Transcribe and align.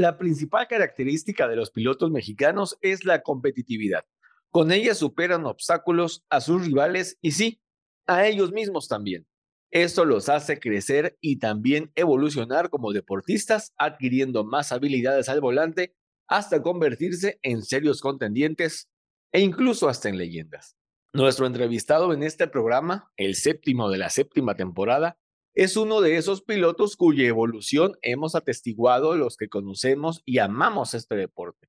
La 0.00 0.16
principal 0.16 0.66
característica 0.66 1.46
de 1.46 1.56
los 1.56 1.70
pilotos 1.70 2.10
mexicanos 2.10 2.78
es 2.80 3.04
la 3.04 3.20
competitividad. 3.20 4.06
Con 4.48 4.72
ella 4.72 4.94
superan 4.94 5.44
obstáculos 5.44 6.24
a 6.30 6.40
sus 6.40 6.64
rivales 6.64 7.18
y 7.20 7.32
sí, 7.32 7.60
a 8.06 8.26
ellos 8.26 8.50
mismos 8.50 8.88
también. 8.88 9.26
Esto 9.70 10.06
los 10.06 10.30
hace 10.30 10.58
crecer 10.58 11.18
y 11.20 11.38
también 11.38 11.92
evolucionar 11.96 12.70
como 12.70 12.94
deportistas, 12.94 13.74
adquiriendo 13.76 14.42
más 14.42 14.72
habilidades 14.72 15.28
al 15.28 15.42
volante 15.42 15.94
hasta 16.26 16.62
convertirse 16.62 17.38
en 17.42 17.60
serios 17.60 18.00
contendientes 18.00 18.88
e 19.32 19.42
incluso 19.42 19.86
hasta 19.86 20.08
en 20.08 20.16
leyendas. 20.16 20.78
Nuestro 21.12 21.46
entrevistado 21.46 22.14
en 22.14 22.22
este 22.22 22.48
programa, 22.48 23.12
el 23.18 23.34
séptimo 23.34 23.90
de 23.90 23.98
la 23.98 24.08
séptima 24.08 24.54
temporada, 24.54 25.18
es 25.54 25.76
uno 25.76 26.00
de 26.00 26.16
esos 26.16 26.42
pilotos 26.42 26.96
cuya 26.96 27.26
evolución 27.26 27.96
hemos 28.02 28.34
atestiguado 28.34 29.16
los 29.16 29.36
que 29.36 29.48
conocemos 29.48 30.22
y 30.24 30.38
amamos 30.38 30.94
este 30.94 31.16
deporte. 31.16 31.68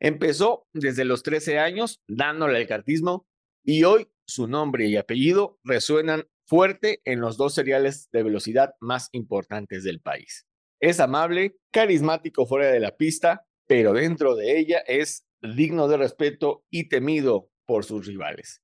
Empezó 0.00 0.66
desde 0.72 1.04
los 1.04 1.22
13 1.22 1.58
años 1.58 2.00
dándole 2.06 2.58
al 2.58 2.66
cartismo 2.66 3.26
y 3.64 3.84
hoy 3.84 4.08
su 4.26 4.46
nombre 4.46 4.86
y 4.86 4.96
apellido 4.96 5.58
resuenan 5.64 6.24
fuerte 6.46 7.00
en 7.04 7.20
los 7.20 7.36
dos 7.36 7.54
seriales 7.54 8.08
de 8.12 8.22
velocidad 8.22 8.74
más 8.80 9.08
importantes 9.12 9.84
del 9.84 10.00
país. 10.00 10.46
Es 10.80 11.00
amable, 11.00 11.56
carismático 11.72 12.46
fuera 12.46 12.70
de 12.70 12.80
la 12.80 12.96
pista, 12.96 13.46
pero 13.66 13.94
dentro 13.94 14.34
de 14.34 14.58
ella 14.58 14.80
es 14.86 15.24
digno 15.40 15.88
de 15.88 15.96
respeto 15.96 16.64
y 16.70 16.88
temido 16.88 17.48
por 17.66 17.84
sus 17.84 18.06
rivales. 18.06 18.60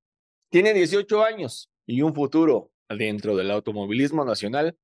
Tiene 0.50 0.74
18 0.74 1.24
años 1.24 1.70
y 1.86 2.02
un 2.02 2.14
futuro 2.14 2.72
dentro 2.96 3.36
del 3.36 3.50
automovilismo 3.50 4.24
nacional 4.24 4.76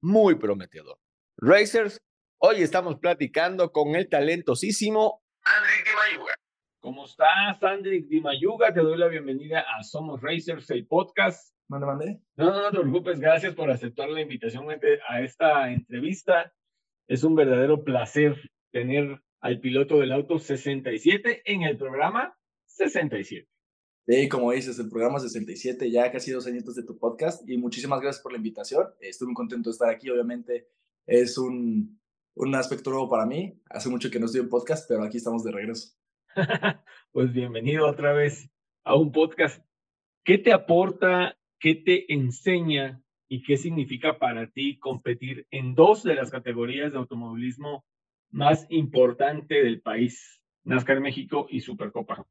muy 0.00 0.34
prometedor. 0.34 0.98
Racers, 1.36 2.00
hoy 2.38 2.62
estamos 2.62 2.98
platicando 2.98 3.70
con 3.70 3.94
el 3.94 4.08
talentosísimo 4.08 5.22
Andrick 5.44 5.86
Dimayuga. 5.86 6.34
¿Cómo 6.80 7.04
estás, 7.04 7.62
Andrick 7.62 8.08
Dimayuga? 8.08 8.72
Te 8.72 8.80
doy 8.80 8.98
la 8.98 9.06
bienvenida 9.06 9.60
a 9.60 9.82
Somos 9.84 10.20
Racers, 10.20 10.68
el 10.70 10.86
podcast. 10.86 11.54
Mande, 11.68 11.86
mande. 11.86 12.20
No, 12.36 12.46
no, 12.46 12.62
no 12.62 12.70
te 12.70 12.80
preocupes. 12.80 13.20
Gracias 13.20 13.54
por 13.54 13.70
aceptar 13.70 14.08
la 14.08 14.20
invitación 14.20 14.66
a 15.08 15.20
esta 15.20 15.70
entrevista. 15.70 16.52
Es 17.06 17.22
un 17.22 17.36
verdadero 17.36 17.84
placer 17.84 18.50
tener 18.72 19.20
al 19.40 19.60
piloto 19.60 19.98
del 20.00 20.12
auto 20.12 20.38
67 20.38 21.42
en 21.44 21.62
el 21.62 21.76
programa 21.76 22.36
67. 22.66 23.48
Sí, 24.04 24.28
como 24.28 24.50
dices, 24.50 24.78
el 24.80 24.88
programa 24.88 25.20
67, 25.20 25.88
ya 25.88 26.10
casi 26.10 26.32
dos 26.32 26.48
añitos 26.48 26.74
de 26.74 26.82
tu 26.82 26.98
podcast 26.98 27.48
y 27.48 27.56
muchísimas 27.56 28.00
gracias 28.00 28.20
por 28.20 28.32
la 28.32 28.38
invitación. 28.38 28.88
Estoy 29.00 29.28
muy 29.28 29.34
contento 29.34 29.70
de 29.70 29.74
estar 29.74 29.88
aquí, 29.88 30.10
obviamente 30.10 30.66
es 31.06 31.38
un, 31.38 32.00
un 32.34 32.54
aspecto 32.56 32.90
nuevo 32.90 33.08
para 33.08 33.26
mí. 33.26 33.60
Hace 33.70 33.88
mucho 33.88 34.10
que 34.10 34.18
no 34.18 34.26
estoy 34.26 34.40
en 34.40 34.48
podcast, 34.48 34.88
pero 34.88 35.04
aquí 35.04 35.18
estamos 35.18 35.44
de 35.44 35.52
regreso. 35.52 35.94
pues 37.12 37.32
bienvenido 37.32 37.88
otra 37.88 38.12
vez 38.12 38.50
a 38.84 38.96
un 38.96 39.12
podcast. 39.12 39.64
¿Qué 40.24 40.36
te 40.38 40.52
aporta, 40.52 41.38
qué 41.60 41.76
te 41.76 42.12
enseña 42.12 43.00
y 43.28 43.44
qué 43.44 43.56
significa 43.56 44.18
para 44.18 44.50
ti 44.50 44.80
competir 44.80 45.46
en 45.52 45.76
dos 45.76 46.02
de 46.02 46.16
las 46.16 46.30
categorías 46.30 46.92
de 46.92 46.98
automovilismo 46.98 47.84
más 48.30 48.66
importante 48.68 49.62
del 49.62 49.80
país, 49.80 50.42
NASCAR 50.64 51.00
México 51.00 51.46
y 51.48 51.60
Supercopa? 51.60 52.26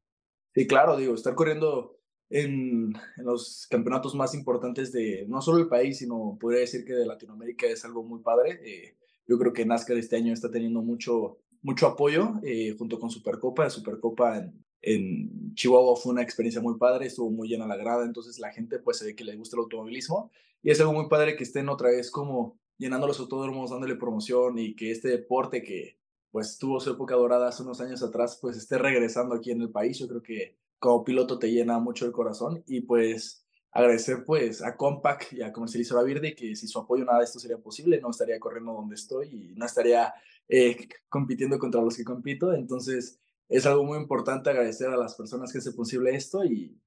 Sí, 0.54 0.66
claro, 0.66 0.96
digo, 0.96 1.14
estar 1.14 1.34
corriendo 1.34 1.98
en, 2.28 2.94
en, 3.16 3.24
los 3.24 3.66
campeonatos 3.70 4.14
más 4.14 4.34
importantes 4.34 4.92
de 4.92 5.26
no 5.28 5.40
solo 5.40 5.58
el 5.58 5.68
país, 5.68 5.98
sino 5.98 6.36
podría 6.40 6.60
decir 6.60 6.84
que 6.84 6.92
de 6.92 7.06
Latinoamérica 7.06 7.66
es 7.66 7.84
algo 7.84 8.02
muy 8.02 8.20
padre. 8.20 8.60
Eh, 8.64 8.96
yo 9.26 9.38
creo 9.38 9.52
que 9.52 9.64
NASCAR 9.64 9.96
este 9.96 10.16
año 10.16 10.32
está 10.32 10.50
teniendo 10.50 10.82
mucho, 10.82 11.38
mucho 11.62 11.86
apoyo 11.86 12.34
eh, 12.42 12.74
junto 12.78 12.98
con 12.98 13.10
Supercopa. 13.10 13.70
Supercopa 13.70 14.38
en, 14.38 14.64
en, 14.82 15.54
Chihuahua 15.54 15.96
fue 15.96 16.12
una 16.12 16.22
experiencia 16.22 16.60
muy 16.60 16.76
padre, 16.78 17.06
estuvo 17.06 17.30
muy 17.30 17.48
llena 17.48 17.66
la 17.66 17.76
grada, 17.76 18.04
entonces 18.04 18.38
la 18.38 18.52
gente 18.52 18.78
pues 18.78 18.98
se 18.98 19.06
ve 19.06 19.14
que 19.14 19.24
le 19.24 19.36
gusta 19.36 19.56
el 19.56 19.62
automovilismo 19.62 20.30
y 20.62 20.70
es 20.70 20.80
algo 20.80 20.92
muy 20.92 21.08
padre 21.08 21.36
que 21.36 21.44
estén 21.44 21.68
otra 21.68 21.90
vez 21.90 22.10
como 22.10 22.58
llenando 22.78 23.06
los 23.06 23.20
autódromos, 23.20 23.70
dándole 23.70 23.96
promoción 23.96 24.58
y 24.58 24.74
que 24.74 24.90
este 24.90 25.08
deporte 25.08 25.62
que 25.62 25.98
pues 26.32 26.58
tuvo 26.58 26.80
su 26.80 26.90
época 26.90 27.14
dorada 27.14 27.48
hace 27.48 27.62
unos 27.62 27.80
años 27.82 28.02
atrás, 28.02 28.38
pues 28.40 28.56
esté 28.56 28.78
regresando 28.78 29.34
aquí 29.34 29.50
en 29.50 29.60
el 29.60 29.70
país. 29.70 29.98
Yo 29.98 30.08
creo 30.08 30.22
que 30.22 30.56
como 30.78 31.04
piloto 31.04 31.38
te 31.38 31.52
llena 31.52 31.78
mucho 31.78 32.06
el 32.06 32.12
corazón 32.12 32.64
y 32.66 32.80
pues 32.80 33.46
agradecer 33.70 34.24
pues 34.24 34.62
a 34.62 34.76
Compaq 34.76 35.34
y 35.34 35.42
a 35.42 35.52
Comercializadora 35.52 36.06
Verde 36.06 36.34
que 36.34 36.56
si 36.56 36.66
su 36.66 36.78
apoyo 36.78 37.04
nada 37.04 37.18
de 37.18 37.24
esto 37.24 37.38
sería 37.38 37.58
posible, 37.58 38.00
no 38.00 38.10
estaría 38.10 38.40
corriendo 38.40 38.72
donde 38.72 38.94
estoy 38.94 39.28
y 39.28 39.54
no 39.54 39.66
estaría 39.66 40.12
eh, 40.48 40.88
compitiendo 41.08 41.58
contra 41.58 41.82
los 41.82 41.96
que 41.96 42.04
compito. 42.04 42.54
Entonces 42.54 43.20
es 43.48 43.66
algo 43.66 43.84
muy 43.84 43.98
importante 43.98 44.48
agradecer 44.48 44.88
a 44.88 44.96
las 44.96 45.14
personas 45.14 45.52
que 45.52 45.58
hace 45.58 45.72
posible 45.72 46.14
esto 46.14 46.44
y, 46.44 46.80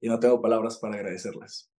y 0.00 0.08
no 0.08 0.18
tengo 0.18 0.40
palabras 0.40 0.78
para 0.78 0.94
agradecerles. 0.94 1.70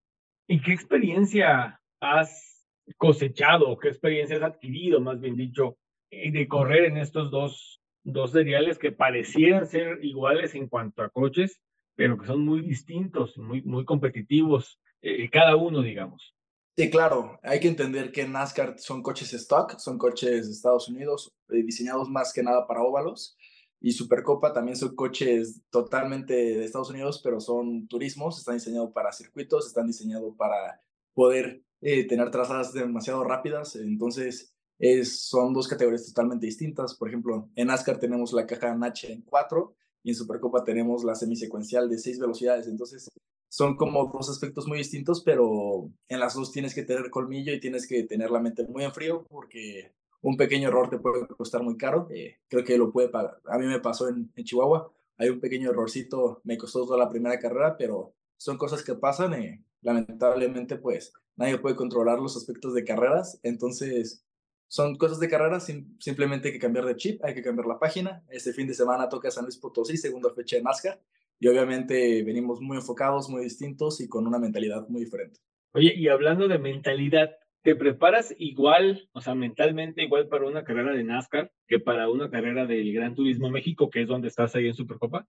¿Y 0.48 0.62
qué 0.62 0.74
experiencia 0.74 1.82
has 2.00 2.68
cosechado, 2.98 3.78
qué 3.80 3.90
experiencia 3.90 4.38
has 4.38 4.44
adquirido, 4.44 5.02
más 5.02 5.20
bien 5.20 5.36
dicho, 5.36 5.78
de 6.12 6.48
correr 6.48 6.86
en 6.86 6.98
estos 6.98 7.32
dos, 7.32 7.82
dos 8.04 8.32
seriales 8.32 8.78
que 8.78 8.92
parecieran 8.92 9.68
ser 9.68 10.00
iguales 10.04 10.56
en 10.56 10.68
cuanto 10.68 11.04
a 11.04 11.10
coches, 11.10 11.62
pero 11.96 12.18
que 12.18 12.28
son 12.28 12.46
muy 12.46 12.62
distintos, 12.62 13.38
muy, 13.38 13.62
muy 13.62 13.86
competitivos, 13.86 14.80
eh, 15.02 15.30
cada 15.30 15.56
uno, 15.56 15.82
digamos. 15.82 16.34
Sí, 16.78 16.90
claro, 16.90 17.40
hay 17.44 17.60
que 17.60 17.68
entender 17.68 18.12
que 18.12 18.26
NASCAR 18.26 18.80
son 18.80 19.04
coches 19.04 19.34
stock, 19.34 19.78
son 19.80 19.98
coches 19.98 20.48
de 20.48 20.54
Estados 20.54 20.88
Unidos, 20.88 21.34
eh, 21.50 21.62
diseñados 21.64 22.10
más 22.10 22.32
que 22.32 22.42
nada 22.42 22.66
para 22.68 22.82
óvalos, 22.82 23.36
y 23.82 23.92
Supercopa 23.92 24.54
también 24.54 24.78
son 24.78 24.96
coches 24.96 25.62
totalmente 25.70 26.34
de 26.34 26.64
Estados 26.64 26.90
Unidos, 26.90 27.20
pero 27.24 27.40
son 27.40 27.88
turismos, 27.88 28.38
están 28.38 28.56
diseñados 28.56 28.92
para 28.94 29.12
circuitos, 29.12 29.68
están 29.68 29.88
diseñados 29.88 30.36
para 30.38 30.82
poder 31.14 31.64
eh, 31.82 32.08
tener 32.08 32.32
trazadas 32.32 32.74
demasiado 32.74 33.24
rápidas, 33.24 33.76
entonces 33.76 34.54
es, 34.80 35.28
son 35.28 35.54
dos 35.54 35.68
categorías 35.68 36.06
totalmente 36.06 36.46
distintas. 36.46 36.96
Por 36.96 37.10
ejemplo, 37.10 37.50
en 37.56 37.68
NASCAR 37.68 38.00
tenemos 38.00 38.34
la 38.34 38.48
caja 38.48 38.74
NH 38.74 39.12
en 39.12 39.22
4 39.24 39.76
y 40.04 40.10
en 40.10 40.16
Supercopa 40.16 40.64
tenemos 40.64 41.04
la 41.04 41.16
semisecuencial 41.16 41.90
de 41.90 41.98
6 41.98 42.20
velocidades. 42.20 42.68
Entonces, 42.68 43.10
son 43.50 43.76
como 43.76 44.06
dos 44.06 44.30
aspectos 44.30 44.68
muy 44.68 44.78
distintos, 44.78 45.22
pero 45.24 45.90
en 46.08 46.20
las 46.20 46.36
dos 46.36 46.52
tienes 46.52 46.74
que 46.74 46.84
tener 46.84 47.10
colmillo 47.10 47.54
y 47.54 47.60
tienes 47.60 47.88
que 47.88 48.04
tener 48.04 48.32
la 48.32 48.40
mente 48.40 48.64
muy 48.64 48.84
en 48.84 48.94
frío 48.94 49.26
porque 49.30 49.92
un 50.22 50.38
pequeño 50.38 50.70
error 50.70 50.90
te 50.90 51.00
puede 51.00 51.28
costar 51.28 51.64
muy 51.64 51.76
caro. 51.76 52.08
Eh, 52.12 52.38
creo 52.48 52.64
que 52.64 52.78
lo 52.78 52.92
puede 52.92 53.10
pagar. 53.10 53.42
A 53.46 53.58
mí 53.58 53.66
me 53.66 53.80
pasó 53.80 54.08
en, 54.08 54.32
en, 54.36 54.46
Chihuahua. 54.46 54.92
Hay 55.18 55.30
un 55.30 55.40
pequeño 55.42 55.72
errorcito, 55.72 56.40
me 56.46 56.58
costó 56.58 56.86
toda 56.86 56.98
la 56.98 57.10
primera 57.10 57.38
carrera, 57.40 57.76
pero 57.78 58.14
son 58.38 58.58
cosas 58.58 58.84
que 58.84 58.96
pasan. 58.96 59.34
Eh, 59.34 59.64
lamentablemente, 59.82 60.78
pues 60.78 61.12
nadie 61.36 61.58
puede 61.58 61.76
controlar 61.76 62.20
los 62.20 62.38
aspectos 62.38 62.74
de 62.74 62.86
carreras. 62.86 63.40
Entonces, 63.44 64.24
son 64.70 64.98
cosas 64.98 65.20
de 65.20 65.28
carrera, 65.28 65.60
simplemente 65.60 66.48
hay 66.48 66.54
que 66.54 66.60
cambiar 66.60 66.86
de 66.86 66.96
chip, 66.96 67.26
hay 67.26 67.34
que 67.34 67.42
cambiar 67.42 67.66
la 67.66 67.80
página. 67.80 68.24
Este 68.30 68.54
fin 68.54 68.68
de 68.68 68.76
semana 68.76 69.10
toca 69.10 69.32
San 69.32 69.44
Luis 69.44 69.58
Potosí, 69.58 69.98
segunda 69.98 70.30
fecha 70.30 70.58
de 70.58 70.62
NASCAR, 70.62 71.02
y 71.40 71.48
obviamente 71.48 72.24
venimos 72.24 72.62
muy 72.62 72.78
enfocados, 72.78 73.30
muy 73.30 73.44
distintos 73.44 74.00
y 74.00 74.08
con 74.08 74.28
una 74.28 74.38
mentalidad 74.38 74.88
muy 74.88 75.02
diferente. 75.02 75.40
Oye, 75.74 75.96
y 75.96 76.08
hablando 76.08 76.48
de 76.48 76.60
mentalidad, 76.60 77.32
¿te 77.64 77.76
preparas 77.76 78.36
igual, 78.38 79.10
o 79.12 79.22
sea, 79.22 79.34
mentalmente 79.34 80.04
igual 80.04 80.28
para 80.28 80.46
una 80.46 80.64
carrera 80.64 80.94
de 80.94 81.04
NASCAR 81.04 81.52
que 81.68 81.80
para 81.80 82.08
una 82.08 82.30
carrera 82.30 82.68
del 82.68 82.94
Gran 82.94 83.16
Turismo 83.16 83.50
México, 83.50 83.90
que 83.90 84.04
es 84.04 84.08
donde 84.08 84.28
estás 84.28 84.56
ahí 84.56 84.68
en 84.68 84.76
Supercopa? 84.76 85.28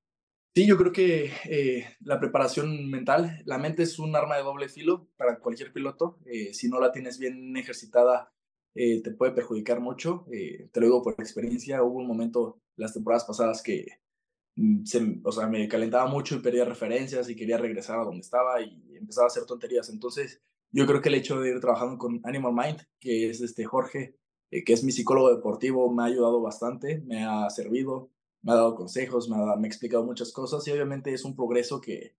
Sí, 0.54 0.66
yo 0.66 0.76
creo 0.76 0.92
que 0.92 1.30
eh, 1.44 1.86
la 2.00 2.20
preparación 2.20 2.90
mental, 2.90 3.40
la 3.46 3.56
mente 3.56 3.84
es 3.84 3.98
un 3.98 4.14
arma 4.14 4.36
de 4.36 4.42
doble 4.42 4.68
filo 4.68 5.08
para 5.16 5.38
cualquier 5.38 5.72
piloto. 5.72 6.18
Eh, 6.26 6.52
si 6.52 6.68
no 6.68 6.78
la 6.78 6.92
tienes 6.92 7.18
bien 7.18 7.56
ejercitada, 7.56 8.34
eh, 8.74 9.02
te 9.02 9.10
puede 9.12 9.32
perjudicar 9.32 9.80
mucho. 9.80 10.26
Eh, 10.32 10.68
te 10.72 10.80
lo 10.80 10.86
digo 10.86 11.02
por 11.02 11.14
experiencia, 11.14 11.82
hubo 11.82 11.98
un 11.98 12.06
momento 12.06 12.60
las 12.76 12.92
temporadas 12.94 13.24
pasadas 13.24 13.62
que 13.62 13.86
mm, 14.56 14.84
se, 14.84 15.20
o 15.24 15.32
sea, 15.32 15.46
me 15.46 15.68
calentaba 15.68 16.06
mucho 16.06 16.36
y 16.36 16.40
perdía 16.40 16.64
referencias 16.64 17.28
y 17.28 17.36
quería 17.36 17.58
regresar 17.58 18.00
a 18.00 18.04
donde 18.04 18.20
estaba 18.20 18.60
y 18.62 18.96
empezaba 18.96 19.26
a 19.26 19.28
hacer 19.28 19.44
tonterías. 19.46 19.88
Entonces, 19.90 20.42
yo 20.72 20.86
creo 20.86 21.00
que 21.00 21.08
el 21.08 21.16
hecho 21.16 21.40
de 21.40 21.50
ir 21.50 21.60
trabajando 21.60 21.98
con 21.98 22.20
Animal 22.24 22.54
Mind, 22.54 22.86
que 23.00 23.30
es 23.30 23.40
este 23.40 23.64
Jorge, 23.64 24.16
eh, 24.50 24.64
que 24.64 24.72
es 24.72 24.84
mi 24.84 24.92
psicólogo 24.92 25.34
deportivo, 25.34 25.92
me 25.92 26.02
ha 26.02 26.06
ayudado 26.06 26.40
bastante, 26.40 27.00
me 27.00 27.24
ha 27.24 27.48
servido, 27.50 28.10
me 28.42 28.52
ha 28.52 28.56
dado 28.56 28.74
consejos, 28.74 29.28
me 29.28 29.36
ha, 29.36 29.56
me 29.56 29.66
ha 29.66 29.68
explicado 29.68 30.04
muchas 30.04 30.32
cosas 30.32 30.66
y 30.66 30.70
obviamente 30.72 31.12
es 31.12 31.24
un 31.24 31.36
progreso 31.36 31.80
que, 31.80 32.14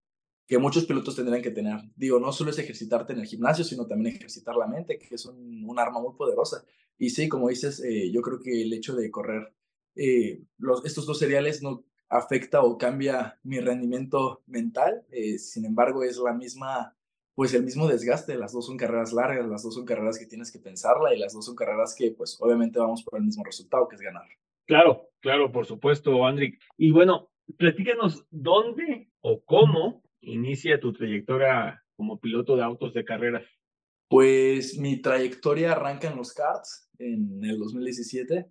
que 0.52 0.58
muchos 0.58 0.84
pilotos 0.84 1.16
tendrían 1.16 1.40
que 1.40 1.50
tener. 1.50 1.80
Digo, 1.96 2.20
no 2.20 2.30
solo 2.30 2.50
es 2.50 2.58
ejercitarte 2.58 3.14
en 3.14 3.20
el 3.20 3.24
gimnasio, 3.24 3.64
sino 3.64 3.86
también 3.86 4.14
ejercitar 4.14 4.54
la 4.54 4.66
mente, 4.66 4.98
que 4.98 5.14
es 5.14 5.24
un, 5.24 5.64
un 5.66 5.78
arma 5.78 5.98
muy 5.98 6.12
poderosa. 6.14 6.62
Y 6.98 7.08
sí, 7.08 7.26
como 7.26 7.48
dices, 7.48 7.82
eh, 7.82 8.12
yo 8.12 8.20
creo 8.20 8.38
que 8.38 8.60
el 8.60 8.70
hecho 8.74 8.94
de 8.94 9.10
correr 9.10 9.50
eh, 9.96 10.42
los, 10.58 10.84
estos 10.84 11.06
dos 11.06 11.18
cereales 11.18 11.62
no 11.62 11.86
afecta 12.10 12.60
o 12.60 12.76
cambia 12.76 13.40
mi 13.42 13.60
rendimiento 13.60 14.42
mental, 14.46 15.06
eh, 15.10 15.38
sin 15.38 15.64
embargo 15.64 16.04
es 16.04 16.18
la 16.18 16.34
misma, 16.34 16.98
pues 17.34 17.54
el 17.54 17.62
mismo 17.62 17.88
desgaste, 17.88 18.36
las 18.36 18.52
dos 18.52 18.66
son 18.66 18.76
carreras 18.76 19.14
largas, 19.14 19.48
las 19.48 19.62
dos 19.62 19.74
son 19.74 19.86
carreras 19.86 20.18
que 20.18 20.26
tienes 20.26 20.52
que 20.52 20.58
pensarla 20.58 21.14
y 21.14 21.18
las 21.18 21.32
dos 21.32 21.46
son 21.46 21.56
carreras 21.56 21.94
que 21.96 22.10
pues 22.10 22.36
obviamente 22.42 22.78
vamos 22.78 23.02
por 23.02 23.18
el 23.18 23.24
mismo 23.24 23.42
resultado, 23.42 23.88
que 23.88 23.96
es 23.96 24.02
ganar. 24.02 24.26
Claro, 24.66 25.08
claro, 25.20 25.50
por 25.50 25.64
supuesto, 25.64 26.26
Andrick. 26.26 26.60
Y 26.76 26.90
bueno, 26.90 27.30
platícanos 27.56 28.26
dónde 28.30 29.08
o 29.22 29.42
cómo 29.46 30.01
inicia 30.22 30.80
tu 30.80 30.92
trayectoria 30.92 31.82
como 31.96 32.18
piloto 32.18 32.56
de 32.56 32.62
autos 32.62 32.94
de 32.94 33.04
carreras. 33.04 33.44
Pues 34.08 34.78
mi 34.78 35.00
trayectoria 35.00 35.72
arranca 35.72 36.08
en 36.08 36.16
los 36.16 36.32
karts 36.32 36.90
en 36.98 37.42
el 37.44 37.58
2017. 37.58 38.50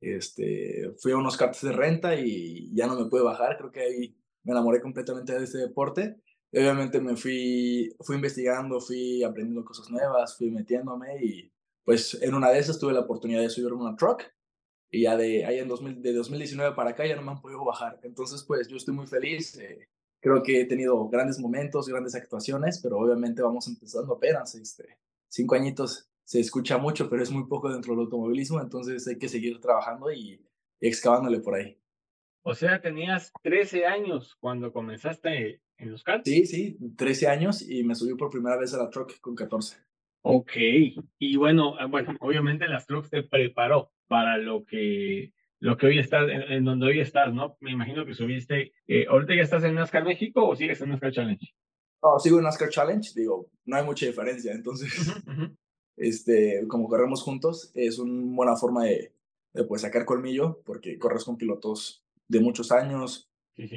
Este, 0.00 0.92
fui 1.00 1.12
a 1.12 1.16
unos 1.16 1.36
karts 1.36 1.62
de 1.62 1.72
renta 1.72 2.16
y 2.16 2.74
ya 2.74 2.86
no 2.86 2.98
me 2.98 3.08
pude 3.08 3.22
bajar. 3.22 3.56
Creo 3.56 3.70
que 3.70 3.80
ahí 3.80 4.16
me 4.42 4.52
enamoré 4.52 4.80
completamente 4.80 5.32
de 5.32 5.44
este 5.44 5.58
deporte. 5.58 6.16
obviamente 6.52 7.00
me 7.00 7.16
fui, 7.16 7.94
fui 8.00 8.16
investigando, 8.16 8.80
fui 8.80 9.22
aprendiendo 9.22 9.64
cosas 9.64 9.90
nuevas, 9.90 10.36
fui 10.36 10.50
metiéndome 10.50 11.24
y 11.24 11.52
pues 11.84 12.20
en 12.22 12.34
una 12.34 12.50
de 12.50 12.58
esas 12.58 12.78
tuve 12.78 12.92
la 12.92 13.00
oportunidad 13.00 13.40
de 13.40 13.50
subirme 13.50 13.82
una 13.82 13.96
truck 13.96 14.22
y 14.90 15.02
ya 15.02 15.16
de 15.16 15.44
ahí 15.46 15.58
en 15.58 15.68
2000, 15.68 16.02
de 16.02 16.12
2019 16.12 16.74
para 16.74 16.90
acá 16.90 17.06
ya 17.06 17.16
no 17.16 17.22
me 17.22 17.32
han 17.32 17.40
podido 17.40 17.64
bajar. 17.64 17.98
Entonces 18.02 18.44
pues 18.46 18.68
yo 18.68 18.76
estoy 18.76 18.94
muy 18.94 19.06
feliz. 19.06 19.56
Eh, 19.58 19.88
creo 20.22 20.42
que 20.42 20.60
he 20.60 20.64
tenido 20.64 21.08
grandes 21.08 21.38
momentos, 21.38 21.88
grandes 21.88 22.14
actuaciones, 22.14 22.80
pero 22.80 22.96
obviamente 22.96 23.42
vamos 23.42 23.66
empezando 23.66 24.14
apenas, 24.14 24.54
este, 24.54 24.96
cinco 25.28 25.56
añitos 25.56 26.08
se 26.24 26.38
escucha 26.40 26.78
mucho, 26.78 27.10
pero 27.10 27.22
es 27.22 27.30
muy 27.30 27.44
poco 27.46 27.70
dentro 27.70 27.92
del 27.92 28.04
automovilismo, 28.04 28.60
entonces 28.60 29.06
hay 29.08 29.18
que 29.18 29.28
seguir 29.28 29.60
trabajando 29.60 30.10
y 30.12 30.40
excavándole 30.80 31.40
por 31.40 31.56
ahí. 31.56 31.76
O 32.44 32.54
sea, 32.54 32.80
tenías 32.80 33.32
13 33.42 33.84
años 33.86 34.36
cuando 34.40 34.72
comenzaste 34.72 35.60
en 35.76 35.90
los 35.90 36.04
karts. 36.04 36.28
Sí, 36.28 36.46
sí, 36.46 36.78
13 36.96 37.26
años 37.26 37.68
y 37.68 37.82
me 37.82 37.94
subí 37.96 38.14
por 38.14 38.30
primera 38.30 38.56
vez 38.56 38.72
a 38.74 38.78
la 38.78 38.90
truck 38.90 39.20
con 39.20 39.34
14. 39.34 39.76
Ok, 40.22 40.52
y 41.18 41.36
bueno, 41.36 41.74
ah, 41.80 41.86
bueno, 41.86 42.16
obviamente 42.20 42.68
las 42.68 42.86
trucks 42.86 43.10
te 43.10 43.24
preparó 43.24 43.92
para 44.06 44.38
lo 44.38 44.64
que 44.64 45.32
lo 45.62 45.76
que 45.76 45.86
hoy 45.86 46.00
estás, 46.00 46.28
en, 46.28 46.64
donde 46.64 46.86
hoy 46.86 46.98
estás, 46.98 47.32
¿no? 47.32 47.56
Me 47.60 47.70
imagino 47.70 48.04
que 48.04 48.14
subiste, 48.14 48.72
eh, 48.88 49.06
¿ahorita 49.08 49.36
ya 49.36 49.42
estás 49.42 49.62
en 49.62 49.76
NASCAR 49.76 50.04
México 50.04 50.44
o 50.44 50.56
sigues 50.56 50.80
en 50.80 50.88
NASCAR 50.88 51.12
Challenge? 51.12 51.54
No, 52.02 52.18
sigo 52.18 52.38
en 52.38 52.44
NASCAR 52.44 52.68
Challenge, 52.68 53.12
digo, 53.14 53.48
no 53.64 53.76
hay 53.76 53.84
mucha 53.84 54.04
diferencia, 54.04 54.52
entonces, 54.52 54.92
este, 55.96 56.66
como 56.66 56.88
corremos 56.88 57.22
juntos, 57.22 57.70
es 57.74 58.00
una 58.00 58.34
buena 58.34 58.56
forma 58.56 58.86
de, 58.86 59.14
de 59.52 59.62
pues, 59.62 59.82
sacar 59.82 60.04
colmillo, 60.04 60.60
porque 60.66 60.98
corres 60.98 61.22
con 61.24 61.36
pilotos 61.36 62.04
de 62.26 62.40
muchos 62.40 62.72
años, 62.72 63.30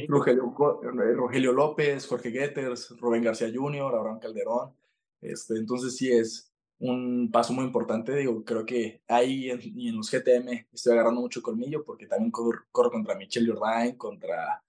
Rogelio, 0.07 0.55
eh, 0.81 1.13
Rogelio, 1.13 1.51
López, 1.53 2.07
Jorge 2.07 2.31
Getters, 2.31 2.95
Rubén 2.99 3.21
García 3.21 3.51
Jr., 3.53 3.93
Abraham 3.93 4.19
Calderón, 4.19 4.73
este, 5.21 5.53
entonces 5.57 5.95
sí 5.95 6.11
es, 6.11 6.51
un 6.79 7.29
paso 7.31 7.53
muy 7.53 7.65
importante. 7.65 8.15
Digo, 8.15 8.43
creo 8.43 8.65
que 8.65 9.01
ahí 9.07 9.49
en, 9.49 9.59
en 9.61 9.95
los 9.95 10.09
GTM 10.09 10.67
estoy 10.73 10.93
agarrando 10.93 11.21
mucho 11.21 11.41
colmillo 11.41 11.83
porque 11.83 12.07
también 12.07 12.31
corro, 12.31 12.91
contra 12.91 13.15
Michelle 13.15 13.51
Jordain, 13.51 13.95
contra 13.95 14.63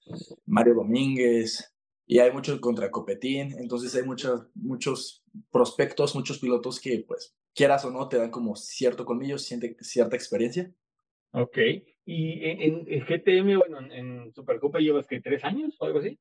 Mario 0.47 0.75
Domínguez 0.75 1.73
y 2.07 2.19
hay 2.19 2.33
muchos 2.33 2.61
contra 2.61 2.91
Copetín. 2.91 3.55
Entonces 3.59 3.95
hay 3.95 4.05
muchos, 4.05 4.49
muchos 4.55 5.25
prospectos, 5.51 6.15
muchos 6.15 6.39
pilotos 6.39 6.81
que, 6.81 7.05
pues, 7.07 7.35
quieras 7.55 7.85
o 7.85 7.91
no, 7.91 8.09
te 8.09 8.19
dan 8.19 8.31
como 8.31 8.55
cierto 8.55 9.05
colmillo, 9.05 9.39
cierta 9.39 10.17
experiencia. 10.17 10.73
Ok. 11.33 11.59
¿Y 12.05 12.45
en 12.45 12.85
GTM, 12.85 13.59
bueno, 13.59 13.81
en 13.93 14.33
Supercopa 14.33 14.79
llevas 14.79 15.07
que 15.07 15.21
tres 15.21 15.43
años 15.43 15.77
o 15.81 15.87
algo 15.87 15.99
así? 15.99 16.19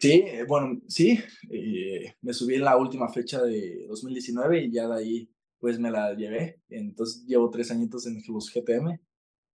Sí, 0.00 0.24
eh, 0.26 0.44
bueno, 0.46 0.80
sí, 0.88 1.18
eh, 1.50 2.14
me 2.22 2.32
subí 2.32 2.54
en 2.54 2.64
la 2.64 2.76
última 2.76 3.08
fecha 3.08 3.42
de 3.42 3.86
2019 3.88 4.64
y 4.64 4.72
ya 4.72 4.88
de 4.88 4.96
ahí 4.96 5.30
pues 5.58 5.78
me 5.78 5.90
la 5.90 6.14
llevé. 6.14 6.60
Entonces 6.68 7.24
llevo 7.26 7.50
tres 7.50 7.70
añitos 7.70 8.06
en 8.06 8.20
los 8.28 8.52
GTM. 8.52 8.98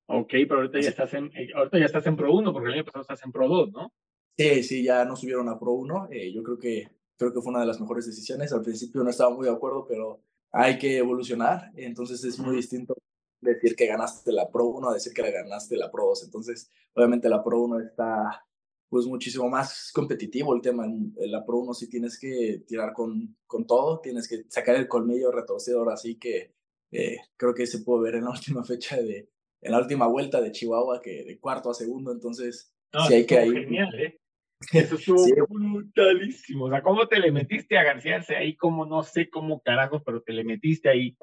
Ok, 0.06 0.30
pero 0.30 0.56
ahorita 0.56 0.80
ya 0.80 0.88
estás 0.88 1.14
en, 1.14 1.26
eh, 1.36 1.50
ahorita 1.54 1.78
ya 1.78 1.84
estás 1.84 2.06
en 2.06 2.16
Pro 2.16 2.32
1 2.32 2.52
porque 2.52 2.68
el 2.68 2.74
año 2.74 2.84
pasado 2.84 3.02
estás 3.02 3.24
en 3.24 3.32
Pro 3.32 3.48
2, 3.48 3.72
¿no? 3.72 3.92
Sí, 4.36 4.62
sí, 4.62 4.82
ya 4.82 5.04
no 5.04 5.14
subieron 5.14 5.48
a 5.48 5.58
Pro 5.58 5.72
1. 5.72 6.08
yo 6.32 6.42
creo 6.42 6.58
que, 6.58 6.88
creo 7.16 7.32
que 7.32 7.40
fue 7.40 7.50
una 7.50 7.60
de 7.60 7.66
las 7.66 7.80
mejores 7.80 8.06
decisiones. 8.06 8.52
Al 8.52 8.62
principio 8.62 9.04
no 9.04 9.10
estaba 9.10 9.34
muy 9.34 9.46
de 9.46 9.52
acuerdo, 9.52 9.86
pero 9.86 10.22
hay 10.50 10.78
que 10.78 10.98
evolucionar. 10.98 11.70
Entonces 11.76 12.24
es 12.24 12.38
muy 12.38 12.56
distinto 12.56 12.94
decir 13.40 13.76
que 13.76 13.86
ganaste 13.86 14.32
la 14.32 14.50
Pro 14.50 14.66
1 14.66 14.90
a 14.90 14.94
decir 14.94 15.12
que 15.12 15.30
ganaste 15.30 15.76
la 15.76 15.90
Pro 15.90 16.06
2. 16.06 16.24
Entonces, 16.24 16.70
obviamente 16.94 17.28
la 17.28 17.42
Pro 17.44 17.60
1 17.60 17.80
está 17.80 18.44
pues 18.90 19.06
muchísimo 19.06 19.48
más 19.48 19.92
competitivo 19.94 20.54
el 20.54 20.60
tema. 20.60 20.84
En 20.84 21.14
la 21.30 21.46
Pro 21.46 21.58
1 21.58 21.74
sí 21.74 21.88
tienes 21.88 22.18
que 22.18 22.64
tirar 22.66 22.92
con, 22.92 23.36
con 23.46 23.64
todo, 23.64 24.00
tienes 24.00 24.28
que 24.28 24.44
sacar 24.48 24.74
el 24.74 24.88
colmillo 24.88 25.30
retorcedor, 25.30 25.90
así 25.90 26.18
que 26.18 26.52
eh, 26.90 27.18
creo 27.36 27.54
que 27.54 27.68
se 27.68 27.78
puede 27.78 28.02
ver 28.02 28.14
en 28.16 28.24
la 28.24 28.30
última 28.36 28.64
fecha 28.64 28.96
de, 28.96 29.30
en 29.62 29.72
la 29.72 29.78
última 29.78 30.08
vuelta 30.08 30.40
de 30.40 30.50
Chihuahua, 30.50 31.00
que 31.00 31.24
de 31.24 31.38
cuarto 31.38 31.70
a 31.70 31.74
segundo, 31.74 32.10
entonces 32.10 32.74
sí 33.06 33.14
hay 33.14 33.26
que 33.26 33.38
ahí. 33.38 33.50
Genial, 33.52 33.94
¿eh? 34.00 34.20
Eso 34.72 34.96
estuvo 34.96 35.24
brutalísimo. 35.48 36.66
O 36.66 36.70
sea, 36.70 36.82
¿cómo 36.82 37.06
te 37.06 37.18
le 37.18 37.30
metiste 37.30 37.78
a 37.78 37.84
Garciarse 37.84 38.36
ahí? 38.36 38.56
Como 38.56 38.84
no 38.84 39.04
sé 39.04 39.30
cómo 39.30 39.60
carajos, 39.60 40.02
pero 40.04 40.20
te 40.20 40.32
le 40.32 40.44
metiste 40.44 40.88
ahí 40.88 41.16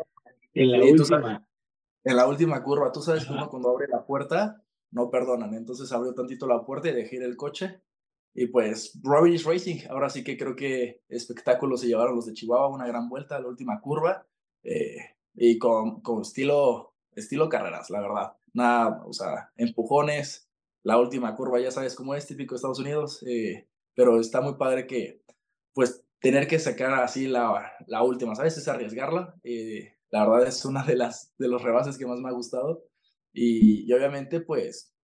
en 0.53 0.71
la 0.71 0.83
última. 0.83 1.47
en 2.03 2.15
la 2.15 2.27
última 2.27 2.63
curva. 2.63 2.91
Tú 2.91 3.01
sabes 3.01 3.25
que 3.25 3.33
uno 3.33 3.49
cuando 3.49 3.69
abre 3.69 3.87
la 3.89 4.05
puerta, 4.05 4.63
no 4.91 5.09
perdonan. 5.09 5.53
Entonces 5.53 5.91
abrió 5.91 6.13
tantito 6.13 6.47
la 6.47 6.65
puerta 6.65 6.89
y 6.89 6.93
dejé 6.93 7.17
ir 7.17 7.23
el 7.23 7.37
coche. 7.37 7.81
Y 8.33 8.47
pues, 8.47 8.99
Robin 9.03 9.39
Racing. 9.43 9.87
Ahora 9.89 10.09
sí 10.09 10.23
que 10.23 10.37
creo 10.37 10.55
que 10.55 11.01
espectáculo 11.09 11.77
se 11.77 11.87
llevaron 11.87 12.15
los 12.15 12.25
de 12.27 12.33
Chihuahua, 12.33 12.67
una 12.67 12.87
gran 12.87 13.09
vuelta 13.09 13.35
a 13.35 13.39
la 13.39 13.47
última 13.47 13.81
curva. 13.81 14.27
Eh, 14.63 14.97
y 15.33 15.57
con, 15.57 16.01
con 16.01 16.21
estilo, 16.21 16.93
estilo 17.11 17.49
carreras, 17.49 17.89
la 17.89 18.01
verdad. 18.01 18.33
Nada, 18.53 19.03
o 19.05 19.13
sea, 19.13 19.51
empujones. 19.55 20.49
La 20.83 20.99
última 20.99 21.35
curva, 21.35 21.59
ya 21.59 21.71
sabes 21.71 21.95
cómo 21.95 22.15
es, 22.15 22.27
típico 22.27 22.53
de 22.53 22.57
Estados 22.57 22.79
Unidos. 22.79 23.23
Eh, 23.27 23.67
pero 23.93 24.19
está 24.19 24.41
muy 24.41 24.55
padre 24.55 24.87
que, 24.87 25.21
pues, 25.73 26.03
tener 26.19 26.47
que 26.47 26.59
sacar 26.59 26.93
así 26.93 27.27
la, 27.27 27.71
la 27.87 28.03
última, 28.03 28.35
¿sabes? 28.35 28.57
Es 28.57 28.67
arriesgarla. 28.67 29.35
Eh, 29.43 29.95
la 30.09 30.27
verdad 30.27 30.47
es 30.47 30.63
una 30.65 30.83
de 30.83 30.95
las 30.95 31.33
de 31.37 31.47
los 31.47 31.61
rebases 31.61 31.97
que 31.97 32.05
más 32.05 32.19
me 32.19 32.29
ha 32.29 32.33
gustado. 32.33 32.83
Y, 33.39 33.93
obviamente, 33.93 34.41
pues, 34.41 34.95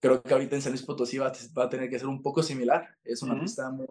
creo 0.00 0.22
que 0.22 0.32
ahorita 0.32 0.54
en 0.54 0.62
San 0.62 0.72
Luis 0.72 0.84
Potosí 0.84 1.18
va, 1.18 1.32
a 1.32 1.68
tener 1.68 1.90
que 1.90 1.98
ser 1.98 2.06
un 2.06 2.22
poco 2.22 2.42
similar. 2.42 2.86
Es 3.02 3.22
una 3.22 3.40
pista 3.40 3.70
muy, 3.70 3.88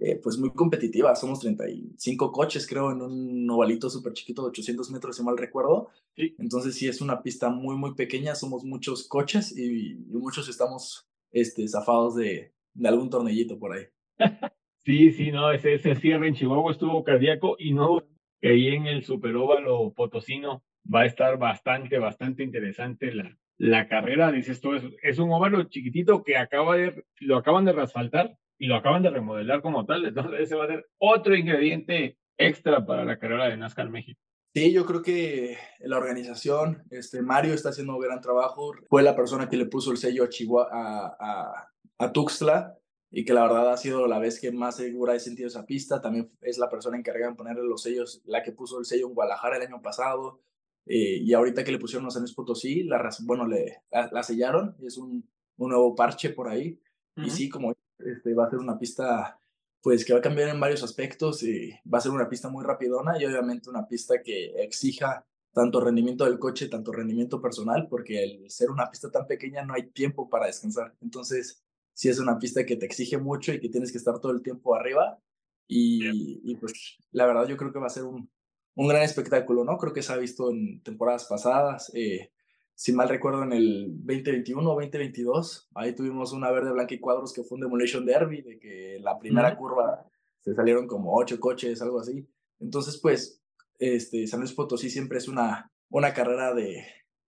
eh, 0.00 0.16
pues, 0.16 0.36
muy 0.36 0.50
competitiva. 0.50 1.14
Somos 1.14 1.38
35 1.38 2.32
coches, 2.32 2.66
creo, 2.66 2.90
en 2.90 3.02
un 3.02 3.48
ovalito 3.48 3.88
súper 3.88 4.14
chiquito 4.14 4.42
de 4.42 4.48
800 4.48 4.90
metros, 4.90 5.16
si 5.16 5.22
mal 5.22 5.38
recuerdo. 5.38 5.90
Entonces, 6.16 6.74
sí, 6.74 6.88
es 6.88 7.00
una 7.00 7.22
pista 7.22 7.50
muy, 7.50 7.76
muy 7.76 7.94
pequeña. 7.94 8.34
Somos 8.34 8.64
muchos 8.64 9.06
coches 9.06 9.56
y, 9.56 9.94
muchos 10.08 10.48
estamos 10.48 11.06
este, 11.30 11.68
zafados 11.68 12.16
de, 12.16 12.52
de 12.74 12.88
algún 12.88 13.10
tornillito 13.10 13.58
por 13.58 13.74
ahí. 13.74 13.86
Sí, 14.84 15.12
sí, 15.12 15.30
no, 15.30 15.52
ese, 15.52 15.74
ese 15.74 15.94
cierre 15.96 16.28
en 16.28 16.34
Chihuahua 16.34 16.72
estuvo 16.72 17.04
cardíaco 17.04 17.56
y 17.58 17.74
no 17.74 17.98
ahí 18.40 18.68
en 18.68 18.86
el 18.86 19.04
superóvalo 19.04 19.92
potosino 19.92 20.62
va 20.92 21.00
a 21.00 21.06
estar 21.06 21.38
bastante, 21.38 21.98
bastante 21.98 22.42
interesante 22.42 23.12
la, 23.12 23.36
la 23.58 23.88
carrera. 23.88 24.32
Dices 24.32 24.60
tú, 24.60 24.74
es, 24.74 24.84
es 25.02 25.18
un 25.18 25.30
óvalo 25.30 25.64
chiquitito 25.64 26.22
que 26.22 26.36
acaba 26.36 26.76
de, 26.76 27.04
lo 27.20 27.36
acaban 27.36 27.64
de 27.64 27.72
rasfaltar 27.72 28.36
y 28.58 28.66
lo 28.66 28.76
acaban 28.76 29.02
de 29.02 29.10
remodelar 29.10 29.62
como 29.62 29.84
tal. 29.84 30.04
Entonces 30.06 30.40
ese 30.40 30.56
va 30.56 30.64
a 30.64 30.68
ser 30.68 30.86
otro 30.98 31.34
ingrediente 31.36 32.18
extra 32.36 32.84
para 32.86 33.04
la 33.04 33.18
carrera 33.18 33.48
de 33.48 33.56
NASCAR 33.56 33.90
México. 33.90 34.20
Sí, 34.54 34.72
yo 34.72 34.86
creo 34.86 35.02
que 35.02 35.58
la 35.80 35.98
organización, 35.98 36.82
este 36.90 37.22
Mario 37.22 37.52
está 37.52 37.68
haciendo 37.68 37.94
un 37.94 38.00
gran 38.00 38.20
trabajo. 38.20 38.72
Fue 38.88 39.02
la 39.02 39.14
persona 39.14 39.48
que 39.48 39.56
le 39.56 39.66
puso 39.66 39.90
el 39.92 39.98
sello 39.98 40.24
a 40.24 40.28
Chihuahua, 40.28 40.68
a, 40.72 41.16
a, 41.20 41.72
a 41.98 42.12
Tuxtla 42.12 42.74
y 43.10 43.24
que 43.24 43.34
la 43.34 43.42
verdad 43.42 43.72
ha 43.72 43.76
sido 43.76 44.06
la 44.06 44.18
vez 44.18 44.40
que 44.40 44.50
más 44.50 44.76
segura 44.76 45.14
he 45.14 45.20
sentido 45.20 45.48
esa 45.48 45.66
pista. 45.66 46.00
También 46.00 46.30
es 46.40 46.58
la 46.58 46.70
persona 46.70 46.96
encargada 46.96 47.30
de 47.30 47.36
ponerle 47.36 47.62
los 47.62 47.82
sellos, 47.82 48.22
la 48.24 48.42
que 48.42 48.52
puso 48.52 48.78
el 48.78 48.86
sello 48.86 49.08
en 49.08 49.14
Guadalajara 49.14 49.56
el 49.56 49.62
año 49.62 49.82
pasado. 49.82 50.40
Eh, 50.88 51.18
y 51.22 51.34
ahorita 51.34 51.62
que 51.62 51.72
le 51.72 51.78
pusieron 51.78 52.06
a 52.06 52.10
San 52.10 52.22
Luis 52.22 52.34
Potosí, 52.34 52.82
la, 52.84 53.10
bueno, 53.20 53.46
le, 53.46 53.82
la, 53.90 54.22
sellaron. 54.22 54.74
Es 54.82 54.96
un, 54.96 55.28
un 55.58 55.68
nuevo 55.68 55.94
parche 55.94 56.30
por 56.30 56.48
ahí. 56.48 56.80
Y 57.16 57.30
sí, 57.30 57.48
como 57.48 57.74
este, 57.98 58.32
va 58.32 58.46
a 58.46 58.50
ser 58.50 58.60
una 58.60 58.78
pista 58.78 59.38
pues 59.82 60.04
que 60.04 60.12
va 60.12 60.18
a 60.18 60.22
cambiar 60.22 60.48
en 60.48 60.60
varios 60.60 60.82
aspectos 60.82 61.42
y 61.42 61.72
va 61.92 61.98
a 61.98 62.00
ser 62.00 62.12
una 62.12 62.28
pista 62.28 62.48
muy 62.48 62.64
rapidona 62.64 63.20
y 63.20 63.24
obviamente 63.24 63.70
una 63.70 63.86
pista 63.86 64.22
que 64.22 64.62
exija 64.62 65.24
tanto 65.52 65.80
rendimiento 65.80 66.24
del 66.24 66.38
coche, 66.38 66.68
tanto 66.68 66.92
rendimiento 66.92 67.40
personal, 67.40 67.88
porque 67.88 68.22
al 68.22 68.50
ser 68.50 68.70
una 68.70 68.88
pista 68.90 69.10
tan 69.10 69.26
pequeña 69.26 69.64
no 69.64 69.74
hay 69.74 69.90
tiempo 69.90 70.28
para 70.28 70.46
descansar. 70.46 70.94
Entonces, 71.00 71.64
sí 71.92 72.08
es 72.08 72.18
una 72.18 72.38
pista 72.38 72.64
que 72.64 72.76
te 72.76 72.86
exige 72.86 73.18
mucho 73.18 73.52
y 73.52 73.60
que 73.60 73.68
tienes 73.68 73.90
que 73.90 73.98
estar 73.98 74.20
todo 74.20 74.32
el 74.32 74.42
tiempo 74.42 74.74
arriba. 74.74 75.18
Y, 75.66 76.40
y 76.50 76.56
pues 76.56 76.98
la 77.10 77.26
verdad 77.26 77.46
yo 77.46 77.56
creo 77.56 77.72
que 77.72 77.78
va 77.78 77.86
a 77.86 77.90
ser 77.90 78.04
un, 78.04 78.30
un, 78.78 78.88
gran 78.88 79.02
espectáculo, 79.02 79.64
¿no? 79.64 79.76
Creo 79.76 79.92
que 79.92 80.02
se 80.02 80.12
ha 80.12 80.16
visto 80.16 80.50
en 80.50 80.82
temporadas 80.82 81.26
pasadas. 81.26 81.90
Eh, 81.94 82.30
si 82.74 82.92
mal 82.92 83.08
recuerdo, 83.08 83.42
en 83.42 83.52
el 83.52 83.88
2021 84.04 84.60
o 84.62 84.74
2022, 84.74 85.70
ahí 85.74 85.94
tuvimos 85.94 86.32
una 86.32 86.50
verde, 86.50 86.72
blanca 86.72 86.94
y 86.94 87.00
cuadros 87.00 87.32
que 87.32 87.42
fue 87.42 87.56
un 87.56 87.62
Demolition 87.62 88.06
Derby, 88.06 88.42
de 88.42 88.58
que 88.58 88.98
la 89.00 89.18
primera 89.18 89.56
curva 89.56 90.06
se 90.40 90.54
salieron 90.54 90.86
como 90.86 91.16
ocho 91.16 91.40
coches, 91.40 91.82
algo 91.82 92.00
así. 92.00 92.26
Entonces, 92.60 92.98
pues, 92.98 93.42
este, 93.78 94.26
San 94.26 94.40
Luis 94.40 94.52
Potosí 94.52 94.90
siempre 94.90 95.18
es 95.18 95.28
una, 95.28 95.72
una 95.90 96.14
carrera 96.14 96.54
de, 96.54 96.84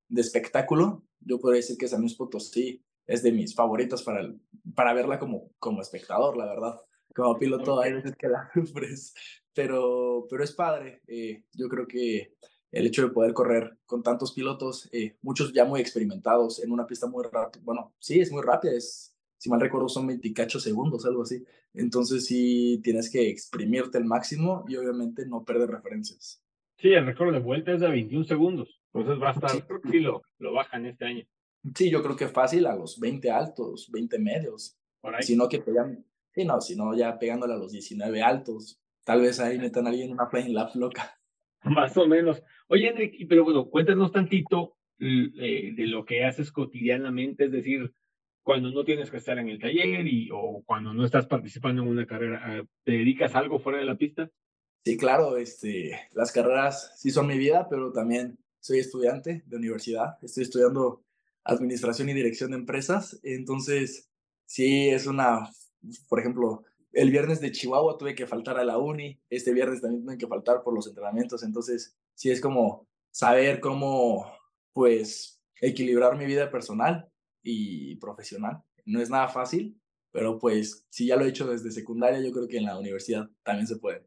de 0.08 0.20
espectáculo. 0.20 1.04
Yo 1.20 1.40
podría 1.40 1.58
decir 1.58 1.76
que 1.76 1.88
San 1.88 2.00
Luis 2.00 2.14
Potosí 2.14 2.84
es 3.06 3.22
de 3.22 3.32
mis 3.32 3.54
favoritos 3.54 4.02
para, 4.04 4.32
para 4.74 4.94
verla 4.94 5.18
como, 5.18 5.50
como 5.58 5.80
espectador, 5.80 6.36
la 6.36 6.46
verdad. 6.46 6.80
Como 7.20 7.38
piloto 7.38 7.80
hay 7.80 7.92
veces 7.92 8.16
que 8.16 8.28
la 8.28 8.50
sufres, 8.54 9.14
pero, 9.54 10.26
pero 10.30 10.42
es 10.42 10.52
padre. 10.52 11.02
Eh, 11.06 11.42
yo 11.52 11.68
creo 11.68 11.86
que 11.86 12.34
el 12.72 12.86
hecho 12.86 13.02
de 13.02 13.12
poder 13.12 13.34
correr 13.34 13.76
con 13.84 14.02
tantos 14.02 14.32
pilotos, 14.32 14.88
eh, 14.92 15.16
muchos 15.22 15.52
ya 15.52 15.64
muy 15.64 15.80
experimentados 15.80 16.62
en 16.62 16.72
una 16.72 16.86
pista 16.86 17.06
muy 17.06 17.24
rápida, 17.24 17.62
bueno, 17.64 17.92
sí, 17.98 18.20
es 18.20 18.30
muy 18.32 18.42
rápida, 18.42 18.72
es, 18.72 19.14
si 19.36 19.50
mal 19.50 19.60
recuerdo 19.60 19.88
son 19.88 20.06
28 20.06 20.60
segundos, 20.60 21.04
algo 21.04 21.22
así. 21.22 21.44
Entonces 21.74 22.24
sí 22.24 22.80
tienes 22.82 23.10
que 23.10 23.28
exprimirte 23.28 23.98
al 23.98 24.04
máximo 24.04 24.64
y 24.66 24.76
obviamente 24.76 25.26
no 25.26 25.44
perder 25.44 25.70
referencias. 25.70 26.42
Sí, 26.78 26.88
el 26.88 27.04
récord 27.04 27.32
de 27.34 27.40
vuelta 27.40 27.72
es 27.72 27.80
de 27.80 27.88
21 27.88 28.24
segundos, 28.24 28.80
entonces 28.94 29.22
va 29.22 29.28
a 29.28 29.32
estar, 29.32 29.66
sí, 29.90 30.00
lo, 30.00 30.22
lo 30.38 30.54
bajan 30.54 30.86
este 30.86 31.04
año. 31.04 31.26
Sí, 31.74 31.90
yo 31.90 32.02
creo 32.02 32.16
que 32.16 32.28
fácil 32.28 32.66
a 32.66 32.74
los 32.74 32.98
20 32.98 33.30
altos, 33.30 33.90
20 33.90 34.18
medios. 34.18 34.78
Por 35.02 35.14
ahí. 35.14 35.22
Si 35.22 35.36
no 35.36 35.48
que 35.48 35.60
pegan, 35.60 36.04
sí, 36.32 36.44
no, 36.44 36.60
si 36.60 36.76
no 36.76 36.94
ya 36.96 37.18
pegándole 37.18 37.54
a 37.54 37.58
los 37.58 37.72
19 37.72 38.22
altos. 38.22 38.80
Tal 39.04 39.20
vez 39.20 39.40
ahí 39.40 39.58
metan 39.58 39.86
a 39.86 39.90
alguien 39.90 40.12
una 40.12 40.26
flying 40.26 40.54
lap 40.54 40.74
loca. 40.74 41.18
Más 41.64 41.96
o 41.96 42.06
menos. 42.06 42.42
Oye, 42.68 42.88
Enrique, 42.88 43.26
pero 43.28 43.44
bueno, 43.44 43.68
cuéntanos 43.68 44.12
tantito 44.12 44.76
eh, 44.98 45.72
de 45.74 45.86
lo 45.86 46.04
que 46.04 46.24
haces 46.24 46.52
cotidianamente, 46.52 47.46
es 47.46 47.52
decir, 47.52 47.92
cuando 48.42 48.70
no 48.70 48.84
tienes 48.84 49.10
que 49.10 49.18
estar 49.18 49.38
en 49.38 49.48
el 49.48 49.58
taller 49.58 50.06
y, 50.06 50.28
o 50.32 50.62
cuando 50.64 50.92
no 50.92 51.04
estás 51.04 51.26
participando 51.26 51.82
en 51.82 51.88
una 51.88 52.06
carrera, 52.06 52.40
ah, 52.42 52.62
¿te 52.84 52.92
dedicas 52.92 53.34
a 53.34 53.38
algo 53.38 53.58
fuera 53.58 53.78
de 53.78 53.84
la 53.84 53.96
pista? 53.96 54.30
Sí, 54.84 54.96
claro, 54.96 55.36
este, 55.36 55.98
las 56.12 56.32
carreras 56.32 56.94
sí 56.98 57.10
son 57.10 57.26
mi 57.26 57.36
vida, 57.36 57.66
pero 57.68 57.92
también 57.92 58.38
soy 58.60 58.78
estudiante 58.78 59.42
de 59.46 59.56
universidad. 59.56 60.16
Estoy 60.22 60.44
estudiando 60.44 61.04
administración 61.44 62.08
y 62.08 62.14
dirección 62.14 62.50
de 62.50 62.58
empresas. 62.58 63.20
Entonces, 63.22 64.10
sí, 64.46 64.88
es 64.88 65.06
una, 65.06 65.50
por 66.08 66.20
ejemplo, 66.20 66.64
el 66.92 67.10
viernes 67.10 67.40
de 67.40 67.52
Chihuahua 67.52 67.96
tuve 67.98 68.14
que 68.14 68.26
faltar 68.26 68.58
a 68.58 68.64
la 68.64 68.78
uni, 68.78 69.20
este 69.28 69.52
viernes 69.52 69.80
también 69.80 70.04
tuve 70.04 70.18
que 70.18 70.26
faltar 70.26 70.62
por 70.62 70.74
los 70.74 70.86
entrenamientos, 70.86 71.42
entonces 71.42 71.96
sí 72.14 72.30
es 72.30 72.40
como 72.40 72.88
saber 73.10 73.60
cómo, 73.60 74.32
pues, 74.72 75.42
equilibrar 75.60 76.16
mi 76.16 76.26
vida 76.26 76.50
personal 76.50 77.08
y 77.42 77.96
profesional. 77.96 78.62
No 78.84 79.00
es 79.00 79.10
nada 79.10 79.28
fácil, 79.28 79.80
pero 80.10 80.38
pues 80.38 80.86
si 80.90 81.06
ya 81.06 81.16
lo 81.16 81.24
he 81.24 81.28
hecho 81.28 81.46
desde 81.46 81.70
secundaria, 81.70 82.20
yo 82.20 82.32
creo 82.32 82.48
que 82.48 82.58
en 82.58 82.64
la 82.64 82.78
universidad 82.78 83.28
también 83.42 83.66
se 83.66 83.78
puede. 83.78 84.06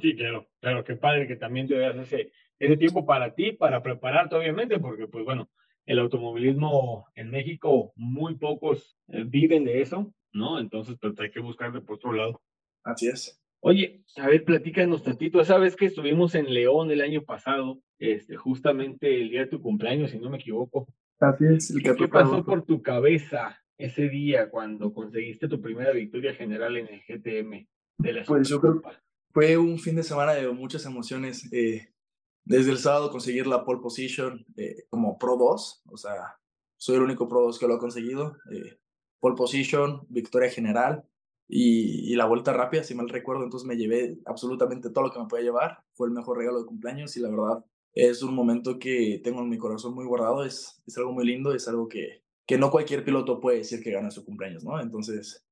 Sí, 0.00 0.16
claro, 0.16 0.48
claro, 0.60 0.82
qué 0.82 0.96
padre 0.96 1.26
que 1.26 1.36
también 1.36 1.68
te 1.68 1.78
das 1.78 1.96
ese, 1.96 2.32
ese 2.58 2.76
tiempo 2.76 3.04
para 3.04 3.34
ti, 3.34 3.52
para 3.52 3.82
prepararte, 3.82 4.34
obviamente, 4.34 4.78
porque 4.78 5.06
pues 5.06 5.24
bueno, 5.24 5.50
el 5.86 5.98
automovilismo 5.98 7.06
en 7.14 7.30
México, 7.30 7.92
muy 7.96 8.36
pocos 8.36 8.96
eh, 9.08 9.24
viven 9.26 9.64
de 9.64 9.82
eso, 9.82 10.12
¿no? 10.34 10.58
Entonces, 10.58 10.96
pues 11.00 11.18
hay 11.18 11.30
que 11.30 11.40
buscarle 11.40 11.80
por 11.80 11.96
otro 11.96 12.12
lado. 12.12 12.42
Así 12.84 13.08
es. 13.08 13.40
Oye, 13.60 14.04
a 14.16 14.26
ver, 14.28 14.44
platícanos 14.44 15.02
tantito. 15.02 15.40
Esa 15.40 15.56
vez 15.56 15.74
que 15.74 15.86
estuvimos 15.86 16.34
en 16.34 16.52
León 16.52 16.90
el 16.90 17.00
año 17.00 17.22
pasado, 17.22 17.80
este, 17.98 18.36
justamente 18.36 19.22
el 19.22 19.30
día 19.30 19.40
de 19.40 19.46
tu 19.46 19.62
cumpleaños, 19.62 20.10
si 20.10 20.18
no 20.18 20.28
me 20.28 20.36
equivoco. 20.36 20.86
Así 21.18 21.44
es. 21.46 21.70
El 21.70 21.82
¿Qué 21.82 22.08
pasó 22.08 22.44
por 22.44 22.66
tu 22.66 22.82
cabeza 22.82 23.58
ese 23.78 24.10
día 24.10 24.50
cuando 24.50 24.92
conseguiste 24.92 25.48
tu 25.48 25.62
primera 25.62 25.92
victoria 25.92 26.34
general 26.34 26.76
en 26.76 26.88
el 26.88 27.00
GTM 27.00 27.66
de 27.98 28.12
la 28.12 28.24
Pues 28.24 28.48
yo 28.48 28.60
creo 28.60 28.82
fue 29.34 29.56
un 29.56 29.78
fin 29.78 29.96
de 29.96 30.04
semana 30.04 30.32
de 30.32 30.48
muchas 30.52 30.86
emociones. 30.86 31.52
Eh, 31.52 31.92
desde 32.44 32.70
el 32.70 32.78
sábado 32.78 33.10
conseguir 33.10 33.46
la 33.46 33.64
pole 33.64 33.80
position 33.80 34.46
eh, 34.56 34.84
como 34.88 35.18
Pro 35.18 35.36
2, 35.36 35.82
o 35.90 35.96
sea, 35.96 36.38
soy 36.76 36.96
el 36.96 37.02
único 37.02 37.28
Pro 37.28 37.40
2 37.42 37.58
que 37.58 37.66
lo 37.66 37.74
ha 37.74 37.78
conseguido. 37.80 38.36
Eh, 38.52 38.78
pole 39.24 39.36
position, 39.36 40.02
victoria 40.10 40.50
general 40.50 41.02
y, 41.48 42.14
la 42.14 42.26
vuelta 42.26 42.52
rápida, 42.52 42.84
si 42.84 42.94
mal 42.94 43.08
recuerdo. 43.08 43.42
Entonces 43.42 43.66
me 43.66 43.78
llevé 43.78 44.18
absolutamente 44.26 44.90
todo 44.90 45.04
lo 45.04 45.10
que 45.10 45.18
me 45.18 45.24
podía 45.24 45.46
llevar. 45.46 45.78
Fue 45.94 46.08
el 46.08 46.12
mejor 46.12 46.36
regalo 46.36 46.60
de 46.60 46.66
cumpleaños 46.66 47.16
y 47.16 47.20
la 47.20 47.30
verdad 47.30 47.64
es 47.94 48.22
un 48.22 48.34
momento 48.34 48.78
que 48.78 49.22
tengo 49.24 49.40
en 49.40 49.48
mi 49.48 49.56
corazón 49.56 49.94
muy 49.94 50.04
guardado. 50.04 50.44
Es, 50.44 50.82
es 50.86 50.98
algo 50.98 51.12
muy 51.12 51.24
lindo, 51.24 51.54
es 51.54 51.66
algo 51.68 51.88
que, 51.88 52.22
que 52.44 52.58
no 52.58 52.70
cualquier 52.70 53.02
piloto 53.02 53.40
puede 53.40 53.58
decir 53.58 53.82
que 53.82 53.92
gana 53.92 54.10
su 54.10 54.26
cumpleaños, 54.26 54.62
¿no? 54.62 54.78
Entonces, 54.78 55.46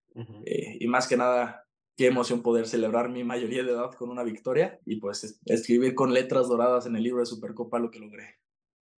eh, 0.45 0.77
y 0.79 0.87
más 0.87 1.09
que 1.09 1.17
nada, 1.17 1.67
qué 1.97 2.09
emoción 2.09 2.43
poder 2.43 2.67
celebrar 2.67 3.09
mi 3.09 3.25
mayoría 3.25 3.63
de 3.63 3.73
edad 3.73 3.93
con 3.93 4.11
una 4.11 4.23
victoria 4.23 4.81
y 4.85 4.97
pues 4.97 5.41
escribir 5.47 5.95
con 5.95 6.13
letras 6.13 6.47
doradas 6.47 6.85
en 6.85 6.95
el 6.95 7.05
libro 7.05 7.21
de 7.21 7.27
Supercopa 7.27 7.79
lo 7.79 7.91
que 7.91 8.01
logré. 8.01 8.37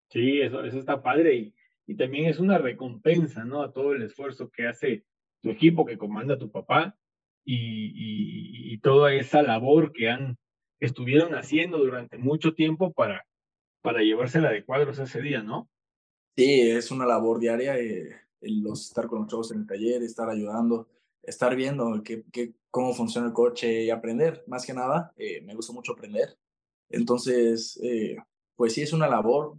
Sí, 0.10 0.42
eso, 0.42 0.64
eso 0.64 0.80
está 0.80 1.04
padre 1.04 1.36
y, 1.36 1.54
y 1.86 1.96
también 1.96 2.26
es 2.26 2.40
una 2.40 2.58
recompensa, 2.58 3.44
¿no? 3.44 3.62
A 3.62 3.72
todo 3.72 3.94
el 3.94 4.04
esfuerzo 4.04 4.50
que 4.50 4.68
hace 4.68 5.06
tu 5.42 5.50
equipo, 5.50 5.86
que 5.86 5.98
comanda 5.98 6.38
tu 6.38 6.52
papá 6.52 6.98
y, 7.44 7.56
y, 7.56 8.74
y 8.74 8.78
toda 8.80 9.14
esa 9.14 9.42
labor 9.42 9.92
que 9.92 10.10
han, 10.10 10.38
estuvieron 10.80 11.36
haciendo 11.36 11.78
durante 11.78 12.18
mucho 12.18 12.54
tiempo 12.54 12.94
para, 12.94 13.26
para 13.82 14.02
llevársela 14.02 14.52
de 14.52 14.64
cuadros 14.64 15.00
ese 15.00 15.22
día, 15.22 15.44
¿no? 15.44 15.70
Sí, 16.36 16.62
es 16.62 16.92
una 16.92 17.06
labor 17.06 17.40
diaria, 17.40 17.78
eh, 17.78 18.10
los, 18.42 18.88
estar 18.88 19.08
con 19.08 19.20
los 19.20 19.28
chavos 19.28 19.52
en 19.52 19.60
el 19.60 19.68
taller, 19.68 20.02
estar 20.02 20.30
ayudando 20.30 20.88
estar 21.24 21.56
viendo 21.56 22.04
que, 22.04 22.24
que, 22.32 22.54
cómo 22.70 22.94
funciona 22.94 23.28
el 23.28 23.34
coche 23.34 23.84
y 23.84 23.90
aprender, 23.90 24.44
más 24.48 24.66
que 24.66 24.74
nada, 24.74 25.14
eh, 25.18 25.42
me 25.42 25.56
gusta 25.56 25.74
mucho 25.74 25.94
aprender. 25.94 26.38
Entonces, 26.90 27.80
eh, 27.82 28.18
pues 28.56 28.74
sí, 28.74 28.82
es 28.82 28.94
una 28.94 29.08
labor, 29.08 29.56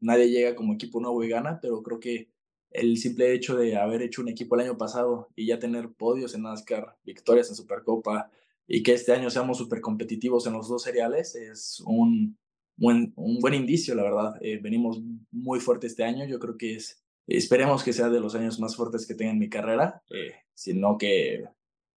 nadie 0.00 0.30
llega 0.30 0.54
como 0.54 0.74
equipo 0.74 1.00
nuevo 1.00 1.22
y 1.24 1.28
gana, 1.28 1.58
pero 1.60 1.82
creo 1.82 2.00
que 2.00 2.30
el 2.70 2.98
simple 2.98 3.32
hecho 3.32 3.56
de 3.56 3.76
haber 3.76 4.02
hecho 4.02 4.22
un 4.22 4.28
equipo 4.28 4.54
el 4.54 4.62
año 4.62 4.76
pasado 4.76 5.28
y 5.34 5.46
ya 5.46 5.58
tener 5.58 5.92
podios 5.92 6.34
en 6.34 6.42
NASCAR, 6.42 6.96
victorias 7.04 7.48
en 7.48 7.56
Supercopa 7.56 8.30
y 8.66 8.82
que 8.82 8.92
este 8.92 9.12
año 9.12 9.30
seamos 9.30 9.58
súper 9.58 9.80
competitivos 9.80 10.46
en 10.46 10.52
los 10.52 10.68
dos 10.68 10.82
seriales 10.82 11.34
es 11.34 11.80
un 11.86 12.38
buen, 12.76 13.12
un 13.16 13.38
buen 13.40 13.54
indicio, 13.54 13.94
la 13.94 14.02
verdad. 14.02 14.34
venimos 14.62 15.00
muy 15.30 15.60
fuerte 15.60 15.86
este 15.86 16.04
año, 16.04 16.26
yo 16.26 16.38
creo 16.38 16.58
que 16.58 16.74
es 16.74 17.02
Esperemos 17.28 17.84
que 17.84 17.92
sea 17.92 18.08
de 18.08 18.20
los 18.20 18.34
años 18.34 18.58
más 18.58 18.74
fuertes 18.74 19.06
que 19.06 19.14
tenga 19.14 19.32
en 19.32 19.38
mi 19.38 19.50
carrera, 19.50 20.02
eh, 20.10 20.32
sino 20.54 20.96
que 20.96 21.44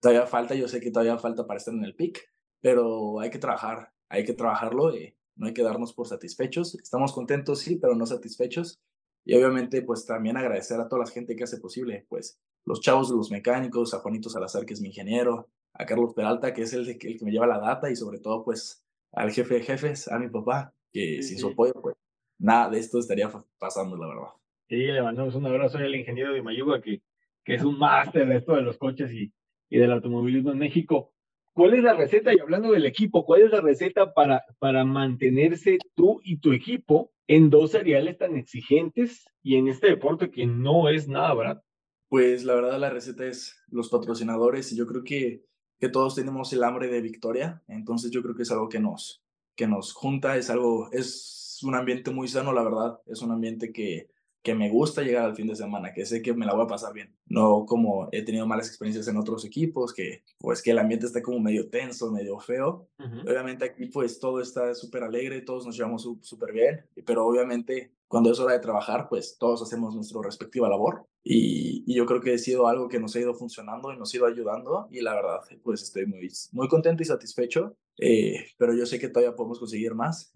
todavía 0.01 0.27
falta, 0.27 0.57
yo 0.57 0.67
sé 0.67 0.81
que 0.81 0.91
todavía 0.91 1.19
falta 1.19 1.47
para 1.47 1.59
estar 1.59 1.73
en 1.73 1.85
el 1.85 1.95
pick, 1.95 2.21
pero 2.61 3.21
hay 3.21 3.31
que 3.31 3.39
trabajar, 3.39 3.93
hay 4.09 4.25
que 4.25 4.33
trabajarlo 4.33 4.95
y 4.97 5.15
no 5.41 5.47
hay 5.47 5.55
que 5.55 5.63
darnos 5.63 5.95
por 5.95 6.07
satisfechos. 6.07 6.75
Estamos 6.75 7.15
contentos, 7.15 7.61
sí, 7.61 7.77
pero 7.77 7.95
no 7.95 8.05
satisfechos. 8.05 8.79
Y 9.25 9.35
obviamente, 9.35 9.81
pues 9.81 10.05
también 10.05 10.37
agradecer 10.37 10.79
a 10.79 10.87
toda 10.87 11.05
la 11.05 11.11
gente 11.11 11.35
que 11.35 11.45
hace 11.45 11.59
posible, 11.59 12.05
pues 12.11 12.39
los 12.67 12.83
chavos 12.83 13.09
de 13.09 13.17
los 13.17 13.31
mecánicos, 13.31 13.95
a 13.95 14.01
Juanito 14.01 14.29
Salazar, 14.29 14.67
que 14.67 14.75
es 14.75 14.83
mi 14.83 14.89
ingeniero, 14.89 15.49
a 15.73 15.87
Carlos 15.87 16.13
Peralta, 16.15 16.53
que 16.53 16.63
es 16.63 16.75
el, 16.75 16.87
el 16.87 16.99
que 16.99 17.25
me 17.25 17.31
lleva 17.31 17.47
la 17.47 17.59
data, 17.59 17.91
y 17.91 17.97
sobre 17.97 18.19
todo, 18.19 18.45
pues 18.45 18.85
al 19.13 19.33
jefe 19.33 19.55
de 19.55 19.63
jefes, 19.63 20.09
a 20.09 20.19
mi 20.19 20.29
papá, 20.29 20.75
que 20.93 21.23
sin 21.23 21.39
su 21.39 21.49
apoyo, 21.49 21.73
pues 21.81 21.97
nada 22.39 22.69
de 22.69 22.79
esto 22.79 22.99
estaría 22.99 23.31
pasando, 23.59 23.97
la 23.97 24.09
verdad. 24.09 24.29
Sí, 24.69 24.77
le 24.77 25.03
mandamos 25.03 25.35
un 25.35 25.47
abrazo 25.47 25.79
al 25.79 25.95
ingeniero 25.95 26.35
de 26.35 26.43
Mayuga, 26.43 26.83
que, 26.83 27.03
que 27.45 27.55
es 27.55 27.65
un 27.65 27.79
máster 27.79 28.29
de 28.29 28.37
esto 28.37 28.55
de 28.57 28.63
los 28.63 28.77
coches 28.77 29.11
y, 29.11 29.33
y 29.71 29.79
del 29.79 29.93
automovilismo 29.93 30.53
en 30.53 30.59
México. 30.59 31.15
¿Cuál 31.53 31.75
es 31.75 31.83
la 31.83 31.95
receta? 31.95 32.33
Y 32.33 32.39
hablando 32.39 32.73
del 32.73 32.87
equipo, 32.87 33.25
¿cuál 33.25 33.43
es 33.43 33.51
la 33.51 33.61
receta 33.61 34.15
para, 34.15 34.45
para 34.59 34.85
mantenerse 34.85 35.79
tú 35.95 36.21
y 36.23 36.39
tu 36.39 36.53
equipo 36.53 37.13
en 37.27 37.51
dos 37.51 37.73
seriales 37.73 38.19
tan 38.19 38.37
exigentes 38.37 39.25
y 39.43 39.57
en 39.57 39.69
este 39.69 39.89
deporte 39.89 40.31
que 40.31 40.47
no 40.47 40.89
es 40.89 41.09
nada 41.09 41.35
barato? 41.35 41.63
Pues 42.09 42.45
la 42.45 42.55
verdad 42.55 42.79
la 42.79 42.91
receta 42.91 43.27
es 43.27 43.57
los 43.69 43.89
patrocinadores 43.89 44.73
y 44.73 44.77
yo 44.77 44.87
creo 44.87 45.05
que, 45.05 45.45
que 45.79 45.89
todos 45.89 46.15
tenemos 46.15 46.53
el 46.53 46.65
hambre 46.65 46.89
de 46.89 47.01
victoria, 47.01 47.63
entonces 47.69 48.11
yo 48.11 48.23
creo 48.23 48.35
que 48.35 48.43
es 48.43 48.51
algo 48.51 48.69
que 48.69 48.81
nos, 48.81 49.23
que 49.55 49.67
nos 49.67 49.93
junta, 49.93 50.37
es 50.37 50.51
algo, 50.51 50.91
es 50.93 51.61
un 51.63 51.75
ambiente 51.75 52.11
muy 52.11 52.27
sano, 52.27 52.53
la 52.53 52.63
verdad, 52.63 52.99
es 53.07 53.23
un 53.23 53.33
ambiente 53.33 53.73
que, 53.73 54.11
que 54.43 54.55
me 54.55 54.71
gusta 54.71 55.03
llegar 55.03 55.25
al 55.25 55.37
fin 55.37 55.47
de 55.47 55.55
semana, 55.55 55.93
que 55.93 56.07
sé 56.07 56.23
que 56.23 56.33
me 56.33 56.47
la 56.47 56.55
voy 56.55 56.65
a 56.65 56.69
pasar 56.69 56.95
bien. 56.95 57.15
No 57.27 57.67
como 57.67 58.09
he 58.13 58.23
tenido 58.23 58.47
malas 58.47 58.69
experiencias 58.69 59.07
en 59.09 59.17
otros 59.17 59.45
equipos, 59.45 59.93
que 59.93 60.25
pues 60.39 60.63
que 60.63 60.71
el 60.71 60.79
ambiente 60.79 61.07
está 61.07 61.23
como 61.23 61.41
medio 61.41 61.69
tenso, 61.69 62.11
medio 62.11 62.39
feo. 62.39 62.89
Obviamente 62.99 63.65
aquí 63.67 63.87
pues 63.87 64.19
todo 64.19 64.41
está 64.41 64.75
súper 64.75 65.03
alegre, 65.03 65.43
todos 65.43 65.67
nos 65.67 65.77
llevamos 65.77 66.09
súper 66.23 66.53
bien, 66.53 66.87
pero 67.05 67.27
obviamente 67.27 67.93
cuando 68.09 68.33
es 68.33 68.41
hora 68.41 68.55
de 68.55 68.61
trabajar 68.61 69.09
pues 69.09 69.37
todos 69.39 69.63
hacemos 69.63 69.95
nuestra 69.95 70.21
respectiva 70.23 70.69
labor 70.69 71.07
y, 71.23 71.85
y, 71.87 71.95
yo 71.95 72.07
creo 72.07 72.21
que 72.21 72.35
ha 72.35 72.39
sido 72.39 72.67
algo 72.67 72.89
que 72.89 72.99
nos 72.99 73.15
ha 73.15 73.21
ido 73.21 73.35
funcionando 73.35 73.93
y 73.93 73.99
nos 73.99 74.13
ha 74.13 74.17
ido 74.17 74.27
ayudando 74.27 74.89
y 74.91 75.01
la 75.03 75.15
verdad 75.15 75.41
pues 75.63 75.83
estoy 75.83 76.07
muy, 76.07 76.29
muy 76.53 76.67
contento 76.67 77.03
y 77.03 77.07
satisfecho, 77.07 77.77
eh, 77.99 78.47
pero 78.57 78.75
yo 78.75 78.87
sé 78.87 78.99
que 78.99 79.09
todavía 79.09 79.37
podemos 79.37 79.59
conseguir 79.59 79.95
más. 79.95 80.33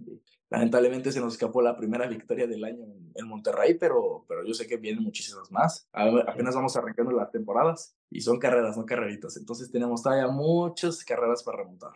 Lamentablemente 0.54 1.11
se 1.11 1.20
nos 1.20 1.32
escapó 1.32 1.61
la 1.62 1.76
primera 1.76 2.06
victoria 2.06 2.46
del 2.46 2.62
año 2.62 2.84
en 3.12 3.26
Monterrey, 3.26 3.75
pero, 3.75 4.25
pero 4.28 4.46
yo 4.46 4.54
sé 4.54 4.68
que 4.68 4.76
vienen 4.76 5.02
muchísimas 5.02 5.50
más. 5.50 5.88
Apenas 5.92 6.54
vamos 6.54 6.76
arrancando 6.76 7.11
las 7.11 7.32
temporadas 7.32 7.96
y 8.08 8.20
son 8.20 8.38
carreras, 8.38 8.76
no 8.76 8.87
carreritas. 8.87 9.37
Entonces 9.37 9.73
tenemos 9.73 10.04
todavía 10.04 10.28
muchas 10.28 11.04
carreras 11.04 11.42
para 11.42 11.58
remontar. 11.58 11.90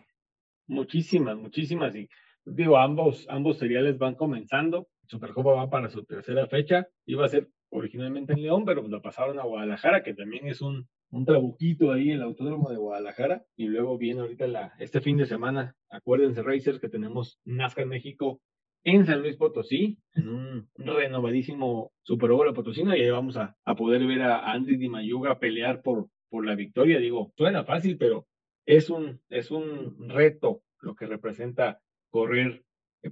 Muchísimas, 0.67 1.37
muchísimas. 1.37 1.95
Y 1.95 2.09
digo, 2.45 2.77
ambos, 2.77 3.25
ambos 3.29 3.57
seriales 3.59 3.97
van 3.97 4.15
comenzando. 4.15 4.89
Supercopa 5.07 5.53
va 5.53 5.69
para 5.69 5.89
su 5.89 6.03
tercera 6.03 6.45
fecha. 6.47 6.85
Iba 7.05 7.25
a 7.25 7.29
ser 7.29 7.49
originalmente 7.69 8.33
en 8.33 8.41
León, 8.41 8.65
pero 8.65 8.85
la 8.89 9.01
pasaron 9.01 9.39
a 9.39 9.43
Guadalajara, 9.43 10.03
que 10.03 10.13
también 10.13 10.47
es 10.47 10.61
un, 10.61 10.85
un 11.11 11.25
trabuquito 11.25 11.93
ahí, 11.93 12.11
el 12.11 12.23
Autódromo 12.23 12.69
de 12.69 12.77
Guadalajara. 12.77 13.45
Y 13.55 13.67
luego 13.67 13.97
viene 13.97 14.19
ahorita 14.19 14.47
la, 14.47 14.73
este 14.79 14.99
fin 14.99 15.15
de 15.15 15.27
semana, 15.27 15.77
acuérdense, 15.89 16.43
Racers, 16.43 16.81
que 16.81 16.89
tenemos 16.89 17.39
NASCAR 17.45 17.85
México 17.85 18.41
en 18.83 19.05
San 19.05 19.21
Luis 19.21 19.35
Potosí, 19.35 19.99
en 20.13 20.29
un 20.29 20.69
renovadísimo 20.75 21.91
Super 22.03 22.31
Bowl 22.31 22.53
Potosino, 22.53 22.95
y 22.95 23.01
ahí 23.01 23.09
vamos 23.09 23.37
a, 23.37 23.55
a 23.65 23.75
poder 23.75 24.05
ver 24.05 24.21
a 24.21 24.51
Andy 24.51 24.77
Di 24.77 24.89
Mayuga 24.89 25.39
pelear 25.39 25.81
por, 25.81 26.07
por 26.29 26.45
la 26.45 26.55
victoria. 26.55 26.99
Digo, 26.99 27.33
suena 27.37 27.63
fácil, 27.63 27.97
pero 27.97 28.27
es 28.65 28.89
un, 28.89 29.21
es 29.29 29.51
un 29.51 30.09
reto 30.09 30.61
lo 30.81 30.95
que 30.95 31.07
representa 31.07 31.81
correr 32.09 32.63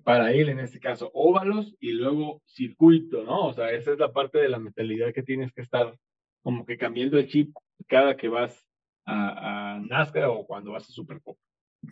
para 0.03 0.33
él, 0.33 0.49
en 0.49 0.59
este 0.59 0.79
caso, 0.79 1.11
óvalos 1.13 1.75
y 1.79 1.91
luego 1.93 2.41
circuito, 2.45 3.23
¿no? 3.23 3.47
O 3.47 3.53
sea, 3.53 3.71
esa 3.71 3.93
es 3.93 3.99
la 3.99 4.11
parte 4.11 4.37
de 4.37 4.49
la 4.49 4.59
mentalidad 4.59 5.13
que 5.13 5.23
tienes 5.23 5.53
que 5.53 5.61
estar 5.61 5.97
como 6.41 6.65
que 6.65 6.77
cambiando 6.77 7.17
el 7.17 7.27
chip 7.27 7.55
cada 7.87 8.17
que 8.17 8.27
vas 8.27 8.67
a, 9.05 9.75
a 9.75 9.79
NASCAR 9.79 10.25
o 10.25 10.45
cuando 10.45 10.71
vas 10.71 10.89
a 10.89 10.91
Supercopa. 10.91 11.39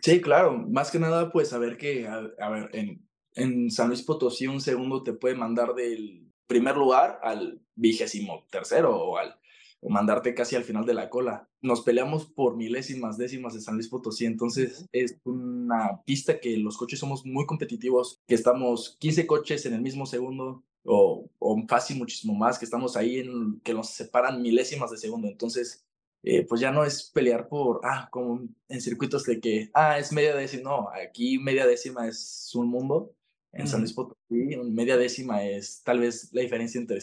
Sí, 0.02 0.20
claro, 0.20 0.52
más 0.52 0.90
que 0.90 0.98
nada, 0.98 1.30
pues 1.32 1.48
saber 1.48 1.78
que, 1.78 2.06
a 2.06 2.50
ver, 2.50 2.68
en, 2.74 3.05
en 3.36 3.70
San 3.70 3.88
Luis 3.88 4.02
Potosí 4.02 4.46
un 4.46 4.60
segundo 4.60 5.02
te 5.02 5.12
puede 5.12 5.34
mandar 5.36 5.74
del 5.74 6.32
primer 6.46 6.76
lugar 6.76 7.20
al 7.22 7.60
vigésimo 7.74 8.46
tercero 8.50 8.96
o 8.96 9.18
al 9.18 9.36
o 9.80 9.90
mandarte 9.90 10.34
casi 10.34 10.56
al 10.56 10.64
final 10.64 10.86
de 10.86 10.94
la 10.94 11.10
cola. 11.10 11.48
Nos 11.60 11.82
peleamos 11.82 12.26
por 12.26 12.56
milésimas, 12.56 13.18
décimas 13.18 13.54
de 13.54 13.60
San 13.60 13.74
Luis 13.74 13.88
Potosí, 13.88 14.24
entonces 14.24 14.86
es 14.90 15.18
una 15.24 16.02
pista 16.04 16.40
que 16.40 16.56
los 16.56 16.76
coches 16.76 16.98
somos 16.98 17.26
muy 17.26 17.46
competitivos, 17.46 18.20
que 18.26 18.34
estamos 18.34 18.96
15 18.98 19.26
coches 19.26 19.66
en 19.66 19.74
el 19.74 19.82
mismo 19.82 20.06
segundo 20.06 20.64
o, 20.84 21.28
o 21.38 21.62
fácil 21.68 21.98
muchísimo 21.98 22.34
más, 22.34 22.58
que 22.58 22.64
estamos 22.64 22.96
ahí 22.96 23.18
en 23.18 23.60
que 23.60 23.74
nos 23.74 23.90
separan 23.90 24.40
milésimas 24.40 24.90
de 24.90 24.98
segundo, 24.98 25.28
entonces 25.28 25.84
eh, 26.22 26.44
pues 26.44 26.60
ya 26.60 26.72
no 26.72 26.84
es 26.84 27.10
pelear 27.12 27.48
por, 27.48 27.80
ah, 27.84 28.08
como 28.10 28.48
en 28.68 28.80
circuitos 28.80 29.24
de 29.24 29.40
que, 29.40 29.70
ah, 29.74 29.98
es 29.98 30.12
media 30.12 30.34
décima, 30.34 30.70
no, 30.70 30.88
aquí 30.90 31.38
media 31.38 31.66
décima 31.66 32.08
es 32.08 32.50
un 32.54 32.68
mundo 32.68 33.14
en 33.52 33.66
San 33.66 33.80
Luis 33.80 33.92
Potosí, 33.92 34.56
media 34.70 34.96
décima 34.96 35.44
es 35.44 35.82
tal 35.82 36.00
vez 36.00 36.30
la 36.32 36.42
diferencia 36.42 36.80
entre 36.80 36.98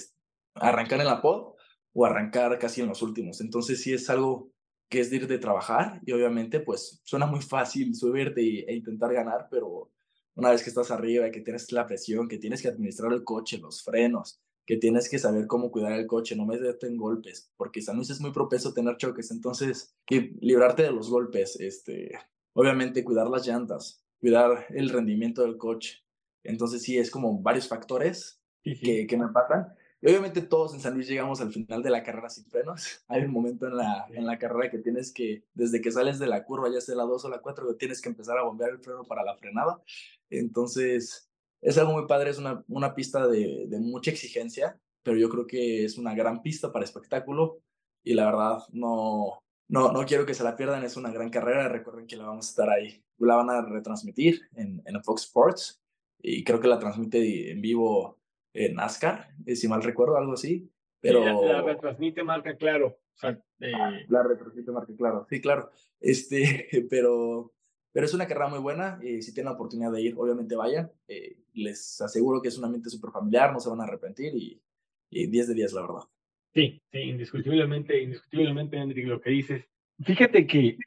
arrancar 0.55 0.99
en 0.99 1.07
la 1.07 1.21
pod 1.21 1.55
o 1.93 2.05
arrancar 2.05 2.57
casi 2.59 2.81
en 2.81 2.87
los 2.87 3.01
últimos. 3.01 3.41
Entonces 3.41 3.81
sí 3.81 3.93
es 3.93 4.09
algo 4.09 4.51
que 4.89 4.99
es 4.99 5.09
de 5.09 5.17
ir 5.17 5.27
de 5.27 5.39
trabajar 5.39 5.99
y 6.05 6.11
obviamente 6.11 6.59
pues 6.59 7.01
suena 7.03 7.25
muy 7.25 7.41
fácil 7.41 7.95
subirte 7.95 8.69
e 8.69 8.75
intentar 8.75 9.11
ganar, 9.13 9.47
pero 9.49 9.91
una 10.35 10.51
vez 10.51 10.63
que 10.63 10.69
estás 10.69 10.91
arriba, 10.91 11.31
que 11.31 11.41
tienes 11.41 11.71
la 11.71 11.87
presión, 11.87 12.27
que 12.27 12.37
tienes 12.37 12.61
que 12.61 12.67
administrar 12.67 13.11
el 13.11 13.23
coche, 13.23 13.57
los 13.57 13.83
frenos, 13.83 14.39
que 14.65 14.77
tienes 14.77 15.09
que 15.09 15.19
saber 15.19 15.47
cómo 15.47 15.71
cuidar 15.71 15.93
el 15.93 16.07
coche, 16.07 16.35
no 16.35 16.45
meterte 16.45 16.87
en 16.87 16.97
golpes, 16.97 17.51
porque 17.57 17.81
San 17.81 17.97
Luis 17.97 18.09
es 18.09 18.21
muy 18.21 18.31
propenso 18.31 18.69
a 18.69 18.73
tener 18.73 18.97
choques, 18.97 19.31
entonces 19.31 19.95
que 20.05 20.35
librarte 20.41 20.83
de 20.83 20.91
los 20.91 21.09
golpes, 21.09 21.59
este, 21.59 22.11
obviamente 22.53 23.03
cuidar 23.03 23.27
las 23.27 23.45
llantas, 23.45 24.03
cuidar 24.19 24.67
el 24.69 24.89
rendimiento 24.89 25.41
del 25.41 25.57
coche, 25.57 26.02
entonces 26.43 26.81
sí, 26.83 26.97
es 26.97 27.09
como 27.11 27.41
varios 27.41 27.67
factores 27.67 28.39
Que, 28.63 29.05
que 29.07 29.17
me 29.17 29.25
empatan. 29.25 29.73
Y 30.01 30.07
obviamente 30.07 30.41
todos 30.41 30.73
en 30.73 30.79
San 30.79 30.93
Luis 30.93 31.07
llegamos 31.07 31.41
al 31.41 31.51
final 31.51 31.81
de 31.83 31.89
la 31.89 32.03
carrera 32.03 32.29
sin 32.29 32.45
frenos. 32.45 33.03
Hay 33.07 33.23
un 33.23 33.31
momento 33.31 33.67
en 33.67 33.77
la, 33.77 34.05
en 34.09 34.25
la 34.25 34.37
carrera 34.37 34.69
que 34.69 34.79
tienes 34.79 35.13
que, 35.13 35.45
desde 35.53 35.81
que 35.81 35.91
sales 35.91 36.19
de 36.19 36.27
la 36.27 36.43
curva, 36.43 36.69
ya 36.69 36.81
sea 36.81 36.95
la 36.95 37.03
2 37.03 37.25
o 37.25 37.29
la 37.29 37.39
4, 37.39 37.75
tienes 37.75 38.01
que 38.01 38.09
empezar 38.09 38.37
a 38.37 38.43
bombear 38.43 38.71
el 38.71 38.79
freno 38.79 39.03
para 39.03 39.23
la 39.23 39.37
frenada. 39.37 39.81
Entonces, 40.29 41.29
es 41.61 41.77
algo 41.77 41.93
muy 41.93 42.07
padre, 42.07 42.31
es 42.31 42.37
una, 42.37 42.63
una 42.67 42.95
pista 42.95 43.27
de, 43.27 43.65
de 43.67 43.79
mucha 43.79 44.11
exigencia, 44.11 44.77
pero 45.03 45.17
yo 45.17 45.29
creo 45.29 45.45
que 45.47 45.85
es 45.85 45.97
una 45.97 46.15
gran 46.15 46.41
pista 46.41 46.71
para 46.71 46.85
espectáculo 46.85 47.61
y 48.03 48.13
la 48.13 48.25
verdad 48.25 48.57
no, 48.71 49.41
no, 49.69 49.91
no 49.91 50.05
quiero 50.05 50.25
que 50.25 50.33
se 50.33 50.43
la 50.43 50.55
pierdan, 50.55 50.83
es 50.83 50.97
una 50.97 51.11
gran 51.11 51.29
carrera, 51.29 51.69
recuerden 51.69 52.07
que 52.07 52.17
la 52.17 52.25
vamos 52.25 52.47
a 52.47 52.49
estar 52.49 52.69
ahí, 52.69 53.03
la 53.17 53.35
van 53.35 53.49
a 53.49 53.61
retransmitir 53.61 54.41
en, 54.55 54.81
en 54.85 55.03
Fox 55.03 55.23
Sports 55.23 55.82
y 56.23 56.43
creo 56.43 56.59
que 56.59 56.69
la 56.69 56.79
transmite 56.79 57.51
en 57.51 57.61
vivo 57.61 58.17
en 58.53 58.75
NASCAR, 58.75 59.27
eh, 59.45 59.55
si 59.55 59.67
mal 59.67 59.83
recuerdo, 59.83 60.17
algo 60.17 60.33
así. 60.33 60.71
Pero... 61.01 61.43
la, 61.43 61.61
retransmite 61.61 62.23
marca 62.23 62.55
claro. 62.55 62.97
Ah, 63.21 63.37
la 64.07 64.23
retransmite 64.23 64.71
marca 64.71 64.93
claro, 64.97 65.27
sí, 65.29 65.41
claro. 65.41 65.69
Este, 65.99 66.85
pero, 66.89 67.53
pero 67.93 68.05
es 68.05 68.13
una 68.13 68.27
carrera 68.27 68.47
muy 68.47 68.59
buena. 68.59 68.99
y 69.01 69.21
si 69.21 69.33
tienen 69.33 69.51
la 69.51 69.55
oportunidad 69.55 69.91
de 69.91 70.01
ir, 70.01 70.15
obviamente 70.17 70.55
vayan. 70.55 70.91
Eh, 71.07 71.37
les 71.53 72.01
aseguro 72.01 72.41
que 72.41 72.47
es 72.47 72.57
un 72.57 72.65
ambiente 72.65 72.89
súper 72.89 73.11
familiar, 73.11 73.53
no 73.53 73.59
se 73.59 73.69
van 73.69 73.81
a 73.81 73.83
arrepentir 73.83 74.33
y, 74.35 74.61
y 75.09 75.27
10 75.27 75.49
de 75.49 75.53
10, 75.53 75.73
la 75.73 75.81
verdad. 75.81 76.03
Sí, 76.53 76.81
sí, 76.91 76.99
indiscutiblemente, 76.99 78.01
indiscutiblemente, 78.01 78.77
Enrique, 78.77 79.07
lo 79.07 79.19
que 79.19 79.29
dices. 79.29 79.65
Fíjate 80.01 80.47
que 80.47 80.77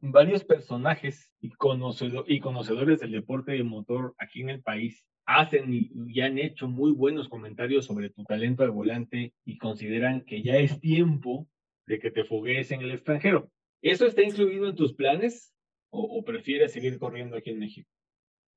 varios 0.00 0.44
personajes 0.44 1.32
y, 1.40 1.48
y 1.48 2.40
conocedores 2.40 3.00
del 3.00 3.12
deporte 3.12 3.52
de 3.52 3.64
motor 3.64 4.14
aquí 4.18 4.40
en 4.40 4.50
el 4.50 4.62
país 4.62 5.04
hacen 5.26 5.72
y, 5.72 6.20
han 6.20 6.38
hecho 6.38 6.68
muy 6.68 6.92
buenos 6.92 7.28
comentarios 7.28 7.86
sobre 7.86 8.10
tu 8.10 8.24
talento 8.24 8.62
al 8.62 8.70
volante 8.70 9.34
y 9.44 9.58
consideran 9.58 10.24
que 10.24 10.42
ya 10.42 10.56
es 10.56 10.80
tiempo 10.80 11.48
de 11.86 11.98
que 11.98 12.10
te 12.10 12.24
foguees 12.24 12.70
en 12.70 12.82
el 12.82 12.92
extranjero. 12.92 13.50
¿Eso 13.80 14.06
está 14.06 14.22
incluido 14.22 14.68
en 14.68 14.76
tus 14.76 14.94
planes 14.94 15.52
o, 15.90 16.24
prefieres 16.24 16.72
seguir 16.72 16.98
corriendo 16.98 17.36
aquí 17.36 17.50
en 17.50 17.58
México? 17.58 17.90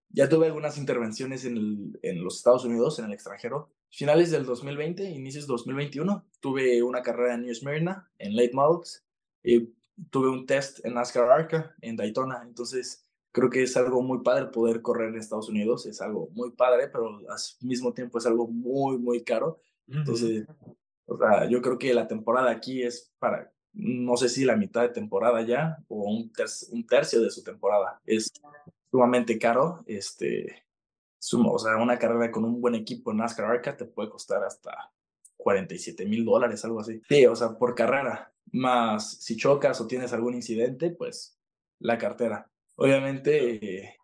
Ya 0.09 0.29
tuve 0.29 0.45
algunas 0.45 0.77
intervenciones 0.77 1.45
en, 1.45 1.97
en, 2.01 2.23
los 2.23 2.37
Estados 2.37 2.63
Unidos, 2.63 2.99
en 2.99 3.05
el 3.05 3.13
extranjero. 3.13 3.71
Finales 3.89 4.31
del 4.31 4.45
2020, 4.45 5.09
inicios 5.09 5.47
del 5.47 5.57
2021, 5.57 6.25
tuve 6.39 6.83
una 6.83 7.01
carrera 7.01 7.33
en 7.33 7.41
New 7.41 7.55
Smyrna, 7.55 8.09
en 8.19 8.35
Late 8.35 8.53
Models, 8.53 9.03
y 9.43 9.69
tuve 10.09 10.29
un 10.29 10.45
test 10.45 10.85
en 10.85 10.93
NASCAR 10.93 11.29
Arca, 11.29 11.75
en 11.81 11.95
Daytona, 11.95 12.43
entonces 12.45 13.05
creo 13.31 13.49
que 13.49 13.63
es 13.63 13.75
algo 13.75 14.01
muy 14.01 14.21
padre 14.21 14.47
poder 14.47 14.81
correr 14.81 15.09
en 15.09 15.17
Estados 15.17 15.49
Unidos, 15.49 15.85
es 15.85 16.01
algo 16.01 16.29
muy 16.31 16.51
padre, 16.51 16.87
pero 16.87 17.07
al 17.07 17.39
mismo 17.61 17.93
tiempo 17.93 18.17
es 18.17 18.25
algo 18.25 18.47
muy, 18.47 18.97
muy 18.97 19.23
caro. 19.23 19.59
Entonces, 19.87 20.47
o 21.05 21.17
sea, 21.17 21.47
yo 21.49 21.61
creo 21.61 21.77
que 21.77 21.93
la 21.93 22.07
temporada 22.07 22.49
aquí 22.49 22.81
es 22.81 23.11
para, 23.19 23.51
no 23.73 24.15
sé 24.15 24.29
si 24.29 24.45
la 24.45 24.55
mitad 24.55 24.81
de 24.83 24.89
temporada 24.89 25.41
ya 25.41 25.77
o 25.89 26.09
un, 26.09 26.31
un 26.71 26.87
tercio 26.87 27.21
de 27.21 27.29
su 27.29 27.43
temporada. 27.43 27.99
Es 28.05 28.31
sumamente 28.89 29.37
caro. 29.37 29.83
Este, 29.85 30.63
o 31.33 31.59
sea, 31.59 31.75
una 31.75 31.99
carrera 31.99 32.31
con 32.31 32.45
un 32.45 32.61
buen 32.61 32.75
equipo 32.75 33.11
en 33.11 33.17
NASCAR 33.17 33.51
Arca 33.51 33.75
te 33.75 33.85
puede 33.85 34.09
costar 34.09 34.43
hasta 34.43 34.91
47 35.37 36.05
mil 36.05 36.23
dólares, 36.23 36.63
algo 36.63 36.79
así. 36.79 37.01
Sí, 37.09 37.25
o 37.25 37.35
sea, 37.35 37.57
por 37.57 37.75
carrera. 37.75 38.31
Más 38.51 39.21
si 39.21 39.35
chocas 39.35 39.81
o 39.81 39.87
tienes 39.87 40.13
algún 40.13 40.35
incidente, 40.35 40.91
pues 40.91 41.37
la 41.79 41.97
cartera. 41.97 42.49
Obviamente, 42.75 43.97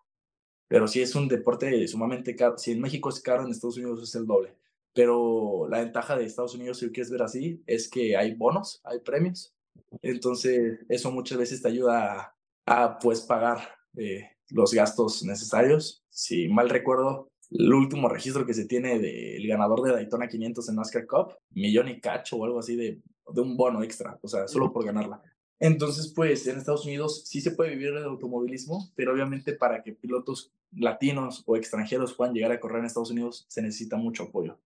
pero 0.68 0.88
si 0.88 1.02
es 1.02 1.16
un 1.16 1.28
deporte 1.28 1.88
sumamente 1.88 2.36
caro. 2.36 2.58
Si 2.58 2.72
en 2.72 2.82
México 2.82 3.10
es 3.10 3.20
caro, 3.22 3.44
en 3.44 3.52
Estados 3.52 3.78
Unidos 3.78 4.02
es 4.04 4.16
el 4.16 4.26
doble. 4.26 4.56
Pero 4.94 5.68
la 5.70 5.80
ventaja 5.80 6.18
de 6.18 6.26
Estados 6.26 6.56
Unidos, 6.56 6.80
si 6.80 6.90
quieres 6.92 7.12
ver 7.12 7.24
así, 7.24 7.62
es 7.66 7.90
que 7.90 8.18
hay 8.18 8.36
bonos, 8.36 8.82
hay 8.84 9.00
premios. 9.00 9.54
Entonces, 10.02 10.80
eso 10.90 11.12
muchas 11.12 11.38
veces 11.38 11.62
te 11.62 11.70
ayuda 11.70 12.36
a, 12.66 13.00
pues, 13.00 13.22
pagar 13.22 13.76
eh, 13.98 14.30
los 14.50 14.74
gastos 14.74 15.24
necesarios. 15.24 16.04
Si 16.10 16.48
mal 16.48 16.70
recuerdo, 16.70 17.30
el 17.50 17.74
último 17.74 18.08
registro 18.08 18.46
que 18.46 18.54
se 18.54 18.66
tiene 18.66 19.00
del 19.00 19.46
ganador 19.48 19.82
de 19.82 19.92
Daytona 19.92 20.28
500 20.28 20.70
en 20.70 20.76
NASCAR 20.76 21.06
Cup, 21.06 21.36
millón 21.50 21.90
y 21.90 22.00
cacho 22.00 22.38
o 22.38 22.46
algo 22.46 22.60
así 22.60 22.76
de, 22.76 23.02
de 23.34 23.42
un 23.42 23.58
bono 23.58 23.84
extra, 23.84 24.20
o 24.22 24.28
sea, 24.28 24.48
solo 24.48 24.72
por 24.72 24.86
ganarla. 24.86 25.22
Entonces, 25.60 26.12
pues 26.16 26.48
en 26.48 26.58
Estados 26.58 26.86
Unidos 26.86 27.24
sí 27.28 27.40
se 27.42 27.52
puede 27.52 27.72
vivir 27.72 27.90
el 27.90 28.04
automovilismo, 28.04 28.92
pero 28.96 29.14
obviamente 29.14 29.54
para 29.54 29.84
que 29.84 29.94
pilotos 29.94 30.52
latinos 30.72 31.44
o 31.46 31.56
extranjeros 31.56 32.14
puedan 32.14 32.34
llegar 32.34 32.52
a 32.52 32.60
correr 32.60 32.80
en 32.80 32.86
Estados 32.86 33.12
Unidos 33.12 33.46
se 33.48 33.62
necesita 33.62 33.98
mucho 33.98 34.24
apoyo. 34.24 34.60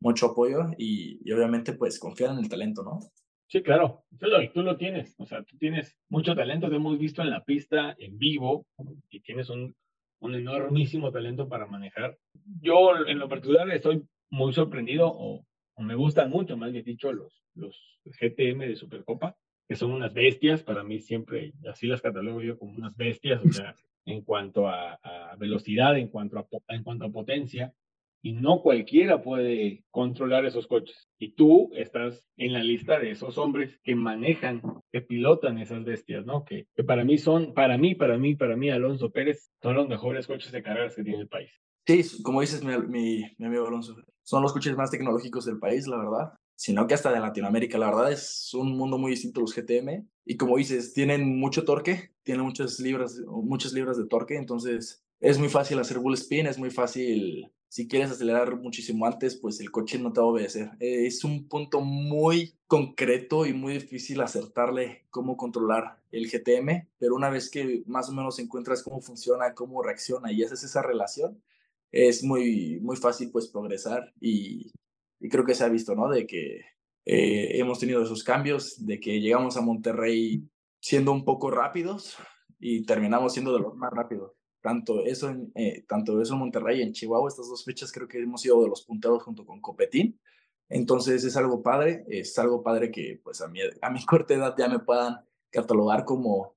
mucho 0.00 0.26
apoyo 0.26 0.70
y, 0.78 1.20
y 1.24 1.32
obviamente 1.32 1.72
pues 1.72 1.98
confiar 1.98 2.32
en 2.32 2.38
el 2.38 2.48
talento, 2.48 2.82
¿no? 2.82 3.00
Sí, 3.48 3.62
claro, 3.62 4.04
tú 4.18 4.26
lo, 4.26 4.52
tú 4.52 4.62
lo 4.62 4.76
tienes, 4.76 5.14
o 5.18 5.24
sea, 5.26 5.42
tú 5.44 5.56
tienes 5.56 5.96
mucho 6.08 6.34
talento, 6.34 6.68
te 6.68 6.76
hemos 6.76 6.98
visto 6.98 7.22
en 7.22 7.30
la 7.30 7.44
pista, 7.44 7.94
en 7.98 8.18
vivo, 8.18 8.66
y 9.08 9.20
tienes 9.20 9.48
un, 9.50 9.74
un 10.20 10.34
enormísimo 10.34 11.12
talento 11.12 11.48
para 11.48 11.66
manejar. 11.66 12.18
Yo 12.60 13.06
en 13.06 13.18
lo 13.20 13.28
particular 13.28 13.70
estoy 13.70 14.02
muy 14.30 14.52
sorprendido, 14.52 15.44
o 15.76 15.82
me 15.82 15.94
gustan 15.94 16.30
mucho, 16.30 16.56
más 16.56 16.72
bien 16.72 16.84
dicho, 16.84 17.12
los, 17.12 17.42
los 17.54 17.78
GTM 18.04 18.60
de 18.60 18.76
Supercopa, 18.76 19.36
que 19.68 19.76
son 19.76 19.92
unas 19.92 20.14
bestias, 20.14 20.62
para 20.62 20.82
mí 20.84 21.00
siempre, 21.00 21.52
así 21.70 21.86
las 21.86 22.02
catalogo 22.02 22.40
yo 22.40 22.58
como 22.58 22.72
unas 22.72 22.96
bestias, 22.96 23.44
o 23.44 23.52
sea, 23.52 23.74
en 24.06 24.22
cuanto 24.22 24.68
a, 24.68 24.94
a 24.94 25.36
velocidad, 25.36 25.96
en 25.98 26.08
cuanto 26.08 26.38
a, 26.38 26.46
en 26.68 26.82
cuanto 26.82 27.04
a 27.04 27.10
potencia, 27.10 27.74
y 28.22 28.32
no 28.32 28.60
cualquiera 28.60 29.22
puede 29.22 29.84
controlar 29.90 30.46
esos 30.46 30.66
coches. 30.66 31.08
Y 31.16 31.32
tú 31.34 31.70
estás 31.74 32.28
en 32.36 32.54
la 32.54 32.62
lista 32.62 32.98
de 32.98 33.12
esos 33.12 33.38
hombres 33.38 33.78
que 33.84 33.94
manejan, 33.94 34.62
que 34.90 35.00
pilotan 35.00 35.58
esas 35.58 35.84
bestias, 35.84 36.26
¿no? 36.26 36.44
Que, 36.44 36.66
que 36.74 36.82
para 36.82 37.04
mí 37.04 37.18
son, 37.18 37.54
para 37.54 37.78
mí, 37.78 37.94
para 37.94 38.18
mí, 38.18 38.34
para 38.34 38.56
mí, 38.56 38.68
Alonso 38.68 39.10
Pérez, 39.12 39.52
son 39.62 39.76
los 39.76 39.88
mejores 39.88 40.26
coches 40.26 40.50
de 40.50 40.62
carreras 40.62 40.96
que 40.96 41.04
tiene 41.04 41.20
el 41.20 41.28
país. 41.28 41.52
Sí, 41.86 42.20
como 42.22 42.40
dices 42.40 42.64
mi, 42.64 42.76
mi, 42.88 43.24
mi 43.38 43.46
amigo 43.46 43.68
Alonso, 43.68 43.94
son 44.26 44.42
los 44.42 44.52
coches 44.52 44.76
más 44.76 44.90
tecnológicos 44.90 45.46
del 45.46 45.58
país, 45.58 45.86
la 45.86 45.96
verdad 45.96 46.32
sino 46.56 46.86
que 46.86 46.94
hasta 46.94 47.12
de 47.12 47.20
Latinoamérica. 47.20 47.78
La 47.78 47.86
verdad 47.86 48.10
es 48.10 48.52
un 48.54 48.76
mundo 48.76 48.98
muy 48.98 49.12
distinto 49.12 49.40
los 49.40 49.54
GTM. 49.54 50.08
Y 50.24 50.36
como 50.36 50.56
dices, 50.56 50.94
tienen 50.94 51.38
mucho 51.38 51.64
torque, 51.64 52.12
tienen 52.24 52.44
muchas 52.44 52.80
libras, 52.80 53.20
muchas 53.26 53.72
libras 53.72 53.96
de 53.98 54.06
torque, 54.06 54.36
entonces 54.36 55.04
es 55.20 55.38
muy 55.38 55.48
fácil 55.48 55.78
hacer 55.78 55.98
bull 55.98 56.14
spin, 56.14 56.46
es 56.46 56.58
muy 56.58 56.70
fácil 56.70 57.52
si 57.68 57.88
quieres 57.88 58.10
acelerar 58.10 58.56
muchísimo 58.56 59.06
antes, 59.06 59.36
pues 59.36 59.60
el 59.60 59.70
coche 59.70 59.98
no 59.98 60.12
te 60.12 60.20
va 60.20 60.26
a 60.26 60.30
obedecer. 60.30 60.70
Es 60.80 61.24
un 61.24 61.46
punto 61.46 61.80
muy 61.80 62.54
concreto 62.66 63.44
y 63.44 63.52
muy 63.52 63.74
difícil 63.74 64.20
acertarle 64.20 65.04
cómo 65.10 65.36
controlar 65.36 66.00
el 66.10 66.28
GTM, 66.30 66.88
pero 66.98 67.14
una 67.14 67.28
vez 67.28 67.50
que 67.50 67.82
más 67.86 68.08
o 68.08 68.12
menos 68.12 68.38
encuentras 68.38 68.82
cómo 68.82 69.00
funciona, 69.00 69.54
cómo 69.54 69.82
reacciona 69.82 70.32
y 70.32 70.42
haces 70.42 70.64
esa 70.64 70.82
relación, 70.82 71.42
es 71.92 72.22
muy, 72.22 72.80
muy 72.80 72.96
fácil 72.96 73.30
pues 73.30 73.48
progresar 73.48 74.12
y, 74.20 74.70
creo 75.30 75.44
que 75.44 75.54
se 75.54 75.64
ha 75.64 75.68
visto, 75.68 75.94
¿no? 75.94 76.08
De 76.08 76.26
que 76.26 76.60
eh, 77.04 77.58
hemos 77.58 77.80
tenido 77.80 78.02
esos 78.02 78.22
cambios, 78.22 78.84
de 78.84 79.00
que 79.00 79.20
llegamos 79.20 79.56
a 79.56 79.60
Monterrey 79.60 80.44
siendo 80.80 81.12
un 81.12 81.24
poco 81.24 81.50
rápidos 81.50 82.16
y 82.60 82.84
terminamos 82.84 83.32
siendo 83.32 83.52
de 83.52 83.60
los 83.60 83.74
más 83.76 83.92
rápidos 83.92 84.32
tanto 84.66 85.04
eso, 85.04 85.28
en, 85.28 85.52
eh, 85.54 85.84
tanto 85.86 86.20
eso 86.20 86.32
en 86.34 86.40
Monterrey 86.40 86.80
y 86.80 86.82
en 86.82 86.92
Chihuahua, 86.92 87.28
estas 87.28 87.48
dos 87.48 87.64
fechas 87.64 87.92
creo 87.92 88.08
que 88.08 88.18
hemos 88.18 88.40
sido 88.40 88.60
de 88.64 88.68
los 88.68 88.82
punteros 88.84 89.22
junto 89.22 89.46
con 89.46 89.60
Copetín. 89.60 90.18
Entonces 90.68 91.22
es 91.22 91.36
algo 91.36 91.62
padre, 91.62 92.04
es 92.08 92.36
algo 92.36 92.64
padre 92.64 92.90
que 92.90 93.20
pues 93.22 93.40
a 93.40 93.46
mi, 93.46 93.60
a 93.80 93.90
mi 93.90 94.04
corta 94.06 94.34
edad 94.34 94.56
ya 94.58 94.68
me 94.68 94.80
puedan 94.80 95.18
catalogar 95.50 96.04
como, 96.04 96.55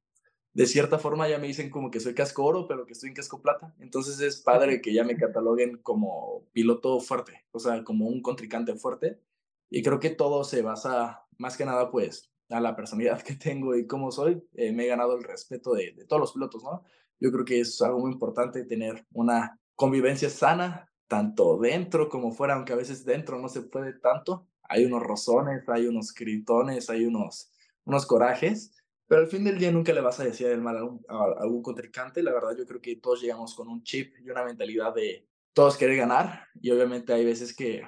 de 0.59 0.65
cierta 0.65 0.99
forma 0.99 1.29
ya 1.29 1.37
me 1.37 1.47
dicen 1.47 1.69
como 1.69 1.89
que 1.89 2.01
soy 2.01 2.13
casco 2.13 2.43
oro, 2.43 2.67
pero 2.67 2.85
que 2.85 2.91
estoy 2.91 3.07
en 3.07 3.15
casco 3.15 3.41
plata. 3.41 3.73
Entonces 3.79 4.19
es 4.19 4.41
padre 4.41 4.81
que 4.81 4.93
ya 4.93 5.05
me 5.05 5.15
cataloguen 5.15 5.77
como 5.77 6.49
piloto 6.51 6.99
fuerte, 6.99 7.45
o 7.51 7.59
sea, 7.59 7.81
como 7.85 8.07
un 8.07 8.21
contrincante 8.21 8.75
fuerte. 8.75 9.21
Y 9.69 9.81
creo 9.83 10.01
que 10.01 10.09
todo 10.09 10.43
se 10.43 10.61
basa 10.61 11.25
más 11.37 11.55
que 11.55 11.63
nada 11.63 11.89
pues 11.89 12.29
a 12.49 12.59
la 12.59 12.75
personalidad 12.75 13.21
que 13.21 13.35
tengo 13.35 13.73
y 13.73 13.87
cómo 13.87 14.11
soy. 14.11 14.43
Eh, 14.53 14.73
me 14.73 14.83
he 14.83 14.87
ganado 14.87 15.15
el 15.15 15.23
respeto 15.23 15.71
de, 15.71 15.93
de 15.93 16.03
todos 16.03 16.19
los 16.19 16.33
pilotos, 16.33 16.61
¿no? 16.61 16.83
Yo 17.21 17.31
creo 17.31 17.45
que 17.45 17.61
es 17.61 17.81
algo 17.81 17.99
muy 17.99 18.11
importante 18.11 18.65
tener 18.65 19.05
una 19.13 19.61
convivencia 19.75 20.29
sana, 20.29 20.91
tanto 21.07 21.57
dentro 21.57 22.09
como 22.09 22.33
fuera, 22.33 22.55
aunque 22.55 22.73
a 22.73 22.75
veces 22.75 23.05
dentro 23.05 23.39
no 23.39 23.47
se 23.47 23.61
puede 23.61 23.93
tanto. 23.93 24.45
Hay 24.63 24.83
unos 24.83 25.03
rozones, 25.03 25.69
hay 25.69 25.87
unos 25.87 26.13
gritones, 26.13 26.89
hay 26.89 27.05
unos, 27.05 27.49
unos 27.85 28.05
corajes, 28.05 28.73
pero 29.09 29.21
al 29.21 29.27
fin 29.27 29.43
del 29.43 29.57
día 29.57 29.71
nunca 29.71 29.91
le 29.91 30.01
vas 30.01 30.19
a 30.19 30.23
decir 30.23 30.45
el 30.47 30.61
mal 30.61 30.77
a, 30.77 30.83
un, 30.83 31.03
a, 31.09 31.41
algún 31.41 31.63
contrincante. 31.63 32.21
La 32.21 32.31
verdad, 32.31 32.55
yo 32.55 32.63
creo 32.67 32.79
que 32.79 32.95
todos 32.97 33.21
llegamos 33.21 33.55
con 33.55 33.67
un 33.67 33.81
chip 33.81 34.13
y 34.23 34.29
una 34.29 34.45
mentalidad 34.45 34.93
de 34.93 35.27
todos 35.51 35.77
querer 35.77 35.97
ganar 35.97 36.45
y 36.61 36.69
obviamente 36.69 37.11
hay 37.11 37.25
veces 37.25 37.55
que 37.55 37.81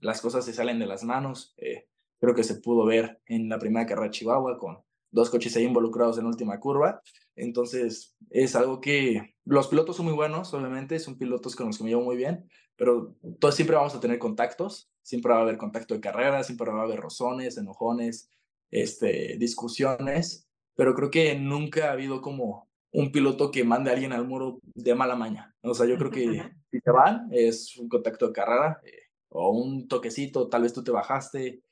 las 0.00 0.20
cosas 0.20 0.44
se 0.44 0.52
salen 0.52 0.80
de 0.80 0.86
las 0.86 1.04
manos. 1.04 1.54
Eh, 1.58 1.86
creo 2.18 2.34
que 2.34 2.42
se 2.42 2.56
pudo 2.56 2.84
ver 2.86 3.20
en 3.26 3.48
la 3.48 3.60
primera 3.60 3.86
carrera 3.86 4.06
de 4.06 4.10
Chihuahua 4.10 4.58
con 4.58 4.82
dos 5.12 5.30
coches 5.30 5.54
ahí 5.54 5.62
involucrados 5.62 6.18
en 6.18 6.26
última 6.26 6.58
curva. 6.58 7.00
Entonces, 7.36 8.16
es 8.30 8.56
algo 8.56 8.80
que 8.80 9.36
los 9.44 9.68
pilotos 9.68 9.94
son 9.94 10.06
muy 10.06 10.14
buenos, 10.14 10.52
obviamente, 10.54 10.98
son 10.98 11.16
pilotos 11.16 11.54
con 11.54 11.68
los 11.68 11.78
que 11.78 11.84
me 11.84 11.90
llevo 11.90 12.02
muy 12.02 12.16
bien, 12.16 12.50
pero 12.74 13.14
todos 13.38 13.54
siempre 13.54 13.76
vamos 13.76 13.94
a 13.94 14.00
tener 14.00 14.18
contactos, 14.18 14.90
siempre 15.02 15.32
va 15.32 15.38
a 15.38 15.42
haber 15.42 15.56
contacto 15.56 15.94
de 15.94 16.00
carrera, 16.00 16.42
siempre 16.42 16.68
va 16.72 16.80
a 16.80 16.82
haber 16.82 16.98
rozones, 16.98 17.56
enojones, 17.58 18.28
este, 18.72 19.36
discusiones, 19.38 20.48
pero 20.74 20.94
creo 20.94 21.10
que 21.10 21.34
nunca 21.38 21.88
ha 21.88 21.92
habido 21.92 22.20
como 22.20 22.68
un 22.92 23.10
piloto 23.10 23.50
que 23.50 23.64
mande 23.64 23.90
a 23.90 23.94
alguien 23.94 24.12
al 24.12 24.26
muro 24.26 24.60
de 24.74 24.94
mala 24.94 25.16
maña. 25.16 25.54
O 25.62 25.74
sea, 25.74 25.86
yo 25.86 25.96
creo 25.98 26.10
que 26.10 26.24
si 26.70 26.80
te 26.80 26.90
van, 26.90 27.28
es 27.32 27.76
un 27.76 27.88
contacto 27.88 28.28
de 28.28 28.32
carrera 28.32 28.80
eh, 28.84 29.10
o 29.30 29.50
un 29.50 29.88
toquecito, 29.88 30.48
tal 30.48 30.62
vez 30.62 30.72
tú 30.72 30.84
te 30.84 30.92
bajaste, 30.92 31.62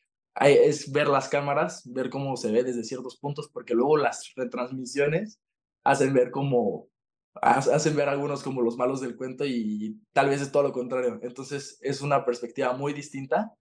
es 0.40 0.90
ver 0.90 1.08
las 1.08 1.28
cámaras, 1.28 1.82
ver 1.92 2.10
cómo 2.10 2.36
se 2.36 2.50
ve 2.50 2.64
desde 2.64 2.84
ciertos 2.84 3.16
puntos, 3.16 3.48
porque 3.48 3.74
luego 3.74 3.96
las 3.96 4.32
retransmisiones 4.34 5.38
hacen 5.84 6.14
ver 6.14 6.30
como, 6.30 6.88
hacen 7.34 7.94
ver 7.96 8.08
algunos 8.08 8.42
como 8.42 8.62
los 8.62 8.76
malos 8.76 9.00
del 9.00 9.16
cuento 9.16 9.44
y 9.44 10.00
tal 10.12 10.28
vez 10.28 10.40
es 10.40 10.50
todo 10.50 10.64
lo 10.64 10.72
contrario. 10.72 11.20
Entonces 11.22 11.78
es 11.82 12.00
una 12.00 12.24
perspectiva 12.24 12.72
muy 12.72 12.92
distinta, 12.92 13.54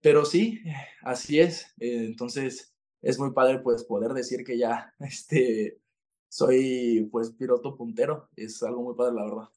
pero 0.00 0.24
sí, 0.24 0.60
así 1.02 1.40
es. 1.40 1.74
Eh, 1.78 2.06
entonces 2.06 2.73
es 3.04 3.18
muy 3.18 3.32
padre 3.32 3.60
pues 3.60 3.84
poder 3.84 4.12
decir 4.12 4.44
que 4.44 4.58
ya 4.58 4.92
este, 4.98 5.78
soy 6.28 7.08
pues 7.12 7.32
piloto 7.32 7.76
puntero, 7.76 8.28
es 8.34 8.62
algo 8.62 8.82
muy 8.82 8.94
padre 8.96 9.14
la 9.14 9.24
verdad. 9.24 9.48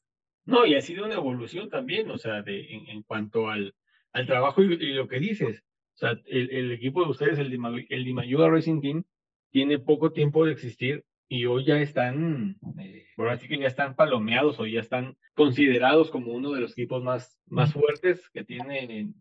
No, 0.44 0.64
y 0.64 0.74
ha 0.76 0.80
sido 0.80 1.04
una 1.04 1.16
evolución 1.16 1.68
también, 1.68 2.10
o 2.10 2.16
sea, 2.16 2.42
de, 2.42 2.60
en, 2.72 2.88
en 2.88 3.02
cuanto 3.02 3.48
al, 3.48 3.74
al 4.12 4.26
trabajo 4.26 4.62
y, 4.62 4.94
lo 4.94 5.06
que 5.06 5.18
dices. 5.18 5.62
O 5.94 5.98
sea, 5.98 6.12
el, 6.24 6.50
el 6.50 6.72
equipo 6.72 7.04
de 7.04 7.10
ustedes, 7.10 7.38
el, 7.38 7.52
el 7.90 8.04
Dimayuga 8.04 8.48
Racing 8.48 8.80
Team, 8.80 9.04
tiene 9.50 9.78
poco 9.78 10.12
tiempo 10.12 10.46
de 10.46 10.52
existir 10.52 11.04
y 11.28 11.44
hoy 11.44 11.64
ya 11.66 11.78
están, 11.78 12.58
eh, 12.78 13.06
por 13.16 13.28
así 13.28 13.48
que 13.48 13.58
ya 13.58 13.66
están 13.66 13.94
palomeados 13.94 14.58
o 14.58 14.66
ya 14.66 14.80
están 14.80 15.16
considerados 15.34 16.10
como 16.10 16.32
uno 16.32 16.52
de 16.52 16.60
los 16.60 16.72
equipos 16.72 17.02
más, 17.02 17.38
más 17.46 17.72
fuertes 17.72 18.28
que 18.30 18.44
tiene 18.44 19.12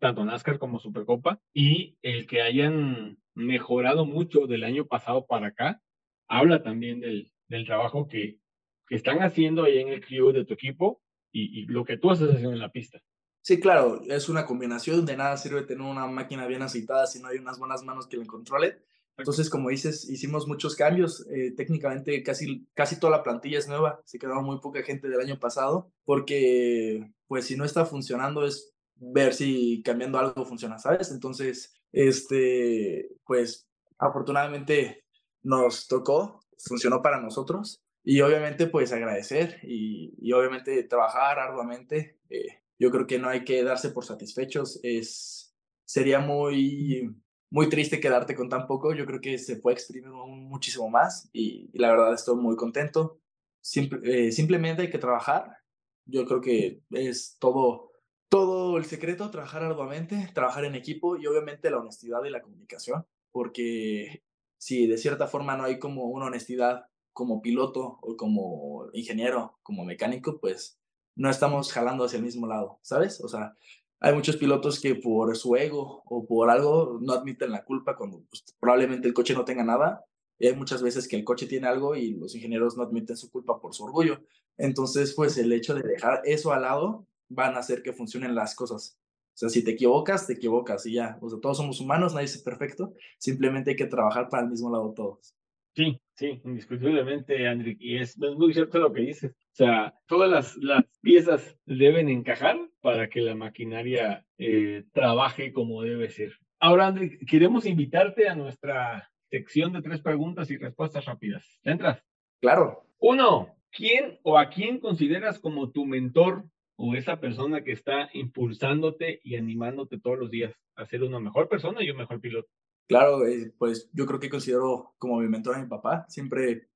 tanto 0.00 0.24
NASCAR 0.24 0.58
como 0.58 0.78
Supercopa 0.78 1.40
y 1.52 1.98
el 2.02 2.26
que 2.26 2.42
hayan 2.42 3.18
mejorado 3.34 4.06
mucho 4.06 4.46
del 4.46 4.64
año 4.64 4.86
pasado 4.86 5.26
para 5.26 5.48
acá, 5.48 5.82
habla 6.28 6.62
también 6.62 7.00
del, 7.00 7.32
del 7.48 7.66
trabajo 7.66 8.06
que, 8.06 8.38
que 8.86 8.94
están 8.94 9.22
haciendo 9.22 9.64
ahí 9.64 9.78
en 9.78 9.88
el 9.88 10.04
crew 10.04 10.32
de 10.32 10.44
tu 10.44 10.54
equipo 10.54 11.02
y, 11.32 11.60
y 11.60 11.66
lo 11.66 11.84
que 11.84 11.98
tú 11.98 12.12
estás 12.12 12.30
haciendo 12.30 12.52
en 12.52 12.60
la 12.60 12.70
pista. 12.70 13.00
Sí, 13.42 13.60
claro, 13.60 14.02
es 14.08 14.28
una 14.28 14.44
combinación, 14.44 15.06
de 15.06 15.16
nada 15.16 15.36
sirve 15.36 15.62
tener 15.62 15.82
una 15.82 16.06
máquina 16.06 16.46
bien 16.46 16.62
aceitada 16.62 17.06
si 17.06 17.20
no 17.20 17.28
hay 17.28 17.38
unas 17.38 17.58
buenas 17.58 17.82
manos 17.82 18.06
que 18.06 18.16
la 18.16 18.26
controlen. 18.26 18.78
Entonces, 19.18 19.50
como 19.50 19.68
dices, 19.68 20.08
hicimos 20.08 20.46
muchos 20.46 20.76
cambios. 20.76 21.26
Eh, 21.28 21.52
técnicamente, 21.56 22.22
casi, 22.22 22.66
casi 22.72 23.00
toda 23.00 23.16
la 23.16 23.22
plantilla 23.24 23.58
es 23.58 23.66
nueva. 23.66 24.00
Se 24.04 24.18
quedó 24.18 24.40
muy 24.42 24.60
poca 24.60 24.82
gente 24.84 25.08
del 25.08 25.20
año 25.20 25.40
pasado 25.40 25.90
porque, 26.04 27.12
pues, 27.26 27.46
si 27.46 27.56
no 27.56 27.64
está 27.64 27.84
funcionando 27.84 28.46
es 28.46 28.72
ver 28.94 29.34
si 29.34 29.82
cambiando 29.82 30.18
algo 30.18 30.44
funciona, 30.44 30.78
¿sabes? 30.78 31.10
Entonces, 31.10 31.74
este, 31.92 33.08
pues, 33.26 33.68
afortunadamente 33.98 35.04
nos 35.42 35.88
tocó, 35.88 36.40
funcionó 36.58 37.02
para 37.02 37.20
nosotros 37.20 37.82
y 38.04 38.20
obviamente, 38.20 38.68
pues, 38.68 38.92
agradecer 38.92 39.58
y, 39.64 40.32
obviamente 40.32 40.84
trabajar 40.84 41.40
arduamente. 41.40 42.18
Eh, 42.30 42.60
yo 42.78 42.92
creo 42.92 43.06
que 43.08 43.18
no 43.18 43.28
hay 43.28 43.44
que 43.44 43.64
darse 43.64 43.90
por 43.90 44.04
satisfechos. 44.04 44.78
Es, 44.84 45.56
sería 45.84 46.20
muy 46.20 47.16
muy 47.50 47.68
triste 47.68 48.00
quedarte 48.00 48.34
con 48.34 48.48
tan 48.48 48.66
poco. 48.66 48.94
Yo 48.94 49.06
creo 49.06 49.20
que 49.20 49.38
se 49.38 49.56
puede 49.56 49.74
exprimir 49.74 50.10
muchísimo 50.10 50.88
más 50.88 51.28
y, 51.32 51.70
la 51.78 51.90
verdad 51.90 52.14
estoy 52.14 52.36
muy 52.36 52.56
contento. 52.56 53.20
Simple, 53.60 54.00
eh, 54.28 54.32
simplemente 54.32 54.82
hay 54.82 54.90
que 54.90 54.98
trabajar. 54.98 55.58
Yo 56.06 56.26
creo 56.26 56.40
que 56.40 56.80
es 56.90 57.36
todo, 57.38 57.92
todo 58.28 58.78
el 58.78 58.84
secreto, 58.84 59.30
trabajar 59.30 59.62
arduamente, 59.62 60.30
trabajar 60.34 60.64
en 60.64 60.74
equipo 60.74 61.16
y 61.16 61.26
obviamente 61.26 61.70
la 61.70 61.78
honestidad 61.78 62.24
y 62.24 62.30
la 62.30 62.42
comunicación, 62.42 63.06
porque 63.30 64.22
si 64.58 64.86
de 64.86 64.98
cierta 64.98 65.26
forma 65.26 65.56
no 65.56 65.64
hay 65.64 65.78
como 65.78 66.06
una 66.06 66.26
honestidad 66.26 66.86
como 67.12 67.42
piloto 67.42 67.98
o 68.00 68.16
como 68.16 68.86
ingeniero, 68.92 69.58
como 69.62 69.84
mecánico, 69.84 70.38
pues 70.40 70.78
no 71.16 71.28
estamos 71.28 71.72
jalando 71.72 72.04
hacia 72.04 72.18
el 72.18 72.24
mismo 72.24 72.46
lado, 72.46 72.78
¿sabes? 72.82 73.20
O 73.22 73.28
sea, 73.28 73.56
hay 74.00 74.14
muchos 74.14 74.36
pilotos 74.36 74.80
que 74.80 74.94
por 74.94 75.36
su 75.36 75.56
ego 75.56 76.02
o 76.06 76.26
por 76.26 76.50
algo 76.50 76.98
no 77.00 77.12
admiten 77.12 77.50
la 77.50 77.64
culpa 77.64 77.96
cuando 77.96 78.22
pues, 78.28 78.44
probablemente 78.60 79.08
el 79.08 79.14
coche 79.14 79.34
no 79.34 79.44
tenga 79.44 79.64
nada. 79.64 80.04
Hay 80.40 80.54
muchas 80.54 80.82
veces 80.82 81.08
que 81.08 81.16
el 81.16 81.24
coche 81.24 81.46
tiene 81.46 81.66
algo 81.66 81.96
y 81.96 82.12
los 82.12 82.34
ingenieros 82.34 82.76
no 82.76 82.84
admiten 82.84 83.16
su 83.16 83.30
culpa 83.30 83.60
por 83.60 83.74
su 83.74 83.84
orgullo. 83.84 84.20
Entonces, 84.56 85.14
pues 85.14 85.36
el 85.36 85.52
hecho 85.52 85.74
de 85.74 85.82
dejar 85.82 86.22
eso 86.24 86.52
al 86.52 86.62
lado 86.62 87.06
van 87.28 87.56
a 87.56 87.58
hacer 87.58 87.82
que 87.82 87.92
funcionen 87.92 88.36
las 88.36 88.54
cosas. 88.54 88.96
sea, 89.34 89.48
si 89.48 89.64
te 89.64 89.72
equivocas, 89.72 90.26
te 90.26 90.34
equivocas 90.34 90.86
y 90.86 90.94
ya. 90.94 91.18
O 91.20 91.28
sea, 91.28 91.40
todos 91.40 91.56
somos 91.56 91.80
humanos, 91.80 92.14
nadie 92.14 92.26
es 92.26 92.38
perfecto. 92.42 92.94
Simplemente 93.18 93.70
hay 93.70 93.76
que 93.76 93.86
trabajar 93.86 94.28
para 94.28 94.44
el 94.44 94.50
mismo 94.50 94.70
lado 94.70 94.92
todos. 94.94 95.34
Sí, 95.74 96.00
sí, 96.14 96.40
indiscutiblemente, 96.44 97.46
Andrick. 97.46 97.78
Y 97.80 97.98
es, 97.98 98.16
muy 98.18 98.52
cierto 98.52 98.78
lo 98.78 98.92
que 98.92 99.02
dices. 99.02 99.32
O 99.58 99.64
sea, 99.64 99.92
todas 100.06 100.30
las, 100.30 100.56
las 100.58 100.84
piezas 101.00 101.58
deben 101.66 102.08
encajar 102.08 102.56
para 102.80 103.08
que 103.08 103.20
la 103.20 103.34
maquinaria 103.34 104.24
eh, 104.38 104.84
trabaje 104.92 105.52
como 105.52 105.82
debe 105.82 106.10
ser. 106.10 106.32
Ahora, 106.60 106.86
Andrick, 106.86 107.28
queremos 107.28 107.66
invitarte 107.66 108.28
a 108.28 108.36
nuestra 108.36 109.10
sección 109.28 109.72
de 109.72 109.82
tres 109.82 110.00
preguntas 110.00 110.48
y 110.52 110.58
respuestas 110.58 111.06
rápidas. 111.06 111.58
¿Entras? 111.64 112.00
Claro. 112.40 112.84
Uno, 113.00 113.56
¿quién 113.72 114.20
o 114.22 114.38
a 114.38 114.48
quién 114.48 114.78
consideras 114.78 115.40
como 115.40 115.72
tu 115.72 115.86
mentor 115.86 116.44
o 116.76 116.94
esa 116.94 117.18
persona 117.18 117.64
que 117.64 117.72
está 117.72 118.10
impulsándote 118.12 119.20
y 119.24 119.34
animándote 119.34 119.98
todos 119.98 120.20
los 120.20 120.30
días 120.30 120.54
a 120.76 120.86
ser 120.86 121.02
una 121.02 121.18
mejor 121.18 121.48
persona 121.48 121.82
y 121.82 121.90
un 121.90 121.96
mejor 121.96 122.20
piloto? 122.20 122.48
Claro, 122.86 123.26
eh, 123.26 123.52
pues 123.58 123.90
yo 123.92 124.06
creo 124.06 124.20
que 124.20 124.30
considero 124.30 124.94
como 124.98 125.18
mi 125.18 125.26
mentor 125.26 125.56
a 125.56 125.62
mi 125.62 125.66
papá. 125.66 126.06
Siempre 126.08 126.68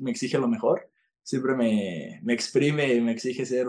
me 0.00 0.10
exige 0.10 0.38
lo 0.38 0.48
mejor, 0.48 0.90
siempre 1.22 1.54
me, 1.54 2.20
me 2.22 2.32
exprime 2.32 2.94
y 2.94 3.00
me 3.00 3.12
exige 3.12 3.46
ser 3.46 3.68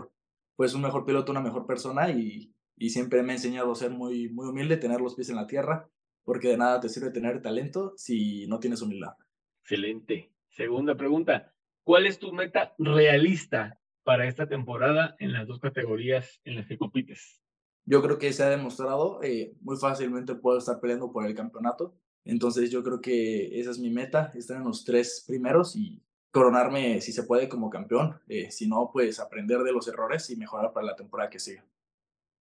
pues 0.55 0.73
un 0.73 0.81
mejor 0.81 1.05
piloto, 1.05 1.31
una 1.31 1.41
mejor 1.41 1.65
persona 1.65 2.11
y, 2.11 2.53
y 2.77 2.89
siempre 2.89 3.23
me 3.23 3.33
ha 3.33 3.35
enseñado 3.35 3.71
a 3.71 3.75
ser 3.75 3.91
muy, 3.91 4.29
muy 4.29 4.47
humilde, 4.47 4.77
tener 4.77 5.01
los 5.01 5.15
pies 5.15 5.29
en 5.29 5.35
la 5.35 5.47
tierra, 5.47 5.89
porque 6.23 6.49
de 6.49 6.57
nada 6.57 6.79
te 6.79 6.89
sirve 6.89 7.11
tener 7.11 7.41
talento 7.41 7.93
si 7.97 8.47
no 8.47 8.59
tienes 8.59 8.81
humildad. 8.81 9.13
Excelente. 9.61 10.31
Segunda 10.49 10.95
pregunta, 10.95 11.53
¿cuál 11.83 12.05
es 12.05 12.19
tu 12.19 12.31
meta 12.31 12.75
realista 12.77 13.79
para 14.03 14.27
esta 14.27 14.47
temporada 14.47 15.15
en 15.19 15.33
las 15.33 15.47
dos 15.47 15.59
categorías 15.59 16.39
en 16.43 16.57
las 16.57 16.67
que 16.67 16.77
compites? 16.77 17.41
Yo 17.85 18.01
creo 18.01 18.17
que 18.17 18.31
se 18.31 18.43
ha 18.43 18.49
demostrado, 18.49 19.21
eh, 19.23 19.53
muy 19.59 19.77
fácilmente 19.77 20.35
puedo 20.35 20.57
estar 20.57 20.79
peleando 20.79 21.11
por 21.11 21.25
el 21.25 21.35
campeonato, 21.35 21.97
entonces 22.23 22.71
yo 22.71 22.83
creo 22.83 23.01
que 23.01 23.59
esa 23.59 23.71
es 23.71 23.79
mi 23.79 23.89
meta, 23.89 24.31
estar 24.35 24.57
en 24.57 24.63
los 24.63 24.85
tres 24.85 25.25
primeros 25.27 25.75
y 25.75 26.01
coronarme 26.33 26.99
si 26.99 27.13
se 27.13 27.23
puede 27.23 27.47
como 27.47 27.69
campeón, 27.69 28.19
eh, 28.27 28.49
si 28.49 28.67
no, 28.67 28.89
pues 28.91 29.19
aprender 29.19 29.59
de 29.59 29.71
los 29.71 29.87
errores 29.87 30.31
y 30.31 30.35
mejorar 30.35 30.73
para 30.73 30.87
la 30.87 30.95
temporada 30.95 31.29
que 31.29 31.39
sigue. 31.39 31.61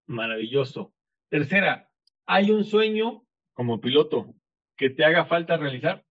Maravilloso. 0.07 0.95
Tercera, 1.29 1.91
¿hay 2.25 2.51
un 2.51 2.65
sueño 2.65 3.23
como 3.53 3.83
piloto 3.83 4.35
que 4.79 4.89
te 4.89 5.05
haga 5.05 5.27
falta 5.27 5.59
realizar? 5.59 6.07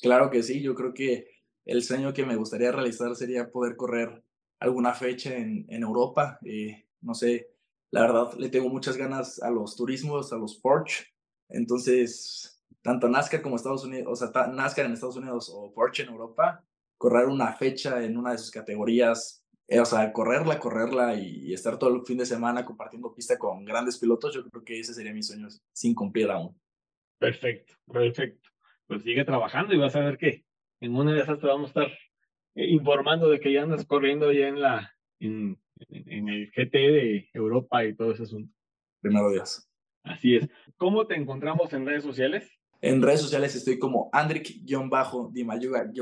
Claro 0.00 0.30
que 0.30 0.42
sí, 0.42 0.62
yo 0.62 0.74
creo 0.74 0.94
que 0.94 1.28
el 1.66 1.82
sueño 1.82 2.14
que 2.14 2.24
me 2.24 2.34
gustaría 2.34 2.72
realizar 2.72 3.14
sería 3.14 3.50
poder 3.50 3.76
correr 3.76 4.24
alguna 4.58 4.94
fecha 4.94 5.36
en, 5.36 5.66
en 5.68 5.82
Europa. 5.82 6.38
Eh, 6.46 6.86
no 7.02 7.12
sé, 7.12 7.50
la 7.90 8.00
verdad 8.00 8.32
le 8.38 8.48
tengo 8.48 8.70
muchas 8.70 8.96
ganas 8.96 9.40
a 9.42 9.50
los 9.50 9.76
turismos, 9.76 10.32
a 10.32 10.38
los 10.38 10.56
Porsche. 10.56 11.08
Entonces, 11.50 12.64
tanto 12.80 13.06
NASCAR 13.06 13.42
como 13.42 13.56
Estados 13.56 13.84
Unidos, 13.84 14.08
o 14.08 14.16
sea, 14.16 14.46
NASCAR 14.46 14.86
en 14.86 14.92
Estados 14.92 15.16
Unidos 15.16 15.52
o 15.54 15.74
Porsche 15.74 16.04
en 16.04 16.08
Europa, 16.08 16.64
correr 17.02 17.26
una 17.26 17.52
fecha 17.52 18.04
en 18.04 18.16
una 18.16 18.30
de 18.30 18.38
sus 18.38 18.52
categorías, 18.52 19.44
eh, 19.66 19.80
o 19.80 19.84
sea, 19.84 20.12
correrla, 20.12 20.60
correrla 20.60 21.16
y, 21.16 21.52
estar 21.52 21.76
todo 21.76 21.96
el 21.96 22.06
fin 22.06 22.18
de 22.18 22.24
semana 22.24 22.64
compartiendo 22.64 23.12
pista 23.12 23.36
con 23.36 23.64
grandes 23.64 23.98
pilotos, 23.98 24.32
yo 24.32 24.48
creo 24.48 24.62
que 24.62 24.78
ese 24.78 24.94
sería 24.94 25.12
mi 25.12 25.24
sueño 25.24 25.48
sin 25.72 25.96
cumplir 25.96 26.30
aún. 26.30 26.56
Perfecto, 27.18 27.74
perfecto. 27.92 28.48
Pues 28.86 29.02
sigue 29.02 29.24
trabajando 29.24 29.74
y 29.74 29.78
vas 29.78 29.96
a 29.96 29.98
ver 30.04 30.16
que 30.16 30.44
en 30.80 30.94
una 30.94 31.12
de 31.12 31.22
esas 31.22 31.40
te 31.40 31.46
vamos 31.48 31.74
a 31.74 31.82
estar 31.82 31.98
eh, 32.54 32.66
informando 32.68 33.28
de 33.28 33.40
que 33.40 33.52
ya 33.52 33.64
andas 33.64 33.84
corriendo 33.84 34.30
ya 34.30 34.46
en 34.46 34.60
la 34.60 34.94
en, 35.18 35.60
en 35.88 36.28
el 36.28 36.52
GT 36.52 36.72
de 36.72 37.30
Europa 37.32 37.84
y 37.84 37.96
todo 37.96 38.12
ese 38.12 38.22
asunto. 38.22 38.54
Primero 39.00 39.28
Dios. 39.32 39.68
Así 40.04 40.36
es. 40.36 40.48
¿Cómo 40.76 41.08
te 41.08 41.16
encontramos 41.16 41.72
en 41.72 41.84
redes 41.84 42.04
sociales? 42.04 42.48
En 42.82 43.00
redes 43.00 43.20
sociales 43.20 43.54
estoy 43.54 43.78
como 43.78 44.10
Andrick-Dimayuga-. 44.10 45.92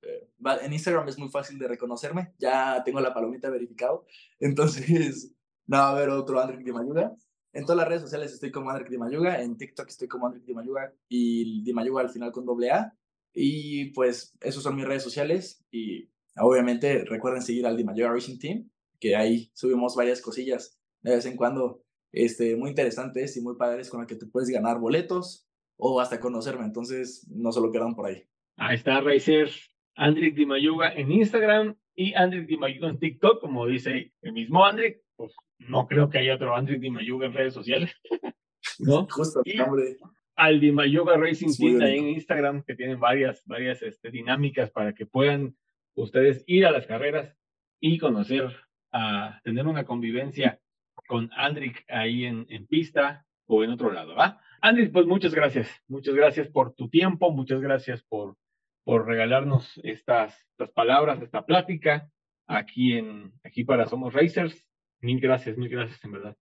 Eh, 0.00 0.28
en 0.62 0.72
Instagram 0.72 1.06
es 1.06 1.18
muy 1.18 1.28
fácil 1.28 1.58
de 1.58 1.68
reconocerme. 1.68 2.32
Ya 2.38 2.82
tengo 2.82 2.98
la 3.00 3.12
palomita 3.12 3.50
verificado. 3.50 4.06
Entonces, 4.40 5.34
no 5.66 5.76
va 5.76 5.88
a 5.88 5.90
haber 5.90 6.08
otro 6.08 6.40
Andrick 6.40 6.64
Dimayuga. 6.64 7.12
En 7.52 7.64
todas 7.64 7.76
las 7.76 7.88
redes 7.88 8.00
sociales 8.00 8.32
estoy 8.32 8.50
como 8.50 8.70
Andrick 8.70 8.88
Dimayuga. 8.88 9.42
En 9.42 9.58
TikTok 9.58 9.86
estoy 9.86 10.08
como 10.08 10.26
Andrick 10.26 10.46
Dimayuga 10.46 10.94
y 11.10 11.62
Dimayuga 11.62 12.00
al 12.00 12.08
final 12.08 12.32
con 12.32 12.46
doble 12.46 12.70
A. 12.70 12.96
Y 13.34 13.90
pues, 13.90 14.34
esos 14.40 14.62
son 14.62 14.76
mis 14.76 14.86
redes 14.86 15.02
sociales. 15.02 15.62
Y 15.70 16.08
obviamente 16.36 17.04
recuerden 17.04 17.42
seguir 17.42 17.66
al 17.66 17.76
Dimayuga 17.76 18.10
Racing 18.10 18.38
Team, 18.38 18.70
que 18.98 19.14
ahí 19.14 19.50
subimos 19.52 19.94
varias 19.94 20.22
cosillas 20.22 20.78
de 21.02 21.16
vez 21.16 21.26
en 21.26 21.36
cuando 21.36 21.82
este, 22.12 22.56
muy 22.56 22.70
interesantes 22.70 23.36
y 23.36 23.42
muy 23.42 23.56
padres 23.56 23.90
con 23.90 24.00
las 24.00 24.08
que 24.08 24.16
te 24.16 24.24
puedes 24.24 24.48
ganar 24.48 24.78
boletos 24.78 25.46
o 25.76 26.00
hasta 26.00 26.20
conocerme. 26.20 26.64
Entonces, 26.64 27.26
no 27.30 27.52
se 27.52 27.60
lo 27.60 27.70
pierdan 27.70 27.94
por 27.94 28.06
ahí. 28.06 28.24
Ahí 28.56 28.76
está 28.76 29.00
Racer 29.00 29.50
Andrick 29.96 30.34
Dimayuga 30.34 30.92
en 30.92 31.10
Instagram 31.10 31.76
y 31.94 32.14
Andrick 32.14 32.46
Dimayuga 32.46 32.88
en 32.88 32.98
TikTok, 32.98 33.40
como 33.40 33.66
dice 33.66 34.12
el 34.22 34.32
mismo 34.32 34.64
Andrick. 34.64 35.02
Pues 35.16 35.34
no 35.58 35.86
creo 35.86 36.10
que 36.10 36.18
haya 36.18 36.34
otro 36.34 36.54
Andrick 36.54 36.80
Dimayuga 36.80 37.26
en 37.26 37.32
redes 37.32 37.54
sociales. 37.54 37.94
¿No? 38.78 39.06
Justo, 39.10 39.42
y 39.44 39.58
hombre. 39.60 39.96
Al 40.36 40.58
Dimayuga 40.58 41.16
Racing 41.16 41.54
Team 41.56 41.82
en 41.82 42.08
Instagram, 42.08 42.64
que 42.64 42.74
tienen 42.74 42.98
varias, 42.98 43.44
varias 43.46 43.82
este, 43.82 44.10
dinámicas 44.10 44.70
para 44.70 44.92
que 44.92 45.06
puedan 45.06 45.56
ustedes 45.94 46.42
ir 46.48 46.66
a 46.66 46.72
las 46.72 46.86
carreras 46.86 47.36
y 47.78 47.98
conocer, 47.98 48.50
a 48.90 49.40
tener 49.44 49.66
una 49.66 49.84
convivencia 49.84 50.60
con 51.06 51.30
Andrick 51.36 51.84
ahí 51.88 52.24
en, 52.24 52.46
en 52.48 52.66
pista 52.66 53.24
o 53.46 53.62
en 53.62 53.70
otro 53.70 53.92
lado, 53.92 54.16
¿va? 54.16 54.40
Andrés, 54.66 54.88
pues 54.90 55.04
muchas 55.04 55.34
gracias. 55.34 55.68
Muchas 55.88 56.14
gracias 56.14 56.48
por 56.48 56.72
tu 56.72 56.88
tiempo, 56.88 57.30
muchas 57.30 57.60
gracias 57.60 58.02
por, 58.02 58.38
por 58.82 59.06
regalarnos 59.06 59.78
estas, 59.82 60.34
estas 60.52 60.70
palabras, 60.70 61.20
esta 61.20 61.44
plática 61.44 62.10
aquí, 62.46 62.94
en, 62.94 63.30
aquí 63.44 63.64
para 63.64 63.86
Somos 63.86 64.14
Racers. 64.14 64.66
Mil 65.02 65.20
gracias, 65.20 65.58
mil 65.58 65.68
gracias 65.68 66.02
en 66.02 66.12
verdad. 66.12 66.36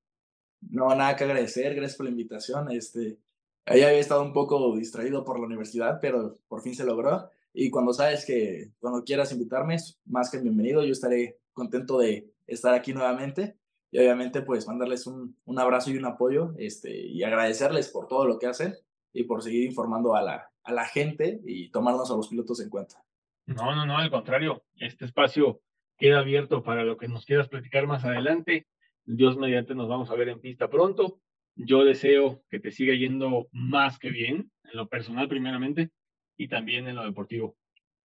No, 0.62 0.88
nada 0.96 1.18
que 1.18 1.26
agradecer, 1.26 1.76
gracias 1.76 1.98
por 1.98 2.06
la 2.06 2.12
invitación. 2.12 2.72
Este, 2.72 3.18
ahí 3.66 3.82
había 3.82 4.00
estado 4.00 4.24
un 4.24 4.32
poco 4.32 4.74
distraído 4.78 5.26
por 5.26 5.38
la 5.38 5.48
universidad, 5.48 6.00
pero 6.02 6.38
por 6.48 6.62
fin 6.62 6.76
se 6.76 6.86
logró. 6.86 7.30
Y 7.54 7.70
cuando 7.72 7.92
sabes 7.92 8.26
que 8.26 8.72
cuando 8.80 9.04
quieras 9.04 9.34
invitarme, 9.34 9.76
más 10.06 10.32
que 10.32 10.40
bienvenido, 10.40 10.82
yo 10.86 10.94
estaré 10.94 11.40
contento 11.52 11.98
de 11.98 12.32
estar 12.48 12.74
aquí 12.74 12.94
nuevamente 12.94 13.58
y 13.94 14.00
obviamente 14.00 14.42
pues 14.42 14.68
mandarles 14.68 15.06
un, 15.06 15.38
un, 15.46 15.60
abrazo 15.60 15.92
y 15.92 15.98
un 15.98 16.06
apoyo 16.06 16.56
este, 16.58 17.00
y 17.00 17.22
agradecerles 17.22 17.90
por 17.90 18.08
todo 18.08 18.26
lo 18.26 18.40
que 18.40 18.48
hacen 18.48 18.74
y 19.14 19.26
por 19.26 19.44
seguir 19.44 19.66
informando 19.66 20.16
a 20.16 20.24
la, 20.24 20.50
a 20.64 20.74
la 20.74 20.86
gente 20.86 21.40
y 21.46 21.70
tomarnos 21.70 22.10
a 22.10 22.16
los 22.16 22.28
pilotos 22.28 22.60
en 22.60 22.72
cuenta. 22.72 23.04
No, 23.46 23.76
no, 23.76 23.86
no, 23.86 23.96
al 23.96 24.10
contrario, 24.10 24.64
este 24.78 25.06
espacio 25.06 25.62
queda 25.96 26.22
abierto 26.22 26.64
para 26.64 26.84
lo 26.84 26.98
que 26.98 27.08
nos 27.08 27.24
quieras 27.24 27.50
platicar 27.50 27.86
más 27.86 28.04
adelante. 28.04 28.66
Dios 29.06 29.38
mediante 29.38 29.76
nos 29.76 29.88
vamos 29.88 30.10
a 30.10 30.16
ver 30.16 30.30
en 30.30 30.42
pista 30.42 30.72
pronto. 30.72 31.20
Yo 31.56 31.86
deseo 31.86 32.42
que 32.50 32.60
te 32.60 32.72
siga 32.72 32.96
yendo 32.96 33.48
más 33.52 34.00
que 34.00 34.10
bien, 34.10 34.52
en 34.64 34.76
lo 34.76 34.88
personal 34.88 35.28
primeramente 35.28 35.92
y 36.36 36.48
también 36.48 36.88
en 36.88 36.96
lo 36.96 37.06
deportivo. 37.06 37.56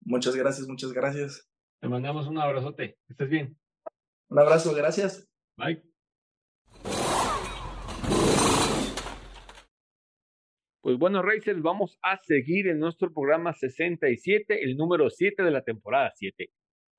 Muchas 0.03 0.37
gracias, 0.37 0.69
muchas 0.69 0.93
gracias. 0.93 1.49
Te 1.81 1.89
mandamos 1.89 2.27
un 2.27 2.37
abrazote. 2.37 2.99
estés 3.09 3.31
bien. 3.31 3.57
Un 4.29 4.39
abrazo, 4.39 4.75
gracias. 4.75 5.28
Bye. 5.59 5.83
Pues 10.81 10.97
bueno, 10.97 11.21
Racers, 11.21 11.61
vamos 11.61 11.99
a 12.01 12.17
seguir 12.17 12.69
en 12.69 12.79
nuestro 12.79 13.13
programa 13.13 13.53
67, 13.53 14.63
el 14.63 14.77
número 14.77 15.11
7 15.11 15.43
de 15.43 15.51
la 15.51 15.63
temporada 15.63 16.13
7. 16.15 16.49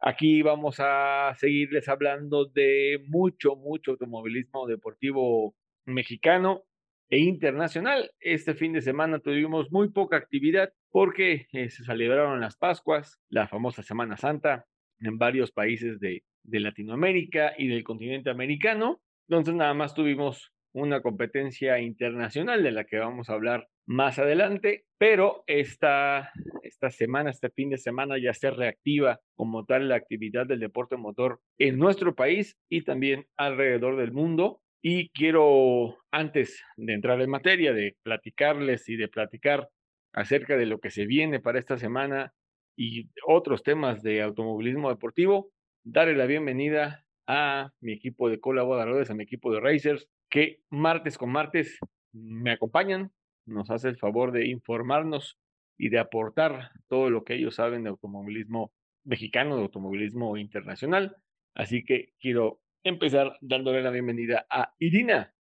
Aquí 0.01 0.41
vamos 0.41 0.75
a 0.79 1.33
seguirles 1.37 1.87
hablando 1.87 2.45
de 2.45 3.01
mucho, 3.07 3.55
mucho 3.55 3.91
automovilismo 3.91 4.67
deportivo 4.67 5.55
mexicano 5.85 6.65
e 7.09 7.19
internacional. 7.19 8.11
Este 8.19 8.53
fin 8.53 8.73
de 8.73 8.81
semana 8.81 9.19
tuvimos 9.19 9.71
muy 9.71 9.89
poca 9.89 10.17
actividad 10.17 10.71
porque 10.91 11.47
eh, 11.53 11.69
se 11.69 11.83
celebraron 11.85 12.41
las 12.41 12.57
Pascuas, 12.57 13.19
la 13.29 13.47
famosa 13.47 13.83
Semana 13.83 14.17
Santa 14.17 14.65
en 14.99 15.17
varios 15.17 15.51
países 15.51 15.99
de, 15.99 16.23
de 16.43 16.59
Latinoamérica 16.59 17.53
y 17.57 17.67
del 17.67 17.83
continente 17.83 18.29
americano. 18.29 19.01
Entonces 19.27 19.55
nada 19.55 19.73
más 19.73 19.93
tuvimos 19.93 20.51
una 20.73 21.01
competencia 21.01 21.79
internacional 21.79 22.63
de 22.63 22.71
la 22.71 22.83
que 22.83 22.99
vamos 22.99 23.29
a 23.29 23.33
hablar 23.33 23.67
más 23.85 24.19
adelante, 24.19 24.85
pero 24.99 25.43
esta, 25.47 26.31
esta 26.61 26.91
semana, 26.91 27.31
este 27.31 27.49
fin 27.49 27.71
de 27.71 27.77
semana 27.77 28.17
ya 28.19 28.33
se 28.33 28.51
reactiva 28.51 29.19
como 29.35 29.65
tal 29.65 29.89
la 29.89 29.95
actividad 29.95 30.45
del 30.45 30.59
deporte 30.59 30.95
motor 30.95 31.39
en 31.57 31.79
nuestro 31.79 32.13
país 32.13 32.55
y 32.69 32.83
también 32.83 33.25
alrededor 33.35 33.97
del 33.97 34.11
mundo. 34.11 34.61
Y 34.81 35.09
quiero, 35.09 35.97
antes 36.11 36.63
de 36.77 36.93
entrar 36.93 37.19
en 37.21 37.31
materia, 37.31 37.73
de 37.73 37.97
platicarles 38.03 38.87
y 38.87 38.95
de 38.95 39.07
platicar 39.07 39.69
acerca 40.13 40.55
de 40.55 40.67
lo 40.67 40.79
que 40.79 40.91
se 40.91 41.05
viene 41.05 41.39
para 41.39 41.59
esta 41.59 41.77
semana 41.77 42.33
y 42.77 43.09
otros 43.25 43.63
temas 43.63 44.03
de 44.03 44.21
automovilismo 44.21 44.89
deportivo, 44.89 45.51
darle 45.91 46.15
la 46.15 46.25
bienvenida 46.25 47.03
a 47.25 47.71
mi 47.79 47.93
equipo 47.93 48.29
de 48.29 48.39
colaboradores, 48.39 49.09
a 49.09 49.15
mi 49.15 49.23
equipo 49.23 49.51
de 49.51 49.59
racers, 49.59 50.07
que 50.29 50.61
martes 50.69 51.17
con 51.17 51.31
martes 51.31 51.79
me 52.11 52.51
acompañan, 52.51 53.11
nos 53.45 53.71
hace 53.71 53.89
el 53.89 53.97
favor 53.97 54.31
de 54.31 54.47
informarnos 54.47 55.39
y 55.77 55.89
de 55.89 55.99
aportar 55.99 56.71
todo 56.87 57.09
lo 57.09 57.23
que 57.23 57.35
ellos 57.35 57.55
saben 57.55 57.83
de 57.83 57.89
automovilismo 57.89 58.71
mexicano, 59.03 59.55
de 59.55 59.63
automovilismo 59.63 60.37
internacional. 60.37 61.15
Así 61.55 61.83
que 61.83 62.13
quiero 62.19 62.61
empezar 62.83 63.37
dándole 63.41 63.81
la 63.81 63.89
bienvenida 63.89 64.45
a 64.49 64.73
Irina. 64.77 65.33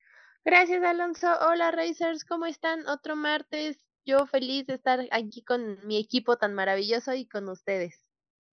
Gracias, 0.44 0.82
Alonso. 0.84 1.26
Hola, 1.48 1.72
Racers, 1.72 2.24
¿cómo 2.24 2.46
están? 2.46 2.86
Otro 2.86 3.16
martes. 3.16 3.80
Yo 4.04 4.26
feliz 4.26 4.66
de 4.66 4.74
estar 4.74 5.00
aquí 5.10 5.42
con 5.42 5.84
mi 5.84 5.98
equipo 5.98 6.36
tan 6.36 6.54
maravilloso 6.54 7.14
y 7.14 7.26
con 7.26 7.48
ustedes. 7.48 8.05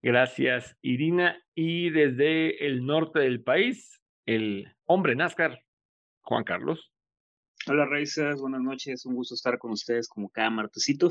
Gracias, 0.04 0.76
Irina. 0.82 1.42
Y 1.54 1.88
desde 1.88 2.66
el 2.66 2.84
norte 2.84 3.20
del 3.20 3.42
país, 3.42 4.02
el 4.26 4.70
hombre 4.84 5.16
NASCAR, 5.16 5.64
Juan 6.20 6.44
Carlos. 6.44 6.92
Hola 7.66 7.86
Racers, 7.86 8.38
buenas 8.38 8.60
noches, 8.60 9.06
un 9.06 9.14
gusto 9.14 9.34
estar 9.34 9.56
con 9.58 9.70
ustedes 9.70 10.06
como 10.06 10.28
cada 10.28 10.50
martesito, 10.50 11.08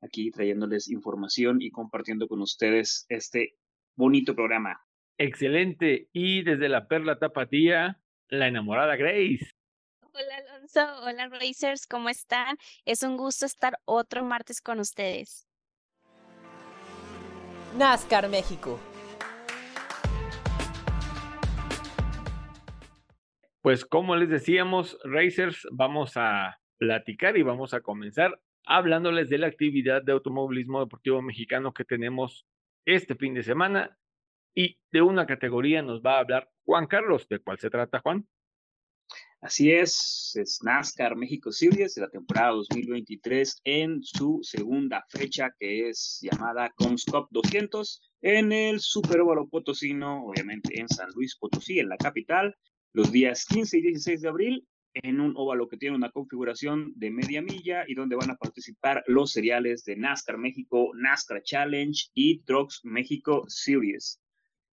aquí 0.00 0.30
trayéndoles 0.30 0.90
información 0.90 1.60
y 1.60 1.70
compartiendo 1.70 2.26
con 2.26 2.40
ustedes 2.40 3.04
este 3.10 3.54
bonito 3.96 4.34
programa. 4.34 4.80
Excelente, 5.18 6.08
y 6.14 6.42
desde 6.42 6.70
la 6.70 6.88
Perla 6.88 7.18
Tapatía, 7.18 8.00
la 8.28 8.48
enamorada 8.48 8.96
Grace. 8.96 9.50
Hola 10.00 10.36
Alonso, 10.38 10.80
hola 11.02 11.28
Racers, 11.28 11.86
¿cómo 11.86 12.08
están? 12.08 12.56
Es 12.86 13.02
un 13.02 13.18
gusto 13.18 13.44
estar 13.44 13.78
otro 13.84 14.24
martes 14.24 14.62
con 14.62 14.80
ustedes. 14.80 15.51
NASCAR 17.76 18.28
México. 18.28 18.78
Pues 23.62 23.84
como 23.84 24.16
les 24.16 24.28
decíamos, 24.28 24.98
Racers, 25.04 25.66
vamos 25.70 26.16
a 26.16 26.58
platicar 26.78 27.36
y 27.36 27.42
vamos 27.42 27.74
a 27.74 27.80
comenzar 27.80 28.40
hablándoles 28.66 29.28
de 29.30 29.38
la 29.38 29.46
actividad 29.46 30.02
de 30.02 30.12
automovilismo 30.12 30.80
deportivo 30.80 31.22
mexicano 31.22 31.72
que 31.72 31.84
tenemos 31.84 32.46
este 32.84 33.14
fin 33.14 33.34
de 33.34 33.42
semana 33.42 33.96
y 34.54 34.78
de 34.90 35.02
una 35.02 35.26
categoría 35.26 35.80
nos 35.80 36.02
va 36.02 36.16
a 36.16 36.20
hablar 36.20 36.50
Juan 36.64 36.86
Carlos. 36.86 37.26
¿De 37.28 37.38
cuál 37.38 37.58
se 37.58 37.70
trata, 37.70 38.00
Juan? 38.00 38.26
Así 39.42 39.72
es, 39.72 40.36
es 40.36 40.62
NASCAR 40.62 41.16
México 41.16 41.50
Series 41.50 41.96
de 41.96 42.02
la 42.02 42.08
temporada 42.08 42.52
2023 42.52 43.62
en 43.64 44.00
su 44.00 44.38
segunda 44.42 45.04
fecha 45.08 45.52
que 45.58 45.88
es 45.88 46.20
llamada 46.22 46.72
Comscop 46.76 47.26
200 47.32 48.00
en 48.20 48.52
el 48.52 48.78
Super 48.78 49.20
Óvalo 49.22 49.48
Potosino, 49.48 50.26
obviamente 50.26 50.78
en 50.78 50.88
San 50.88 51.10
Luis 51.16 51.36
Potosí, 51.36 51.80
en 51.80 51.88
la 51.88 51.96
capital 51.96 52.54
los 52.92 53.10
días 53.10 53.44
15 53.46 53.78
y 53.78 53.82
16 53.82 54.20
de 54.20 54.28
abril 54.28 54.68
en 54.94 55.20
un 55.20 55.32
óvalo 55.36 55.66
que 55.66 55.76
tiene 55.76 55.96
una 55.96 56.12
configuración 56.12 56.92
de 56.94 57.10
media 57.10 57.42
milla 57.42 57.82
y 57.88 57.96
donde 57.96 58.14
van 58.14 58.30
a 58.30 58.36
participar 58.36 59.02
los 59.08 59.32
seriales 59.32 59.82
de 59.84 59.96
NASCAR 59.96 60.38
México, 60.38 60.92
NASCAR 60.94 61.42
Challenge 61.42 62.10
y 62.14 62.44
Trucks 62.44 62.82
México 62.84 63.42
Series. 63.48 64.21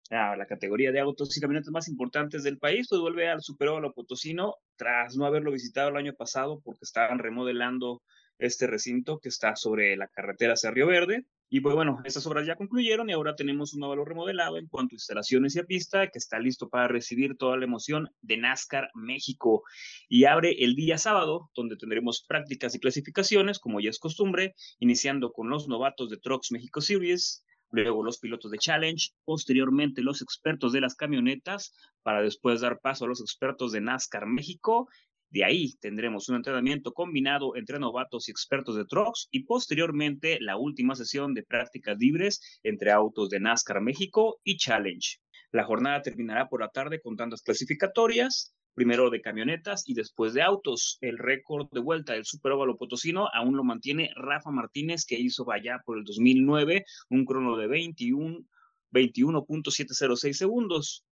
La 0.10 0.46
categoría 0.48 0.92
de 0.92 1.00
autos 1.00 1.36
y 1.36 1.42
camionetas 1.42 1.72
más 1.72 1.88
importantes 1.88 2.44
del 2.44 2.58
país, 2.58 2.88
pues 2.90 3.02
vuelve 3.02 3.30
al 3.30 3.42
Super 3.42 3.70
Óvalo 3.70 3.94
Potosino 3.94 4.56
tras 4.76 5.16
no 5.16 5.26
haberlo 5.26 5.52
visitado 5.52 5.90
el 5.90 5.98
año 5.98 6.14
pasado 6.14 6.62
porque 6.64 6.84
estaban 6.84 7.20
remodelando 7.20 8.02
este 8.40 8.68
recinto 8.68 9.20
que 9.20 9.30
está 9.30 9.56
sobre 9.56 9.98
la 9.98 10.08
carretera 10.08 10.54
hacia 10.54 10.72
Río 10.72 10.88
Verde. 10.88 11.26
Y 11.50 11.62
pues 11.62 11.76
bueno, 11.76 12.02
estas 12.04 12.28
obras 12.28 12.46
ya 12.46 12.58
concluyeron 12.58 13.10
y 13.10 13.14
ahora 13.14 13.36
tenemos 13.36 13.74
un 13.74 13.80
nuevo 13.80 14.04
remodelado 14.04 14.58
en 14.58 14.68
cuanto 14.68 14.94
a 14.94 14.98
instalaciones 14.98 15.56
y 15.56 15.60
a 15.60 15.64
pista 15.64 16.08
que 16.08 16.20
está 16.20 16.40
listo 16.40 16.70
para 16.70 16.90
recibir 16.90 17.38
toda 17.38 17.56
la 17.58 17.64
emoción 17.64 18.10
de 18.22 18.38
NASCAR 18.38 18.90
México. 18.94 19.64
Y 20.10 20.26
abre 20.26 20.64
el 20.64 20.76
día 20.76 20.98
sábado, 20.98 21.50
donde 21.56 21.78
tendremos 21.78 22.26
prácticas 22.28 22.76
y 22.76 22.80
clasificaciones, 22.80 23.60
como 23.60 23.80
ya 23.80 23.90
es 23.90 23.98
costumbre, 23.98 24.56
iniciando 24.80 25.32
con 25.32 25.50
los 25.50 25.70
novatos 25.70 26.10
de 26.10 26.18
Trucks 26.18 26.52
México 26.52 26.82
Series, 26.82 27.46
luego 27.72 28.04
los 28.04 28.20
pilotos 28.20 28.52
de 28.52 28.58
Challenge, 28.58 29.10
posteriormente 29.26 30.02
los 30.02 30.22
expertos 30.22 30.72
de 30.74 30.82
las 30.82 30.96
camionetas, 30.96 31.74
para 32.04 32.22
después 32.22 32.62
dar 32.62 32.80
paso 32.80 33.06
a 33.06 33.08
los 33.08 33.22
expertos 33.22 33.72
de 33.72 33.82
NASCAR 33.82 34.26
México 34.26 34.88
de 35.30 35.44
ahí 35.44 35.74
tendremos 35.82 36.30
un 36.30 36.38
entrenamiento 36.38 36.94
combinado 36.94 37.58
entre 37.58 37.80
novatos 37.80 38.28
y 38.28 38.32
expertos 38.32 38.78
de 38.78 38.86
trucks 38.86 39.28
y 39.30 39.44
posteriormente 39.44 40.38
la 40.40 40.56
última 40.56 40.96
sesión 40.96 41.34
de 41.34 41.44
prácticas 41.44 41.98
libres 41.98 42.60
entre 42.64 42.92
autos 42.92 43.30
de 43.30 43.42
NASCAR 43.42 43.82
México 43.82 44.40
y 44.46 44.56
Challenge. 44.56 45.18
La 45.52 45.66
jornada 45.66 46.02
terminará 46.02 46.48
por 46.48 46.62
la 46.62 46.70
tarde 46.70 47.02
con 47.02 47.18
tantas 47.18 47.42
clasificatorias, 47.42 48.54
primero 48.78 49.10
de 49.10 49.22
camionetas 49.22 49.90
y 49.90 49.96
después 49.96 50.36
de 50.36 50.44
autos. 50.44 51.00
El 51.02 51.18
récord 51.18 51.68
de 51.72 51.80
vuelta 51.80 52.14
del 52.14 52.26
Super 52.26 52.52
Óvalo 52.52 52.78
Potosino 52.78 53.28
aún 53.34 53.58
lo 53.58 53.64
mantiene 53.64 54.12
Rafa 54.16 54.52
Martínez, 54.52 55.04
que 55.04 55.20
hizo 55.20 55.52
allá 55.52 55.82
por 55.84 55.98
el 55.98 56.04
2009 56.04 56.86
un 57.10 57.26
crono 57.26 57.58
de 57.58 57.66
21 57.66 58.46
21.706 58.94 60.34
segundos. 60.34 61.04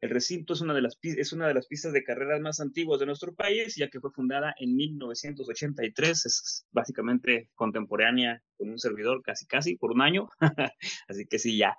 El 0.00 0.10
recinto 0.10 0.52
es 0.52 0.60
una, 0.60 0.74
de 0.74 0.82
las, 0.82 0.98
es 1.00 1.32
una 1.32 1.46
de 1.46 1.54
las 1.54 1.68
pistas 1.68 1.92
de 1.92 2.02
carreras 2.02 2.40
más 2.40 2.58
antiguas 2.58 2.98
de 2.98 3.06
nuestro 3.06 3.32
país, 3.34 3.76
ya 3.76 3.88
que 3.88 4.00
fue 4.00 4.10
fundada 4.10 4.52
en 4.58 4.74
1983, 4.74 6.26
es 6.26 6.66
básicamente 6.72 7.48
contemporánea 7.54 8.42
con 8.58 8.70
un 8.70 8.80
servidor 8.80 9.22
casi 9.22 9.46
casi 9.46 9.76
por 9.76 9.92
un 9.92 10.02
año, 10.02 10.28
así 11.08 11.24
que 11.26 11.38
sí, 11.38 11.56
ya, 11.56 11.76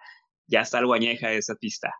ya 0.47 0.61
está 0.61 0.77
algo 0.77 0.93
añeja 0.93 1.33
esa 1.33 1.55
pista. 1.55 1.91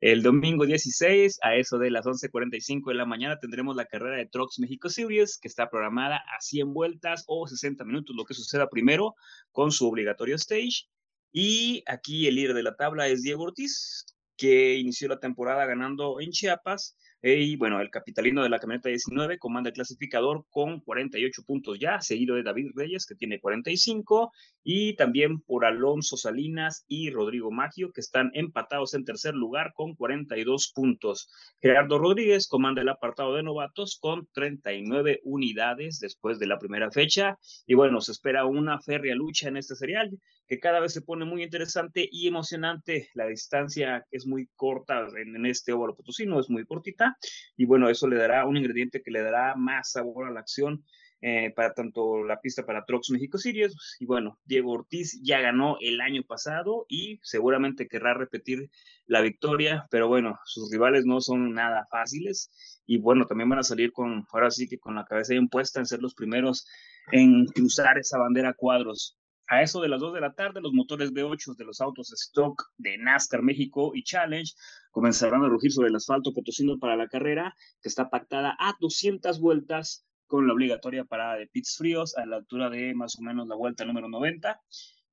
El 0.00 0.22
domingo 0.22 0.64
16, 0.64 1.40
a 1.42 1.56
eso 1.56 1.76
de 1.78 1.90
las 1.90 2.06
11.45 2.06 2.88
de 2.88 2.94
la 2.94 3.04
mañana, 3.04 3.38
tendremos 3.38 3.76
la 3.76 3.84
carrera 3.84 4.16
de 4.16 4.24
Trucks 4.24 4.58
México 4.58 4.88
Series, 4.88 5.38
que 5.38 5.46
está 5.46 5.68
programada 5.68 6.16
a 6.16 6.40
100 6.40 6.72
vueltas 6.72 7.24
o 7.26 7.46
60 7.46 7.84
minutos, 7.84 8.16
lo 8.16 8.24
que 8.24 8.32
suceda 8.32 8.70
primero, 8.70 9.14
con 9.52 9.72
su 9.72 9.86
obligatorio 9.86 10.36
stage. 10.36 10.88
Y 11.32 11.84
aquí 11.86 12.26
el 12.26 12.36
líder 12.36 12.54
de 12.54 12.62
la 12.62 12.76
tabla 12.76 13.08
es 13.08 13.22
Diego 13.22 13.44
Ortiz, 13.44 14.06
que 14.38 14.76
inició 14.76 15.06
la 15.06 15.20
temporada 15.20 15.66
ganando 15.66 16.18
en 16.18 16.30
Chiapas 16.30 16.96
y 17.22 17.56
bueno, 17.56 17.80
el 17.80 17.90
capitalino 17.90 18.42
de 18.42 18.48
la 18.48 18.58
camioneta 18.58 18.88
19 18.88 19.38
comanda 19.38 19.68
el 19.68 19.74
clasificador 19.74 20.46
con 20.48 20.80
48 20.80 21.42
puntos 21.42 21.78
ya, 21.78 22.00
seguido 22.00 22.34
de 22.34 22.42
David 22.42 22.70
Reyes, 22.74 23.04
que 23.04 23.14
tiene 23.14 23.40
45, 23.40 24.32
y 24.62 24.94
también 24.96 25.40
por 25.40 25.64
Alonso 25.64 26.16
Salinas 26.16 26.84
y 26.88 27.10
Rodrigo 27.10 27.50
Maggio, 27.50 27.92
que 27.92 28.00
están 28.00 28.30
empatados 28.34 28.94
en 28.94 29.04
tercer 29.04 29.34
lugar 29.34 29.72
con 29.74 29.94
42 29.94 30.72
puntos. 30.74 31.30
Gerardo 31.60 31.98
Rodríguez 31.98 32.46
comanda 32.46 32.82
el 32.82 32.88
apartado 32.88 33.34
de 33.34 33.42
novatos 33.42 33.98
con 34.00 34.28
39 34.32 35.20
unidades 35.24 35.98
después 36.00 36.38
de 36.38 36.46
la 36.46 36.58
primera 36.58 36.90
fecha. 36.90 37.38
Y 37.66 37.74
bueno, 37.74 38.00
se 38.00 38.12
espera 38.12 38.44
una 38.44 38.80
férrea 38.80 39.14
lucha 39.14 39.48
en 39.48 39.56
este 39.56 39.76
serial, 39.76 40.10
que 40.46 40.58
cada 40.58 40.80
vez 40.80 40.92
se 40.92 41.02
pone 41.02 41.24
muy 41.24 41.42
interesante 41.42 42.08
y 42.10 42.26
emocionante. 42.26 43.08
La 43.14 43.26
distancia 43.26 44.04
es 44.10 44.26
muy 44.26 44.48
corta 44.56 45.06
en, 45.16 45.46
este 45.46 45.72
óvalo 45.72 45.94
potosino, 45.94 46.40
es 46.40 46.50
muy 46.50 46.64
cortita 46.64 47.16
y 47.56 47.64
bueno, 47.64 47.88
eso 47.88 48.08
le 48.08 48.16
dará 48.16 48.44
un 48.46 48.56
ingrediente 48.56 49.00
que 49.02 49.10
le 49.10 49.22
dará 49.22 49.54
más 49.54 49.92
sabor 49.92 50.26
a 50.26 50.30
la 50.30 50.40
acción 50.40 50.84
eh, 51.22 51.52
para 51.54 51.74
tanto 51.74 52.24
la 52.24 52.40
pista 52.40 52.64
para 52.64 52.84
Trucks 52.84 53.10
México 53.10 53.38
Series. 53.38 53.74
Y 53.98 54.06
bueno, 54.06 54.38
Diego 54.44 54.72
Ortiz 54.72 55.20
ya 55.22 55.40
ganó 55.40 55.76
el 55.80 56.00
año 56.00 56.22
pasado 56.22 56.86
y 56.88 57.18
seguramente 57.22 57.88
querrá 57.88 58.14
repetir 58.14 58.70
la 59.06 59.20
victoria, 59.20 59.86
pero 59.90 60.08
bueno, 60.08 60.38
sus 60.44 60.70
rivales 60.70 61.04
no 61.04 61.20
son 61.20 61.52
nada 61.52 61.86
fáciles 61.90 62.50
y 62.86 62.98
bueno, 62.98 63.26
también 63.26 63.48
van 63.48 63.58
a 63.58 63.64
salir 63.64 63.92
con, 63.92 64.24
ahora 64.32 64.50
sí 64.50 64.68
que 64.68 64.78
con 64.78 64.94
la 64.94 65.04
cabeza 65.04 65.32
bien 65.34 65.48
puesta 65.48 65.80
en 65.80 65.86
ser 65.86 66.00
los 66.00 66.14
primeros 66.14 66.66
en 67.12 67.46
cruzar 67.46 67.98
esa 67.98 68.18
bandera 68.18 68.54
cuadros. 68.54 69.16
A 69.46 69.62
eso 69.62 69.80
de 69.80 69.88
las 69.88 70.00
2 70.00 70.14
de 70.14 70.20
la 70.20 70.32
tarde, 70.32 70.60
los 70.60 70.72
motores 70.72 71.12
V8 71.12 71.56
de 71.56 71.64
los 71.64 71.80
autos 71.80 72.12
stock 72.12 72.62
de 72.78 72.96
NASCAR 72.98 73.42
México 73.42 73.90
y 73.94 74.04
Challenge 74.04 74.52
comenzarán 74.92 75.42
a 75.42 75.48
rugir 75.48 75.72
sobre 75.72 75.88
el 75.88 75.96
asfalto 75.96 76.32
potosino 76.32 76.78
para 76.78 76.96
la 76.96 77.08
carrera, 77.08 77.56
que 77.82 77.88
está 77.88 78.10
pactada 78.10 78.56
a 78.60 78.76
200 78.78 79.40
vueltas 79.40 80.06
con 80.30 80.46
la 80.46 80.52
obligatoria 80.52 81.04
parada 81.04 81.34
de 81.34 81.48
pits 81.48 81.76
fríos 81.76 82.16
a 82.16 82.24
la 82.24 82.36
altura 82.36 82.70
de 82.70 82.94
más 82.94 83.18
o 83.18 83.22
menos 83.22 83.48
la 83.48 83.56
vuelta 83.56 83.84
número 83.84 84.08
90. 84.08 84.60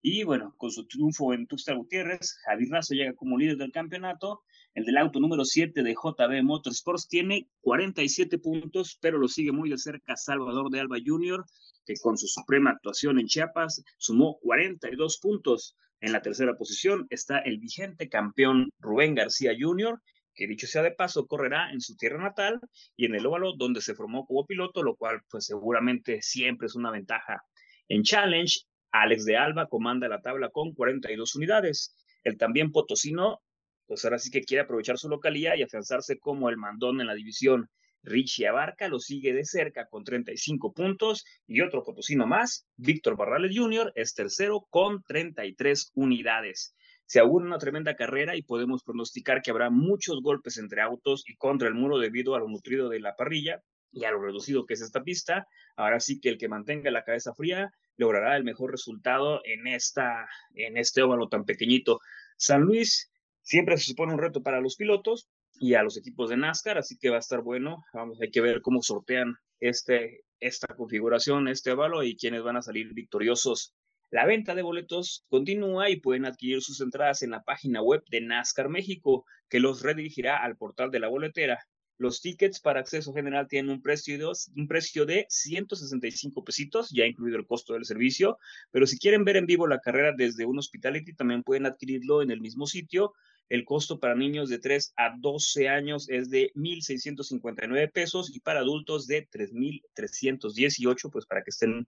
Y 0.03 0.23
bueno, 0.23 0.53
con 0.57 0.69
su 0.69 0.85
triunfo 0.85 1.33
en 1.33 1.47
Tuxtla 1.47 1.73
Gutiérrez, 1.73 2.37
Javi 2.45 2.69
Razo 2.69 2.93
llega 2.93 3.15
como 3.15 3.35
líder 3.35 3.57
del 3.57 3.71
campeonato. 3.71 4.43
El 4.75 4.85
del 4.85 4.95
auto 4.97 5.19
número 5.19 5.43
7 5.43 5.81
de 5.81 5.95
JB 5.95 6.43
Motorsports 6.43 7.07
tiene 7.07 7.49
47 7.61 8.37
puntos, 8.37 8.99
pero 9.01 9.17
lo 9.17 9.27
sigue 9.27 9.51
muy 9.51 9.71
de 9.71 9.79
cerca 9.79 10.15
Salvador 10.15 10.69
de 10.69 10.81
Alba 10.81 10.97
Jr., 11.03 11.43
que 11.83 11.95
con 11.99 12.15
su 12.15 12.27
suprema 12.27 12.69
actuación 12.69 13.19
en 13.19 13.25
Chiapas 13.25 13.83
sumó 13.97 14.37
42 14.43 15.17
puntos. 15.17 15.75
En 15.99 16.11
la 16.11 16.21
tercera 16.21 16.55
posición 16.55 17.07
está 17.09 17.39
el 17.39 17.57
vigente 17.57 18.07
campeón 18.07 18.69
Rubén 18.77 19.15
García 19.15 19.53
Jr., 19.59 19.99
que 20.37 20.47
dicho 20.47 20.67
sea 20.67 20.83
de 20.83 20.91
paso, 20.91 21.27
correrá 21.27 21.71
en 21.71 21.81
su 21.81 21.97
tierra 21.97 22.21
natal 22.21 22.61
y 22.95 23.05
en 23.05 23.15
el 23.15 23.25
óvalo 23.25 23.53
donde 23.57 23.81
se 23.81 23.95
formó 23.95 24.25
como 24.25 24.45
piloto, 24.45 24.83
lo 24.83 24.95
cual 24.95 25.21
pues 25.29 25.47
seguramente 25.47 26.21
siempre 26.21 26.67
es 26.67 26.75
una 26.75 26.91
ventaja. 26.91 27.41
En 27.89 28.03
Challenge, 28.03 28.59
Alex 28.91 29.25
de 29.25 29.35
Alba 29.35 29.67
comanda 29.67 30.07
la 30.07 30.21
tabla 30.21 30.49
con 30.49 30.73
42 30.73 31.35
unidades. 31.35 31.95
El 32.23 32.37
también 32.37 32.71
potosino, 32.71 33.41
pues 33.87 34.05
ahora 34.05 34.19
sí 34.19 34.29
que 34.29 34.43
quiere 34.43 34.61
aprovechar 34.61 34.97
su 34.97 35.09
localía 35.09 35.57
y 35.57 35.63
afianzarse 35.63 36.19
como 36.19 36.49
el 36.49 36.57
mandón 36.57 37.01
en 37.01 37.07
la 37.07 37.15
división. 37.15 37.69
Richie 38.03 38.47
Abarca 38.47 38.87
lo 38.87 38.99
sigue 38.99 39.33
de 39.33 39.43
cerca 39.43 39.87
con 39.87 40.03
35 40.03 40.71
puntos 40.73 41.25
y 41.47 41.61
otro 41.61 41.83
potosino 41.83 42.27
más, 42.27 42.67
Víctor 42.75 43.17
Barrales 43.17 43.57
Jr., 43.57 43.91
es 43.95 44.13
tercero 44.13 44.67
con 44.69 45.03
33 45.03 45.91
unidades. 45.95 46.75
Se 47.07 47.21
augura 47.21 47.45
una 47.45 47.57
tremenda 47.57 47.95
carrera 47.95 48.35
y 48.35 48.41
podemos 48.41 48.83
pronosticar 48.83 49.41
que 49.41 49.51
habrá 49.51 49.69
muchos 49.69 50.21
golpes 50.21 50.57
entre 50.57 50.81
autos 50.81 51.23
y 51.25 51.37
contra 51.37 51.69
el 51.69 51.73
muro 51.73 51.99
debido 51.99 52.35
a 52.35 52.39
lo 52.39 52.49
nutrido 52.49 52.89
de 52.89 52.99
la 52.99 53.15
parrilla 53.15 53.63
y 53.93 54.03
a 54.03 54.11
lo 54.11 54.21
reducido 54.21 54.65
que 54.65 54.73
es 54.73 54.81
esta 54.81 55.03
pista. 55.03 55.47
Ahora 55.77 56.01
sí 56.01 56.19
que 56.19 56.27
el 56.27 56.37
que 56.37 56.49
mantenga 56.49 56.91
la 56.91 57.05
cabeza 57.05 57.33
fría 57.33 57.71
logrará 57.95 58.35
el 58.35 58.43
mejor 58.43 58.71
resultado 58.71 59.39
en, 59.45 59.67
esta, 59.67 60.27
en 60.53 60.75
este 60.75 61.01
óvalo 61.01 61.29
tan 61.29 61.45
pequeñito. 61.45 62.01
San 62.35 62.63
Luis 62.63 63.09
siempre 63.41 63.77
se 63.77 63.85
supone 63.85 64.13
un 64.13 64.19
reto 64.19 64.43
para 64.43 64.59
los 64.59 64.75
pilotos 64.75 65.29
y 65.53 65.75
a 65.75 65.83
los 65.83 65.95
equipos 65.95 66.29
de 66.29 66.35
NASCAR, 66.35 66.77
así 66.77 66.97
que 66.97 67.09
va 67.09 67.15
a 67.15 67.19
estar 67.19 67.41
bueno. 67.41 67.85
Vamos, 67.93 68.19
hay 68.21 68.31
que 68.31 68.41
ver 68.41 68.61
cómo 68.61 68.81
sortean 68.81 69.37
este, 69.61 70.25
esta 70.41 70.75
configuración, 70.75 71.47
este 71.47 71.71
óvalo 71.71 72.03
y 72.03 72.17
quiénes 72.17 72.43
van 72.43 72.57
a 72.57 72.61
salir 72.61 72.93
victoriosos 72.93 73.73
la 74.09 74.25
venta 74.25 74.55
de 74.55 74.61
boletos 74.61 75.25
continúa 75.27 75.89
y 75.89 75.99
pueden 75.99 76.25
adquirir 76.25 76.61
sus 76.61 76.79
entradas 76.81 77.23
en 77.23 77.31
la 77.31 77.43
página 77.43 77.81
web 77.81 78.03
de 78.09 78.21
NASCAR 78.21 78.69
México, 78.69 79.25
que 79.49 79.59
los 79.59 79.81
redirigirá 79.81 80.37
al 80.37 80.55
portal 80.55 80.91
de 80.91 80.99
la 80.99 81.09
boletera. 81.09 81.59
Los 81.99 82.21
tickets 82.21 82.59
para 82.59 82.79
acceso 82.79 83.11
general 83.11 83.47
tienen 83.47 83.71
un 83.71 83.81
precio, 83.81 84.17
de, 84.17 84.31
un 84.55 84.67
precio 84.67 85.05
de 85.05 85.25
165 85.29 86.43
pesitos, 86.43 86.89
ya 86.91 87.05
incluido 87.05 87.37
el 87.37 87.47
costo 87.47 87.73
del 87.73 87.85
servicio, 87.85 88.37
pero 88.71 88.85
si 88.85 88.99
quieren 88.99 89.25
ver 89.25 89.35
en 89.35 89.47
vivo 89.47 89.67
la 89.67 89.79
carrera 89.79 90.13
desde 90.15 90.45
un 90.45 90.59
hospitality, 90.59 91.13
también 91.13 91.43
pueden 91.43 91.65
adquirirlo 91.65 92.21
en 92.21 92.29
el 92.29 92.39
mismo 92.39 92.67
sitio. 92.67 93.13
El 93.49 93.65
costo 93.65 93.99
para 93.99 94.13
niños 94.13 94.49
de 94.49 94.59
3 94.59 94.93
a 94.95 95.15
12 95.17 95.69
años 95.69 96.07
es 96.09 96.29
de 96.29 96.51
1.659 96.53 97.91
pesos 97.91 98.33
y 98.33 98.41
para 98.41 98.59
adultos 98.59 99.07
de 99.07 99.27
3.318, 99.27 101.09
pues 101.11 101.25
para 101.25 101.43
que 101.43 101.49
estén 101.49 101.87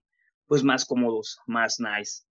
pues 0.50 0.64
más 0.64 0.84
cómodos, 0.84 1.38
más 1.46 1.78
nice 1.78 2.24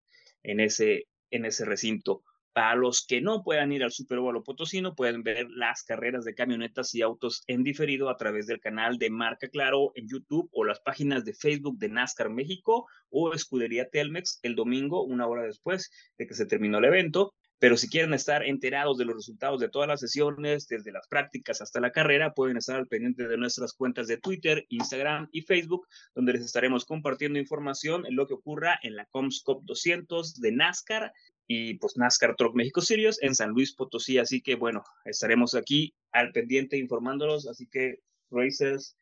en 0.43 0.59
ese, 0.59 1.07
en 1.32 1.45
ese 1.45 1.63
recinto. 1.63 2.22
Para 2.51 2.76
los 2.76 3.05
que 3.07 3.22
no 3.22 3.43
puedan 3.43 3.72
ir 3.72 3.82
al 3.82 3.93
Super 3.93 4.20
Bowl 4.20 4.43
Potosino, 4.43 4.93
pueden 4.93 5.24
ver 5.24 5.47
las 5.49 5.84
carreras 5.84 6.26
de 6.26 6.36
camionetas 6.36 6.93
y 6.95 7.01
autos 7.01 7.43
en 7.47 7.63
diferido 7.63 8.09
a 8.09 8.17
través 8.17 8.45
del 8.45 8.59
canal 8.59 8.97
de 8.97 9.09
Marca 9.09 9.47
Claro 9.47 9.93
en 9.95 10.09
YouTube 10.09 10.49
o 10.51 10.65
las 10.65 10.82
páginas 10.82 11.24
de 11.24 11.34
Facebook 11.34 11.78
de 11.78 11.88
NASCAR 11.88 12.30
México 12.30 12.88
o 13.09 13.34
Escudería 13.34 13.88
Telmex 13.89 14.41
el 14.43 14.53
domingo, 14.53 15.01
una 15.05 15.26
hora 15.26 15.43
después 15.43 15.89
de 16.17 16.28
que 16.28 16.34
se 16.34 16.45
terminó 16.45 16.80
el 16.80 16.86
evento. 16.86 17.34
Pero 17.60 17.76
si 17.76 17.89
quieren 17.89 18.14
estar 18.14 18.45
enterados 18.45 18.97
de 18.97 19.05
los 19.05 19.16
resultados 19.16 19.60
de 19.60 19.68
todas 19.68 19.88
las 19.88 19.99
sesiones, 19.99 20.68
desde 20.68 20.93
las 20.93 21.07
prácticas 21.10 21.62
hasta 21.62 21.82
la 21.82 21.91
carrera, 21.91 22.34
pueden 22.34 22.55
estar 22.55 22.78
al 22.78 22.88
pendiente 22.88 23.28
de 23.28 23.38
nuestras 23.38 23.74
cuentas 23.74 24.07
de 24.07 24.18
Twitter, 24.18 24.66
Instagram 24.70 25.28
y 25.34 25.41
Facebook, 25.41 25.86
donde 26.16 26.34
les 26.34 26.45
estaremos 26.45 26.86
compartiendo 26.86 27.38
información 27.38 28.05
en 28.05 28.16
lo 28.16 28.28
que 28.28 28.34
ocurra 28.34 28.80
en 28.82 28.95
la 28.95 29.05
Comscop 29.05 29.64
200 29.66 30.39
de 30.39 30.51
NASCAR 30.53 31.12
y 31.47 31.74
pues 31.76 31.97
NASCAR 31.97 32.36
Truck 32.38 32.55
México 32.55 32.80
Series 32.80 33.22
en 33.22 33.36
San 33.36 33.49
Luis 33.49 33.74
Potosí. 33.76 34.20
Así 34.20 34.41
que 34.41 34.55
bueno, 34.55 34.84
estaremos 35.03 35.53
aquí 35.53 35.93
al 36.12 36.32
pendiente 36.32 36.78
informándolos. 36.78 37.47
Así 37.47 37.68
que 37.68 37.99
Racers, 38.32 38.95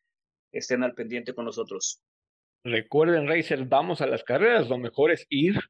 estén 0.50 0.82
al 0.82 0.94
pendiente 0.94 1.32
con 1.32 1.44
nosotros. 1.44 2.00
Recuerden, 2.64 3.28
Racers, 3.28 3.68
vamos 3.68 4.00
a 4.00 4.06
las 4.06 4.24
carreras. 4.24 4.68
Lo 4.68 4.78
mejor 4.78 5.12
es 5.12 5.26
ir. 5.28 5.60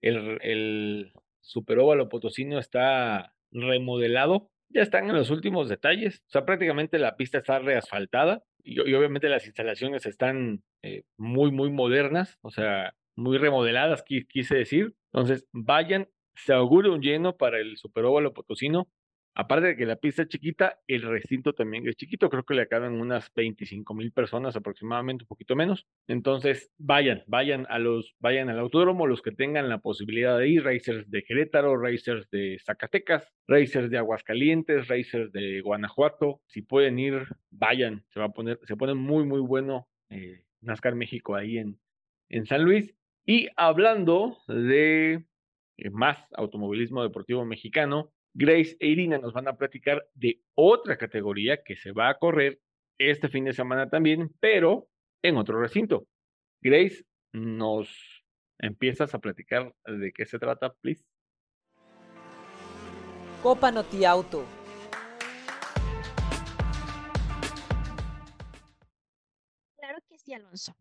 El, 0.00 0.38
el 0.42 1.12
Superóvalo 1.42 2.08
Potosino 2.08 2.58
está 2.58 3.34
remodelado. 3.50 4.50
Ya 4.70 4.80
están 4.80 5.10
en 5.10 5.16
los 5.16 5.30
últimos 5.30 5.68
detalles. 5.68 6.22
O 6.28 6.30
sea, 6.30 6.46
prácticamente 6.46 6.98
la 6.98 7.16
pista 7.16 7.38
está 7.38 7.58
reasfaltada 7.58 8.42
y, 8.64 8.80
obviamente 8.80 9.28
las 9.28 9.44
instalaciones 9.46 10.06
están 10.06 10.62
eh, 10.82 11.02
muy, 11.18 11.50
muy 11.50 11.70
modernas, 11.70 12.38
o 12.40 12.50
sea, 12.50 12.94
muy 13.16 13.36
remodeladas, 13.38 14.02
quise 14.04 14.54
decir. 14.54 14.94
Entonces, 15.12 15.46
vayan, 15.52 16.08
se 16.34 16.54
augura 16.54 16.90
un 16.90 17.02
lleno 17.02 17.36
para 17.36 17.60
el 17.60 17.76
Superóvalo 17.76 18.32
Potosino. 18.32 18.88
Aparte 19.34 19.68
de 19.68 19.76
que 19.76 19.86
la 19.86 19.96
pista 19.96 20.22
es 20.22 20.28
chiquita, 20.28 20.80
el 20.86 21.02
recinto 21.02 21.54
también 21.54 21.88
es 21.88 21.96
chiquito. 21.96 22.28
Creo 22.28 22.44
que 22.44 22.54
le 22.54 22.68
caben 22.68 23.00
unas 23.00 23.32
25 23.34 23.94
mil 23.94 24.12
personas 24.12 24.56
aproximadamente, 24.56 25.24
un 25.24 25.28
poquito 25.28 25.56
menos. 25.56 25.86
Entonces, 26.06 26.70
vayan, 26.76 27.22
vayan 27.26 27.66
a 27.70 27.78
los, 27.78 28.14
vayan 28.18 28.50
al 28.50 28.58
autódromo, 28.58 29.06
los 29.06 29.22
que 29.22 29.32
tengan 29.32 29.70
la 29.70 29.78
posibilidad 29.78 30.38
de 30.38 30.48
ir, 30.48 30.64
racers 30.64 31.10
de 31.10 31.22
Querétaro, 31.22 31.78
racers 31.78 32.28
de 32.30 32.58
Zacatecas, 32.62 33.26
racers 33.48 33.90
de 33.90 33.98
Aguascalientes, 33.98 34.88
racers 34.88 35.32
de 35.32 35.62
Guanajuato. 35.62 36.42
Si 36.46 36.60
pueden 36.60 36.98
ir, 36.98 37.26
vayan. 37.50 38.04
Se 38.10 38.20
va 38.20 38.26
a 38.26 38.32
poner, 38.32 38.60
se 38.64 38.76
pone 38.76 38.92
muy, 38.92 39.24
muy 39.24 39.40
bueno 39.40 39.88
eh, 40.10 40.44
NASCAR 40.60 40.94
México 40.94 41.34
ahí 41.34 41.56
en, 41.56 41.80
en 42.28 42.44
San 42.44 42.64
Luis. 42.64 42.94
Y 43.24 43.48
hablando 43.56 44.36
de 44.46 45.24
eh, 45.78 45.90
más 45.90 46.18
automovilismo 46.34 47.02
deportivo 47.02 47.46
mexicano, 47.46 48.12
Grace 48.34 48.76
e 48.80 48.86
Irina 48.88 49.18
nos 49.18 49.34
van 49.34 49.46
a 49.46 49.56
platicar 49.56 50.08
de 50.14 50.40
otra 50.54 50.96
categoría 50.96 51.62
que 51.62 51.76
se 51.76 51.92
va 51.92 52.08
a 52.08 52.18
correr 52.18 52.60
este 52.98 53.28
fin 53.28 53.44
de 53.44 53.52
semana 53.52 53.90
también, 53.90 54.32
pero 54.40 54.88
en 55.22 55.36
otro 55.36 55.60
recinto. 55.60 56.06
Grace, 56.62 57.04
¿nos 57.32 58.24
empiezas 58.58 59.14
a 59.14 59.18
platicar 59.18 59.74
de 59.84 60.12
qué 60.12 60.24
se 60.24 60.38
trata, 60.38 60.72
please? 60.72 61.04
Copa 63.42 63.70
Noti 63.70 64.04
Auto. 64.04 64.46
Claro 69.76 69.98
que 70.08 70.16
sí, 70.16 70.32
Alonso. 70.32 70.74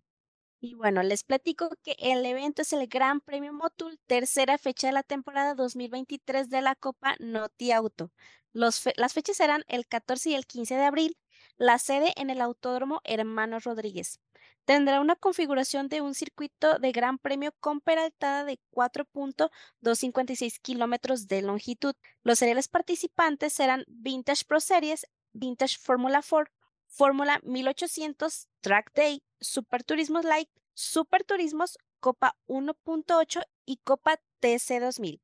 Y 0.64 0.76
bueno, 0.76 1.02
les 1.02 1.24
platico 1.24 1.72
que 1.84 1.96
el 1.98 2.24
evento 2.24 2.62
es 2.62 2.72
el 2.72 2.86
Gran 2.88 3.20
Premio 3.20 3.52
Motul, 3.52 4.00
tercera 4.06 4.60
fecha 4.60 4.88
de 4.88 4.94
la 4.94 5.02
temporada 5.02 5.56
2023 5.56 6.52
de 6.52 6.62
la 6.62 6.76
Copa 6.76 7.16
Noti 7.20 7.72
Auto. 7.72 8.12
las 8.54 9.14
fechas 9.14 9.38
serán 9.38 9.64
el 9.68 9.88
14 9.88 10.30
y 10.30 10.36
el 10.36 10.46
15 10.46 10.76
de 10.76 10.84
abril. 10.86 11.18
La 11.58 11.80
sede 11.80 12.14
en 12.16 12.30
el 12.30 12.42
Autódromo 12.42 13.02
Hermanos 13.06 13.64
Rodríguez. 13.64 14.20
Tendrá 14.66 15.02
una 15.02 15.16
configuración 15.16 15.90
de 15.90 16.02
un 16.02 16.14
circuito 16.14 16.78
de 16.78 16.92
Gran 16.92 17.18
Premio 17.18 17.54
con 17.60 17.82
peraltada 17.82 18.46
de 18.46 18.60
4.256 18.72 20.60
kilómetros 20.62 21.28
de 21.28 21.42
longitud. 21.42 21.96
Los 22.24 22.38
seriales 22.38 22.68
participantes 22.68 23.54
serán 23.54 23.84
Vintage 23.88 24.46
Pro 24.46 24.60
Series, 24.60 25.08
Vintage 25.34 25.80
Formula 25.80 26.22
4, 26.28 26.54
Fórmula 26.92 27.40
1800, 27.44 28.50
Track 28.60 28.92
Day, 28.94 29.24
Super 29.40 29.82
Turismos 29.82 30.26
Light, 30.26 30.50
Super 30.74 31.24
Turismos, 31.24 31.78
Copa 32.02 32.38
1.8 32.48 33.44
y 33.66 33.78
Copa 33.78 34.20
TC 34.42 34.82
2000. 34.82 35.22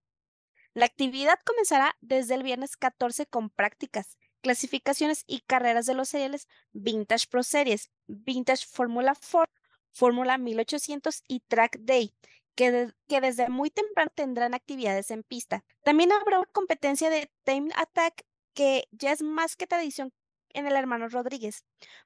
La 0.74 0.86
actividad 0.86 1.38
comenzará 1.46 1.98
desde 2.00 2.36
el 2.36 2.44
viernes 2.44 2.78
14 2.78 3.26
con 3.26 3.50
prácticas, 3.50 4.18
clasificaciones 4.42 5.26
y 5.28 5.42
carreras 5.42 5.86
de 5.88 5.94
los 5.94 6.08
seriales 6.08 6.48
Vintage 6.72 7.28
Pro 7.30 7.44
Series, 7.44 7.92
Vintage 8.08 8.66
Fórmula 8.66 9.14
4, 9.30 9.54
Fórmula 9.92 10.38
1800 10.38 11.24
y 11.28 11.42
Track 11.42 11.80
Day, 11.80 12.16
que, 12.56 12.94
que, 13.10 13.20
desde 13.20 13.50
muy 13.50 13.72
temprano 13.72 14.10
tendrán 14.16 14.54
actividades 14.54 15.12
en 15.12 15.24
pista. 15.24 15.66
También 15.84 16.14
habrá 16.14 16.40
una 16.40 16.50
competencia 16.54 17.10
de 17.10 17.30
Time 17.44 17.72
Attack 17.76 18.24
que 18.54 18.88
ya 18.92 19.12
es 19.12 19.22
más 19.22 19.58
que 19.58 19.68
tradición 19.68 20.14
en 20.58 20.68
el 20.68 20.76
hermano 20.76 21.08
Rodríguez. 21.08 21.64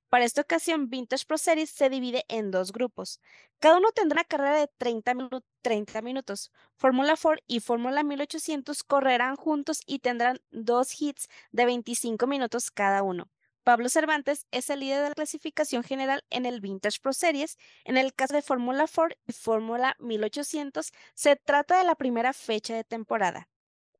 Para 0.09 0.25
esta 0.25 0.41
ocasión, 0.41 0.89
Vintage 0.89 1.25
Pro 1.25 1.37
Series 1.37 1.69
se 1.69 1.89
divide 1.89 2.25
en 2.27 2.51
dos 2.51 2.71
grupos. 2.71 3.21
Cada 3.59 3.77
uno 3.77 3.91
tendrá 3.91 4.23
carrera 4.23 4.57
de 4.57 4.67
30, 4.77 5.13
30 5.61 6.01
minutos. 6.01 6.51
Fórmula 6.75 7.15
4 7.19 7.43
y 7.47 7.61
Fórmula 7.61 8.03
1800 8.03 8.83
correrán 8.83 9.37
juntos 9.37 9.81
y 9.85 9.99
tendrán 9.99 10.39
dos 10.51 11.01
hits 11.01 11.27
de 11.51 11.65
25 11.65 12.27
minutos 12.27 12.71
cada 12.71 13.03
uno. 13.03 13.29
Pablo 13.63 13.89
Cervantes 13.89 14.47
es 14.51 14.69
el 14.69 14.79
líder 14.79 15.03
de 15.03 15.09
la 15.09 15.15
clasificación 15.15 15.83
general 15.83 16.25
en 16.29 16.45
el 16.45 16.61
Vintage 16.61 16.99
Pro 17.01 17.13
Series. 17.13 17.57
En 17.85 17.95
el 17.95 18.13
caso 18.13 18.33
de 18.33 18.41
Fórmula 18.41 18.85
4 18.93 19.17
y 19.27 19.33
Fórmula 19.33 19.95
1800, 19.99 20.91
se 21.13 21.35
trata 21.37 21.77
de 21.77 21.85
la 21.85 21.95
primera 21.95 22.33
fecha 22.33 22.75
de 22.75 22.83
temporada. 22.83 23.47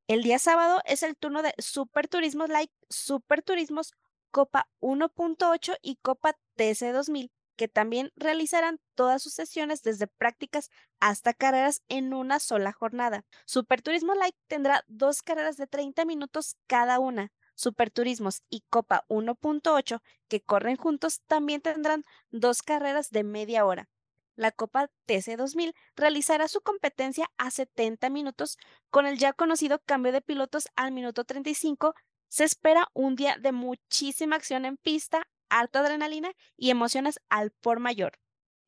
El 0.08 0.24
día 0.24 0.38
sábado 0.38 0.82
es 0.84 1.02
el 1.04 1.16
turno 1.16 1.42
de 1.42 1.54
Super 1.58 2.08
Turismos 2.08 2.48
Light, 2.48 2.70
Super 2.90 3.40
Turismos 3.42 3.92
Copa 4.32 4.66
1.8 4.80 5.76
y 5.82 5.96
Copa 5.96 6.36
TC 6.56 6.92
2000, 6.92 7.30
que 7.56 7.68
también 7.68 8.10
realizarán 8.16 8.80
todas 8.94 9.22
sus 9.22 9.34
sesiones 9.34 9.82
desde 9.82 10.06
prácticas 10.06 10.70
hasta 11.00 11.34
carreras 11.34 11.82
en 11.88 12.14
una 12.14 12.40
sola 12.40 12.72
jornada. 12.72 13.24
Superturismo 13.44 14.14
Light 14.14 14.34
tendrá 14.48 14.84
dos 14.88 15.22
carreras 15.22 15.58
de 15.58 15.66
30 15.66 16.04
minutos 16.06 16.56
cada 16.66 16.98
una. 16.98 17.30
Superturismos 17.54 18.42
y 18.48 18.62
Copa 18.70 19.04
1.8, 19.08 20.00
que 20.28 20.40
corren 20.40 20.76
juntos, 20.76 21.20
también 21.26 21.60
tendrán 21.60 22.02
dos 22.30 22.62
carreras 22.62 23.10
de 23.10 23.24
media 23.24 23.66
hora. 23.66 23.90
La 24.34 24.50
Copa 24.50 24.88
TC 25.04 25.36
2000 25.36 25.74
realizará 25.94 26.48
su 26.48 26.62
competencia 26.62 27.30
a 27.36 27.50
70 27.50 28.08
minutos 28.08 28.56
con 28.88 29.04
el 29.04 29.18
ya 29.18 29.34
conocido 29.34 29.78
cambio 29.84 30.10
de 30.10 30.22
pilotos 30.22 30.68
al 30.74 30.92
minuto 30.92 31.24
35 31.24 31.94
se 32.32 32.44
espera 32.44 32.88
un 32.94 33.14
día 33.14 33.36
de 33.36 33.52
muchísima 33.52 34.36
acción 34.36 34.64
en 34.64 34.78
pista, 34.78 35.28
harta 35.50 35.80
adrenalina 35.80 36.32
y 36.56 36.70
emociones 36.70 37.20
al 37.28 37.50
por 37.50 37.78
mayor. 37.78 38.18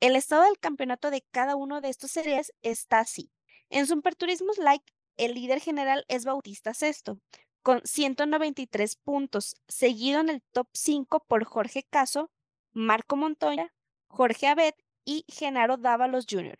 El 0.00 0.16
estado 0.16 0.42
del 0.42 0.58
campeonato 0.58 1.10
de 1.10 1.24
cada 1.30 1.56
uno 1.56 1.80
de 1.80 1.88
estos 1.88 2.10
series 2.10 2.52
está 2.60 2.98
así. 2.98 3.30
En 3.70 3.86
Superturismos 3.86 4.58
Like, 4.58 4.92
el 5.16 5.32
líder 5.32 5.60
general 5.60 6.04
es 6.08 6.26
Bautista 6.26 6.74
Sexto, 6.74 7.20
con 7.62 7.80
193 7.84 8.96
puntos, 8.96 9.56
seguido 9.66 10.20
en 10.20 10.28
el 10.28 10.42
top 10.52 10.68
5 10.74 11.24
por 11.26 11.44
Jorge 11.44 11.84
Caso, 11.84 12.30
Marco 12.74 13.16
Montoya, 13.16 13.72
Jorge 14.08 14.46
Abed 14.46 14.74
y 15.06 15.24
Genaro 15.26 15.78
Dávalos 15.78 16.26
Jr. 16.28 16.58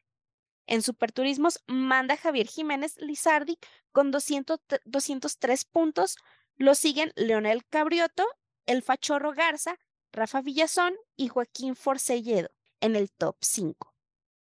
En 0.66 0.80
Superturismos 0.80 1.62
manda 1.66 2.16
Javier 2.16 2.46
Jiménez 2.46 2.96
Lizardi 2.96 3.58
con 3.92 4.10
203 4.10 5.64
puntos. 5.66 6.16
Lo 6.56 6.74
siguen 6.74 7.12
Leonel 7.16 7.64
Cabrioto, 7.66 8.24
El 8.66 8.82
Fachorro 8.82 9.32
Garza, 9.32 9.78
Rafa 10.12 10.40
Villazón 10.40 10.94
y 11.16 11.28
Joaquín 11.28 11.74
Forcelledo 11.74 12.50
en 12.80 12.94
el 12.94 13.10
top 13.10 13.36
5. 13.40 13.92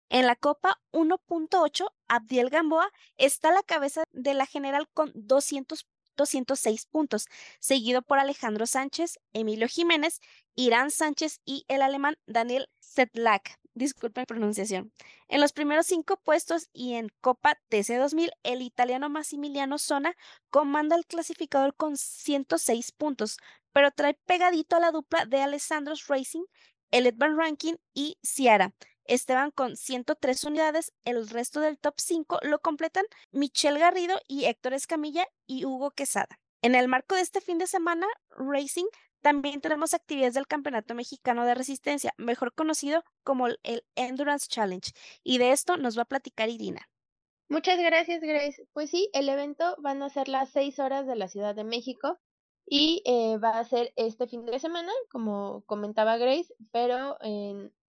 En 0.10 0.26
la 0.26 0.36
Copa 0.36 0.82
1.8, 0.92 1.88
Abdiel 2.08 2.50
Gamboa 2.50 2.90
está 3.18 3.50
a 3.50 3.54
la 3.54 3.64
cabeza 3.64 4.04
de 4.12 4.34
la 4.34 4.46
general 4.46 4.88
con 4.94 5.12
200, 5.14 5.86
206 6.16 6.86
puntos, 6.88 7.28
seguido 7.60 8.02
por 8.02 8.18
Alejandro 8.18 8.66
Sánchez, 8.66 9.20
Emilio 9.34 9.68
Jiménez, 9.68 10.22
Irán 10.56 10.92
Sánchez 10.92 11.42
y 11.46 11.66
el 11.68 11.82
alemán 11.82 12.16
Daniel 12.26 12.70
Sedlak. 12.80 13.59
Disculpen 13.74 14.26
pronunciación. 14.26 14.92
En 15.28 15.42
los 15.42 15.54
primeros 15.54 15.86
cinco 15.86 16.18
puestos 16.18 16.70
y 16.74 16.96
en 16.96 17.10
Copa 17.22 17.60
TC2000, 17.70 18.32
el 18.44 18.62
italiano 18.62 19.10
Massimiliano 19.10 19.78
Zona 19.78 20.16
comanda 20.50 20.96
el 20.96 21.06
clasificador 21.06 21.76
con 21.76 21.96
106 21.96 22.92
puntos, 22.92 23.38
pero 23.72 23.92
trae 23.92 24.16
pegadito 24.26 24.76
a 24.76 24.80
la 24.80 24.92
dupla 24.92 25.26
de 25.26 25.42
Alessandro's 25.42 26.08
Racing, 26.08 26.44
el 26.92 27.12
Van 27.14 27.38
Ranking 27.38 27.76
y 27.94 28.18
Ciara. 28.24 28.74
Esteban 29.06 29.52
con 29.52 29.76
103 29.76 30.44
unidades, 30.44 30.94
el 31.04 31.28
resto 31.30 31.62
del 31.62 31.80
top 31.80 31.96
5 31.98 32.40
lo 32.44 32.60
completan 32.60 33.06
Michelle 33.32 33.80
Garrido 33.80 34.20
y 34.28 34.46
Héctor 34.46 34.74
Escamilla 34.74 35.28
y 35.48 35.66
Hugo 35.66 35.92
Quesada. 35.92 36.40
En 36.62 36.76
el 36.76 36.88
marco 36.88 37.16
de 37.16 37.22
este 37.22 37.42
fin 37.42 37.58
de 37.58 37.68
semana, 37.68 38.06
Racing 38.32 38.86
también 39.22 39.62
tenemos 39.62 39.94
actividades 39.94 40.34
del 40.34 40.48
Campeonato 40.48 40.96
Mexicano 40.96 41.46
de 41.46 41.56
Resistencia, 41.56 42.14
mejor 42.18 42.54
conocido 42.54 43.04
como 43.24 43.48
el 43.48 43.84
Endurance 43.96 44.48
Challenge, 44.50 44.92
y 45.24 45.38
de 45.38 45.52
esto 45.52 45.78
nos 45.78 45.98
va 45.98 46.04
a 46.04 46.06
platicar 46.06 46.50
Irina. 46.50 46.90
Muchas 47.50 47.80
gracias, 47.80 48.22
Grace. 48.22 48.68
Pues 48.74 48.92
sí, 48.92 49.10
el 49.14 49.28
evento 49.28 49.76
van 49.80 50.04
a 50.04 50.10
ser 50.10 50.28
las 50.28 50.52
seis 50.52 50.80
horas 50.80 51.08
de 51.08 51.16
la 51.16 51.28
Ciudad 51.28 51.56
de 51.56 51.64
México 51.64 52.20
y 52.66 53.02
eh, 53.06 53.38
va 53.38 53.58
a 53.58 53.64
ser 53.64 53.92
este 53.96 54.28
fin 54.28 54.46
de 54.46 54.60
semana, 54.60 54.92
como 55.10 55.64
comentaba 55.66 56.18
Grace, 56.18 56.54
pero 56.72 57.18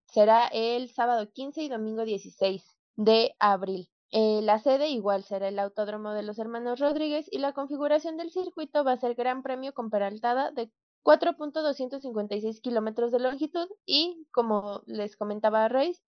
será 0.09 0.49
el 0.49 0.91
sábado 0.91 1.31
15 1.33 1.63
y 1.63 1.69
domingo 1.69 2.05
16 2.05 2.77
de 2.97 3.35
abril. 3.39 3.89
Eh, 4.13 4.41
la 4.43 4.59
sede 4.59 4.89
igual 4.89 5.25
será 5.25 5.49
el 5.49 5.59
Autódromo 5.59 6.13
de 6.13 6.23
los 6.23 6.39
Hermanos 6.39 6.79
Rodríguez 6.79 7.27
y 7.31 7.39
la 7.39 7.53
configuración 7.53 8.17
del 8.17 8.31
circuito 8.31 8.85
va 8.85 8.93
a 8.93 8.97
ser 8.97 9.15
Gran 9.15 9.43
Premio 9.43 9.75
con 9.75 9.91
peraltada 9.91 10.53
de 10.53 10.71
4.256 11.07 12.61
kilómetros 12.61 13.13
de 13.13 13.21
longitud 13.21 13.69
y, 13.87 14.27
como 14.33 14.83
les 14.87 15.17
comentaba 15.17 15.69
Grace, 15.69 16.03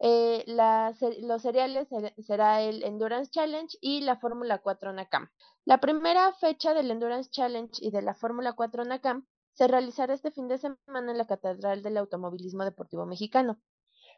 eh, 0.00 0.44
los 0.46 1.42
cereales 1.42 1.88
será 2.26 2.62
el 2.62 2.84
Endurance 2.84 3.30
Challenge 3.30 3.76
y 3.82 4.00
la 4.00 4.16
Fórmula 4.16 4.62
4 4.62 4.94
NACAM. 4.94 5.28
La 5.66 5.78
primera 5.78 6.32
fecha 6.32 6.72
del 6.72 6.90
Endurance 6.90 7.28
Challenge 7.30 7.70
y 7.82 7.90
de 7.90 8.00
la 8.00 8.14
Fórmula 8.14 8.54
4 8.54 8.86
NACAM 8.86 9.26
se 9.52 9.68
realizará 9.68 10.14
este 10.14 10.30
fin 10.30 10.48
de 10.48 10.56
semana 10.56 11.12
en 11.12 11.18
la 11.18 11.26
Catedral 11.26 11.82
del 11.82 11.98
Automovilismo 11.98 12.64
Deportivo 12.64 13.04
Mexicano. 13.04 13.60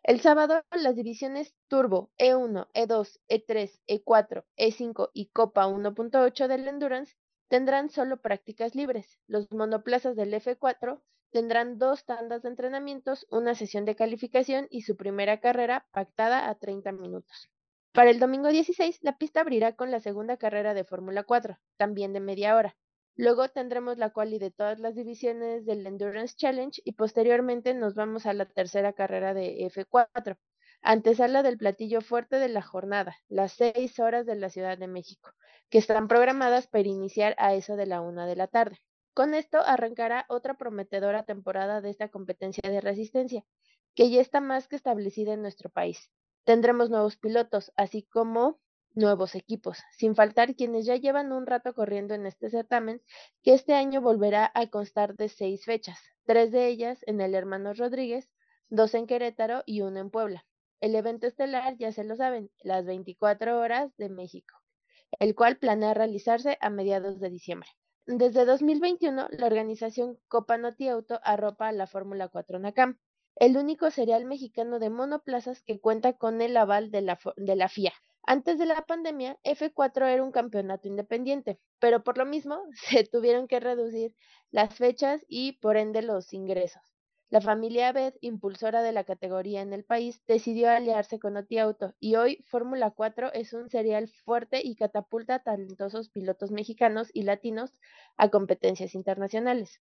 El 0.05 0.21
sábado, 0.21 0.63
las 0.71 0.95
divisiones 0.95 1.53
Turbo, 1.67 2.13
E1, 2.17 2.69
E2, 2.75 3.19
E3, 3.29 3.81
E4, 3.89 4.45
E5 4.57 5.11
y 5.13 5.31
Copa 5.31 5.67
1.8 5.67 6.47
del 6.47 6.69
Endurance 6.69 7.17
tendrán 7.55 7.89
solo 7.89 8.17
prácticas 8.17 8.75
libres. 8.75 9.21
Los 9.29 9.53
monoplazas 9.53 10.17
del 10.17 10.35
F4 10.35 11.01
tendrán 11.31 11.79
dos 11.79 12.05
tandas 12.05 12.43
de 12.43 12.49
entrenamientos, 12.49 13.29
una 13.31 13.55
sesión 13.55 13.85
de 13.85 13.95
calificación 13.95 14.67
y 14.71 14.83
su 14.83 14.97
primera 14.97 15.39
carrera 15.39 15.87
pactada 15.93 16.49
a 16.51 16.57
30 16.57 16.91
minutos. 16.91 17.53
Para 17.93 18.11
el 18.11 18.19
domingo 18.19 18.49
16, 18.49 18.99
la 19.03 19.19
pista 19.19 19.41
abrirá 19.41 19.77
con 19.77 19.93
la 19.93 20.01
segunda 20.01 20.37
carrera 20.37 20.75
de 20.75 20.83
Fórmula 20.83 21.23
4, 21.23 21.57
también 21.77 22.13
de 22.13 22.19
media 22.19 22.57
hora. 22.57 22.77
Luego 23.15 23.49
tendremos 23.49 23.99
la 23.99 24.11
quali 24.11 24.41
de 24.41 24.51
todas 24.51 24.81
las 24.81 24.97
divisiones 24.97 25.65
del 25.65 25.87
Endurance 25.87 26.35
Challenge 26.37 26.83
y 26.85 26.95
posteriormente 26.95 27.73
nos 27.73 27.95
vamos 27.95 28.27
a 28.27 28.33
la 28.33 28.47
tercera 28.47 28.95
carrera 28.95 29.33
de 29.33 29.59
F4, 29.71 30.39
antesala 30.85 31.43
del 31.43 31.57
platillo 31.57 32.03
fuerte 32.03 32.39
de 32.39 32.49
la 32.49 32.61
jornada, 32.61 33.17
las 33.29 33.53
seis 33.53 33.99
horas 33.99 34.27
de 34.27 34.37
la 34.37 34.51
Ciudad 34.51 34.77
de 34.77 34.87
México, 34.87 35.31
que 35.71 35.79
están 35.79 36.09
programadas 36.09 36.67
para 36.67 36.87
iniciar 36.87 37.35
a 37.39 37.55
eso 37.55 37.75
de 37.77 37.87
la 37.87 38.03
una 38.03 38.27
de 38.27 38.37
la 38.37 38.49
tarde. 38.49 38.79
Con 39.15 39.33
esto 39.33 39.59
arrancará 39.65 40.27
otra 40.29 40.55
prometedora 40.55 41.25
temporada 41.25 41.81
de 41.81 41.89
esta 41.89 42.09
competencia 42.09 42.71
de 42.71 42.83
resistencia, 42.83 43.45
que 43.95 44.11
ya 44.11 44.21
está 44.21 44.41
más 44.41 44.69
que 44.69 44.77
establecida 44.77 45.33
en 45.33 45.41
nuestro 45.41 45.71
país. 45.71 46.11
Tendremos 46.45 46.91
nuevos 46.91 47.17
pilotos, 47.17 47.73
así 47.77 48.03
como 48.03 48.61
nuevos 48.93 49.35
equipos, 49.35 49.79
sin 49.97 50.15
faltar 50.15 50.55
quienes 50.55 50.85
ya 50.85 50.97
llevan 50.97 51.33
un 51.33 51.47
rato 51.47 51.73
corriendo 51.73 52.13
en 52.13 52.27
este 52.27 52.51
certamen, 52.51 53.01
que 53.43 53.55
este 53.55 53.73
año 53.73 54.03
volverá 54.03 54.51
a 54.55 54.67
constar 54.67 55.17
de 55.17 55.31
seis 55.31 55.65
fechas, 55.65 55.99
tres 56.27 56.53
de 56.53 56.67
ellas 56.67 56.99
en 57.07 57.23
el 57.23 57.35
Hermanos 57.35 57.79
Rodríguez, 57.79 58.31
dos 58.69 58.95
en 58.95 59.07
Querétaro 59.07 59.63
y 59.65 59.81
uno 59.81 59.99
en 60.01 60.11
Puebla. 60.11 60.45
El 60.85 60.95
evento 60.97 61.27
estelar, 61.27 61.79
ya 61.79 61.93
se 61.93 62.05
lo 62.05 62.15
saben, 62.15 62.51
las 62.63 62.85
24 62.85 63.59
horas 63.59 63.97
de 63.97 64.11
México, 64.11 64.55
el 65.19 65.35
cual 65.35 65.57
planea 65.57 65.95
realizarse 65.95 66.59
a 66.61 66.69
mediados 66.69 67.21
de 67.21 67.31
diciembre. 67.31 67.71
Desde 68.05 68.45
2021, 68.45 69.29
la 69.31 69.47
organización 69.47 70.19
Copa 70.29 70.59
Noti 70.59 70.89
Auto 70.89 71.21
arropa 71.25 71.69
a 71.69 71.73
la 71.73 71.87
Fórmula 71.87 72.29
4 72.29 72.59
NACAM, 72.59 72.99
el 73.37 73.57
único 73.57 73.91
serial 73.91 74.27
mexicano 74.27 74.79
de 74.79 74.91
monoplazas 74.91 75.63
que 75.63 75.81
cuenta 75.81 76.19
con 76.19 76.43
el 76.43 76.55
aval 76.55 76.91
de 76.91 77.01
la, 77.01 77.19
de 77.37 77.57
la 77.57 77.71
FIA. 77.71 77.95
Antes 78.23 78.59
de 78.59 78.67
la 78.67 78.83
pandemia, 78.83 79.39
F4 79.43 80.07
era 80.07 80.23
un 80.23 80.33
campeonato 80.33 80.87
independiente, 80.87 81.59
pero 81.79 82.05
por 82.05 82.19
lo 82.19 82.27
mismo 82.27 82.61
se 82.91 83.05
tuvieron 83.05 83.49
que 83.49 83.59
reducir 83.59 84.15
las 84.51 84.75
fechas 84.75 85.25
y 85.29 85.53
por 85.61 85.79
ende 85.79 86.03
los 86.03 86.35
ingresos. 86.35 86.94
La 87.35 87.41
familia 87.41 87.89
Abed, 87.89 88.15
impulsora 88.21 88.85
de 88.85 88.93
la 88.93 89.03
categoría 89.03 89.61
en 89.61 89.73
el 89.73 89.83
país, 89.83 90.23
decidió 90.29 90.71
aliarse 90.71 91.19
con 91.19 91.37
Oti 91.37 91.59
Auto 91.59 91.93
y 91.99 92.15
hoy 92.15 92.45
Fórmula 92.47 92.93
4 92.93 93.33
es 93.33 93.53
un 93.53 93.69
serial 93.69 94.07
fuerte 94.07 94.61
y 94.63 94.77
catapulta 94.77 95.41
talentosos 95.41 96.11
pilotos 96.11 96.53
mexicanos 96.53 97.11
y 97.13 97.25
latinos 97.25 97.73
a 98.17 98.29
competencias 98.29 98.95
internacionales. 98.95 99.81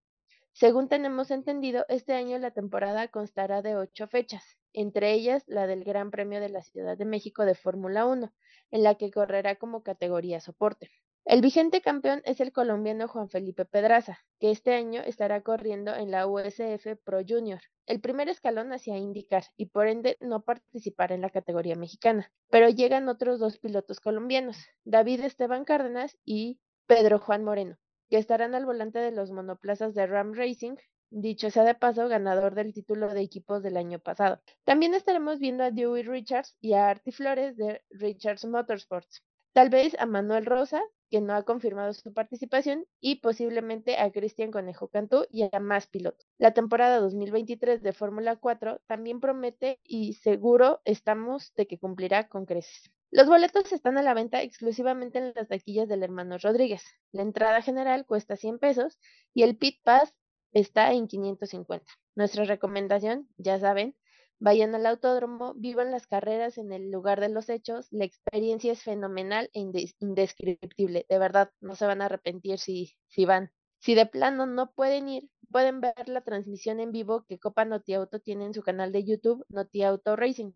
Según 0.52 0.90
tenemos 0.90 1.30
entendido, 1.30 1.86
este 1.90 2.14
año 2.14 2.40
la 2.40 2.50
temporada 2.50 3.08
constará 3.10 3.62
de 3.62 3.76
ocho 3.76 4.08
fechas, 4.08 4.58
entre 4.74 5.14
ellas 5.14 5.44
la 5.46 5.68
del 5.68 5.84
Gran 5.84 6.10
Premio 6.10 6.40
de 6.40 6.50
la 6.50 6.64
Ciudad 6.64 6.98
de 6.98 7.06
México 7.06 7.46
de 7.46 7.54
Fórmula 7.54 8.08
1, 8.08 8.34
en 8.72 8.82
la 8.82 8.96
que 8.96 9.12
correrá 9.12 9.58
como 9.58 9.84
categoría 9.84 10.40
soporte. 10.40 10.90
El 11.26 11.40
vigente 11.40 11.82
campeón 11.82 12.22
es 12.26 12.42
el 12.42 12.52
colombiano 12.52 13.08
Juan 13.08 13.30
Felipe 13.30 13.64
Pedraza, 13.64 14.20
que 14.40 14.52
este 14.52 14.74
año 14.74 15.02
estará 15.02 15.42
corriendo 15.42 15.96
en 15.96 16.12
la 16.12 16.28
USF 16.28 16.98
Pro 17.04 17.22
Junior, 17.26 17.62
el 17.86 18.02
primer 18.02 18.28
escalón 18.28 18.74
hacia 18.74 18.98
indicar 18.98 19.46
y 19.56 19.68
por 19.68 19.88
ende 19.88 20.18
no 20.20 20.42
participará 20.42 21.16
en 21.16 21.22
la 21.22 21.30
categoría 21.30 21.78
mexicana. 21.78 22.30
Pero 22.50 22.68
llegan 22.68 23.08
otros 23.08 23.40
dos 23.40 23.58
pilotos 23.58 24.02
colombianos, 24.02 24.58
David 24.84 25.22
Esteban 25.22 25.64
Cárdenas 25.64 26.18
y 26.26 26.60
Pedro 26.88 27.20
Juan 27.20 27.46
Moreno, 27.46 27.78
que 28.10 28.18
estarán 28.18 28.54
al 28.54 28.66
volante 28.66 29.00
de 29.00 29.12
los 29.12 29.32
monoplazas 29.32 29.94
de 29.94 30.06
Ram 30.06 30.34
Racing 30.34 30.76
dicho 31.10 31.52
sea 31.52 31.64
de 31.64 31.76
paso, 31.76 32.08
ganador 32.08 32.56
del 32.56 32.74
título 32.74 33.14
de 33.14 33.22
equipos 33.22 33.62
del 33.64 33.78
año 33.78 34.00
pasado. 34.00 34.42
También 34.66 34.94
estaremos 34.94 35.40
viendo 35.40 35.64
a 35.64 35.72
Dewey 35.72 36.04
Richards 36.04 36.58
y 36.60 36.74
a 36.74 36.90
Artie 36.90 37.14
Flores 37.14 37.56
de 37.56 37.82
Richards 37.92 38.46
Motorsports. 38.46 39.24
Tal 39.54 39.70
vez 39.70 39.96
a 40.00 40.08
Manuel 40.08 40.48
Rosa, 40.48 40.82
que 41.14 41.22
no 41.22 41.36
ha 41.36 41.44
confirmado 41.44 41.94
su 41.94 42.12
participación, 42.12 42.88
y 43.00 43.18
posiblemente 43.18 44.00
a 44.00 44.12
Cristian 44.12 44.50
Conejo 44.50 44.88
Cantú 44.88 45.28
y 45.30 45.44
a 45.44 45.60
más 45.60 45.86
pilotos. 45.86 46.26
La 46.40 46.56
temporada 46.56 47.00
2023 47.00 47.84
de 47.84 47.94
Fórmula 47.94 48.38
4 48.38 48.82
también 48.88 49.20
promete 49.20 49.80
y 49.84 50.14
seguro 50.14 50.82
estamos 50.86 51.54
de 51.54 51.68
que 51.68 51.78
cumplirá 51.78 52.28
con 52.30 52.48
creces. 52.48 52.92
Los 53.12 53.28
boletos 53.28 53.72
están 53.72 54.00
a 54.00 54.02
la 54.02 54.16
venta 54.16 54.42
exclusivamente 54.42 55.20
en 55.20 55.34
las 55.36 55.48
taquillas 55.50 55.88
del 55.88 56.02
hermano 56.02 56.40
Rodríguez. 56.40 56.84
La 57.12 57.22
entrada 57.22 57.62
general 57.62 58.08
cuesta 58.08 58.36
100 58.36 58.58
pesos 58.58 58.98
y 59.36 59.44
el 59.44 59.56
pit 59.56 59.84
pass 59.84 60.16
está 60.52 60.94
en 60.94 61.08
550. 61.08 61.86
Nuestra 62.16 62.46
recomendación, 62.46 63.30
ya 63.38 63.60
saben, 63.60 63.96
vayan 64.44 64.76
al 64.76 64.86
autódromo, 64.86 65.54
vivan 65.56 65.90
las 65.90 66.06
carreras 66.06 66.58
en 66.58 66.74
el 66.74 66.92
lugar 66.92 67.22
de 67.22 67.30
los 67.30 67.48
hechos, 67.48 67.88
la 67.92 68.04
experiencia 68.04 68.74
es 68.74 68.84
fenomenal 68.84 69.50
e 69.54 69.62
indescriptible, 70.00 71.06
de 71.08 71.18
verdad, 71.18 71.52
no 71.62 71.76
se 71.76 71.86
van 71.86 72.02
a 72.02 72.08
arrepentir 72.08 72.60
si, 72.60 72.94
si 73.08 73.24
van. 73.24 73.52
Si 73.80 73.96
de 73.96 74.06
plano 74.06 74.46
no 74.46 74.74
pueden 74.74 75.08
ir, 75.08 75.30
pueden 75.50 75.80
ver 75.80 76.10
la 76.10 76.22
transmisión 76.22 76.82
en 76.82 76.92
vivo 76.92 77.24
que 77.26 77.40
Copa 77.40 77.64
Noti 77.64 77.94
Auto 77.94 78.20
tiene 78.20 78.46
en 78.46 78.54
su 78.54 78.64
canal 78.64 78.92
de 78.92 79.06
YouTube, 79.06 79.46
Noti 79.48 79.84
Auto 79.84 80.18
Racing. 80.18 80.52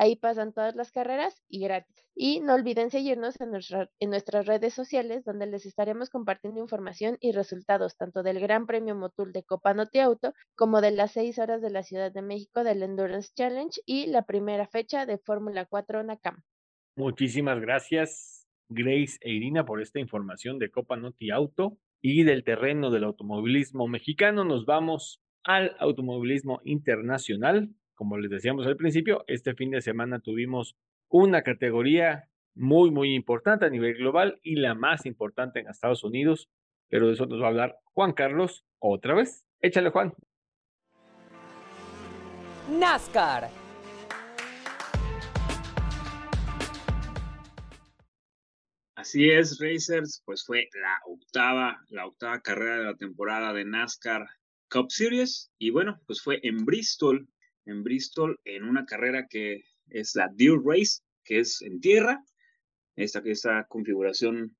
Ahí 0.00 0.16
pasan 0.16 0.54
todas 0.54 0.76
las 0.76 0.92
carreras 0.92 1.42
y 1.46 1.60
gratis. 1.60 1.94
Y 2.14 2.40
no 2.40 2.54
olviden 2.54 2.88
seguirnos 2.88 3.38
en, 3.38 3.50
en 3.98 4.08
nuestras 4.08 4.46
redes 4.46 4.72
sociales 4.72 5.26
donde 5.26 5.46
les 5.46 5.66
estaremos 5.66 6.08
compartiendo 6.08 6.58
información 6.58 7.18
y 7.20 7.32
resultados 7.32 7.98
tanto 7.98 8.22
del 8.22 8.40
Gran 8.40 8.64
Premio 8.64 8.94
Motul 8.94 9.30
de 9.32 9.44
Copa 9.44 9.74
Noti 9.74 9.98
Auto 9.98 10.32
como 10.56 10.80
de 10.80 10.92
las 10.92 11.12
seis 11.12 11.38
horas 11.38 11.60
de 11.60 11.68
la 11.68 11.82
Ciudad 11.82 12.10
de 12.10 12.22
México 12.22 12.64
del 12.64 12.82
Endurance 12.82 13.28
Challenge 13.34 13.78
y 13.84 14.06
la 14.06 14.22
primera 14.22 14.66
fecha 14.66 15.04
de 15.04 15.18
Fórmula 15.18 15.66
4 15.66 16.02
NACAM. 16.02 16.42
Muchísimas 16.96 17.60
gracias, 17.60 18.48
Grace 18.70 19.18
e 19.20 19.32
Irina, 19.32 19.66
por 19.66 19.82
esta 19.82 20.00
información 20.00 20.58
de 20.58 20.70
Copa 20.70 20.96
Noti 20.96 21.30
Auto 21.30 21.76
y 22.00 22.22
del 22.22 22.42
terreno 22.42 22.90
del 22.90 23.04
automovilismo 23.04 23.86
mexicano. 23.86 24.46
Nos 24.46 24.64
vamos 24.64 25.20
al 25.44 25.76
automovilismo 25.78 26.62
internacional 26.64 27.68
como 28.00 28.16
les 28.16 28.30
decíamos 28.30 28.66
al 28.66 28.78
principio, 28.78 29.24
este 29.26 29.52
fin 29.52 29.72
de 29.72 29.82
semana 29.82 30.20
tuvimos 30.20 30.74
una 31.10 31.42
categoría 31.42 32.30
muy, 32.54 32.90
muy 32.90 33.14
importante 33.14 33.66
a 33.66 33.68
nivel 33.68 33.94
global 33.98 34.40
y 34.42 34.56
la 34.56 34.74
más 34.74 35.04
importante 35.04 35.60
en 35.60 35.68
Estados 35.68 36.02
Unidos, 36.02 36.48
pero 36.88 37.08
de 37.08 37.12
eso 37.12 37.26
nos 37.26 37.42
va 37.42 37.44
a 37.44 37.48
hablar 37.48 37.76
Juan 37.92 38.14
Carlos 38.14 38.64
otra 38.78 39.14
vez. 39.14 39.44
Échale, 39.60 39.90
Juan. 39.90 40.14
NASCAR. 42.70 43.50
Así 48.94 49.28
es, 49.28 49.58
Racers, 49.60 50.22
pues 50.24 50.42
fue 50.46 50.70
la 50.72 50.96
octava, 51.04 51.84
la 51.90 52.06
octava 52.06 52.40
carrera 52.40 52.78
de 52.78 52.84
la 52.84 52.96
temporada 52.96 53.52
de 53.52 53.66
NASCAR 53.66 54.26
Cup 54.70 54.90
Series 54.90 55.52
y 55.58 55.68
bueno, 55.68 56.00
pues 56.06 56.22
fue 56.22 56.40
en 56.42 56.64
Bristol, 56.64 57.28
en 57.70 57.82
Bristol 57.82 58.38
en 58.44 58.64
una 58.64 58.84
carrera 58.84 59.26
que 59.28 59.64
es 59.88 60.14
la 60.14 60.28
Deer 60.32 60.58
Race, 60.64 61.02
que 61.24 61.40
es 61.40 61.62
en 61.62 61.80
tierra. 61.80 62.22
Esta, 62.96 63.22
esta 63.24 63.66
configuración, 63.68 64.56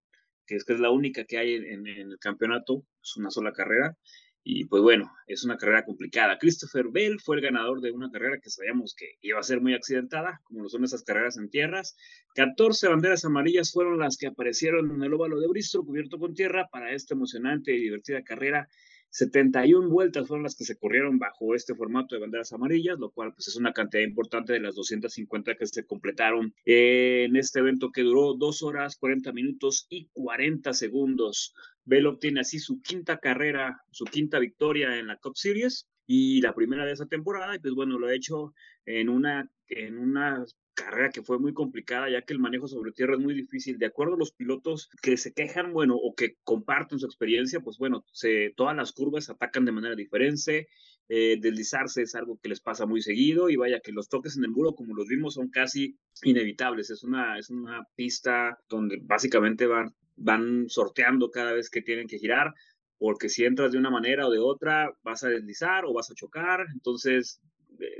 que 0.46 0.56
es, 0.56 0.64
que 0.64 0.74
es 0.74 0.80
la 0.80 0.90
única 0.90 1.24
que 1.24 1.38
hay 1.38 1.54
en, 1.54 1.86
el 1.86 2.18
campeonato, 2.18 2.84
es 3.02 3.16
una 3.16 3.30
sola 3.30 3.52
carrera. 3.52 3.96
Y 4.42 4.64
pues 4.64 4.82
bueno, 4.82 5.12
es 5.26 5.44
una 5.44 5.58
carrera 5.58 5.84
complicada. 5.84 6.38
Christopher 6.38 6.86
Bell 6.90 7.20
fue 7.20 7.36
el 7.36 7.42
ganador 7.42 7.82
de 7.82 7.90
una 7.90 8.10
carrera 8.10 8.38
que 8.42 8.48
sabíamos 8.48 8.94
que 8.96 9.06
iba 9.20 9.38
a 9.38 9.42
ser 9.42 9.60
muy 9.60 9.74
accidentada, 9.74 10.40
como 10.44 10.62
lo 10.62 10.68
son 10.70 10.82
esas 10.82 11.02
carreras 11.02 11.36
en 11.36 11.50
tierras. 11.50 11.94
14 12.34 12.88
banderas 12.88 13.24
amarillas 13.26 13.70
fueron 13.70 13.98
las 13.98 14.16
que 14.16 14.28
aparecieron 14.28 14.90
en 14.90 15.02
el 15.02 15.12
óvalo 15.12 15.38
de 15.38 15.48
Bristol, 15.48 15.84
cubierto 15.84 16.18
con 16.18 16.34
tierra, 16.34 16.68
para 16.72 16.92
esta 16.94 17.14
emocionante 17.14 17.74
y 17.74 17.80
divertida 17.80 18.22
carrera 18.22 18.66
71 19.10 19.88
vueltas 19.88 20.28
fueron 20.28 20.44
las 20.44 20.54
que 20.54 20.64
se 20.64 20.76
corrieron 20.76 21.18
bajo 21.18 21.54
este 21.54 21.74
formato 21.74 22.14
de 22.14 22.20
banderas 22.20 22.52
amarillas, 22.52 22.98
lo 22.98 23.10
cual 23.10 23.32
pues 23.34 23.48
es 23.48 23.56
una 23.56 23.72
cantidad 23.72 24.02
importante 24.02 24.52
de 24.52 24.60
las 24.60 24.74
250 24.74 25.56
que 25.56 25.66
se 25.66 25.84
completaron 25.84 26.54
en 26.64 27.36
este 27.36 27.58
evento 27.58 27.90
que 27.90 28.02
duró 28.02 28.34
2 28.34 28.62
horas, 28.62 28.96
40 28.96 29.32
minutos 29.32 29.86
y 29.88 30.08
40 30.12 30.72
segundos. 30.72 31.54
Bell 31.84 32.06
obtiene 32.06 32.40
así 32.40 32.58
su 32.58 32.80
quinta 32.80 33.18
carrera, 33.18 33.82
su 33.90 34.04
quinta 34.04 34.38
victoria 34.38 34.98
en 34.98 35.08
la 35.08 35.16
Cup 35.16 35.36
Series 35.36 35.88
y 36.06 36.40
la 36.40 36.54
primera 36.54 36.84
de 36.84 36.92
esa 36.92 37.06
temporada, 37.06 37.54
y 37.54 37.58
pues 37.58 37.74
bueno, 37.74 37.98
lo 37.98 38.06
ha 38.06 38.14
hecho 38.14 38.52
en 38.84 39.08
una, 39.08 39.50
en 39.68 39.98
una 39.98 40.44
carrera 40.84 41.10
que 41.10 41.22
fue 41.22 41.38
muy 41.38 41.52
complicada, 41.52 42.10
ya 42.10 42.22
que 42.22 42.32
el 42.32 42.38
manejo 42.38 42.68
sobre 42.68 42.92
tierra 42.92 43.14
es 43.14 43.20
muy 43.20 43.34
difícil. 43.34 43.78
De 43.78 43.86
acuerdo 43.86 44.14
a 44.14 44.18
los 44.18 44.32
pilotos 44.32 44.90
que 45.02 45.16
se 45.16 45.32
quejan, 45.32 45.72
bueno, 45.72 45.96
o 45.96 46.14
que 46.14 46.36
comparten 46.42 46.98
su 46.98 47.06
experiencia, 47.06 47.60
pues 47.60 47.78
bueno, 47.78 48.04
se, 48.12 48.52
todas 48.56 48.76
las 48.76 48.92
curvas 48.92 49.30
atacan 49.30 49.64
de 49.64 49.72
manera 49.72 49.94
diferente. 49.94 50.68
Eh, 51.08 51.38
deslizarse 51.40 52.02
es 52.02 52.14
algo 52.14 52.38
que 52.40 52.48
les 52.48 52.60
pasa 52.60 52.86
muy 52.86 53.02
seguido 53.02 53.50
y 53.50 53.56
vaya 53.56 53.80
que 53.80 53.92
los 53.92 54.08
toques 54.08 54.36
en 54.36 54.44
el 54.44 54.50
muro, 54.50 54.74
como 54.74 54.94
los 54.94 55.08
vimos, 55.08 55.34
son 55.34 55.48
casi 55.50 55.98
inevitables. 56.22 56.90
Es 56.90 57.02
una, 57.02 57.38
es 57.38 57.50
una 57.50 57.84
pista 57.96 58.58
donde 58.68 58.98
básicamente 59.02 59.66
van, 59.66 59.94
van 60.16 60.68
sorteando 60.68 61.30
cada 61.30 61.52
vez 61.52 61.68
que 61.68 61.82
tienen 61.82 62.06
que 62.06 62.18
girar 62.18 62.54
porque 63.00 63.30
si 63.30 63.46
entras 63.46 63.72
de 63.72 63.78
una 63.78 63.88
manera 63.88 64.26
o 64.26 64.30
de 64.30 64.38
otra, 64.38 64.92
vas 65.02 65.24
a 65.24 65.28
deslizar 65.28 65.86
o 65.86 65.94
vas 65.94 66.10
a 66.10 66.14
chocar. 66.14 66.66
Entonces, 66.74 67.40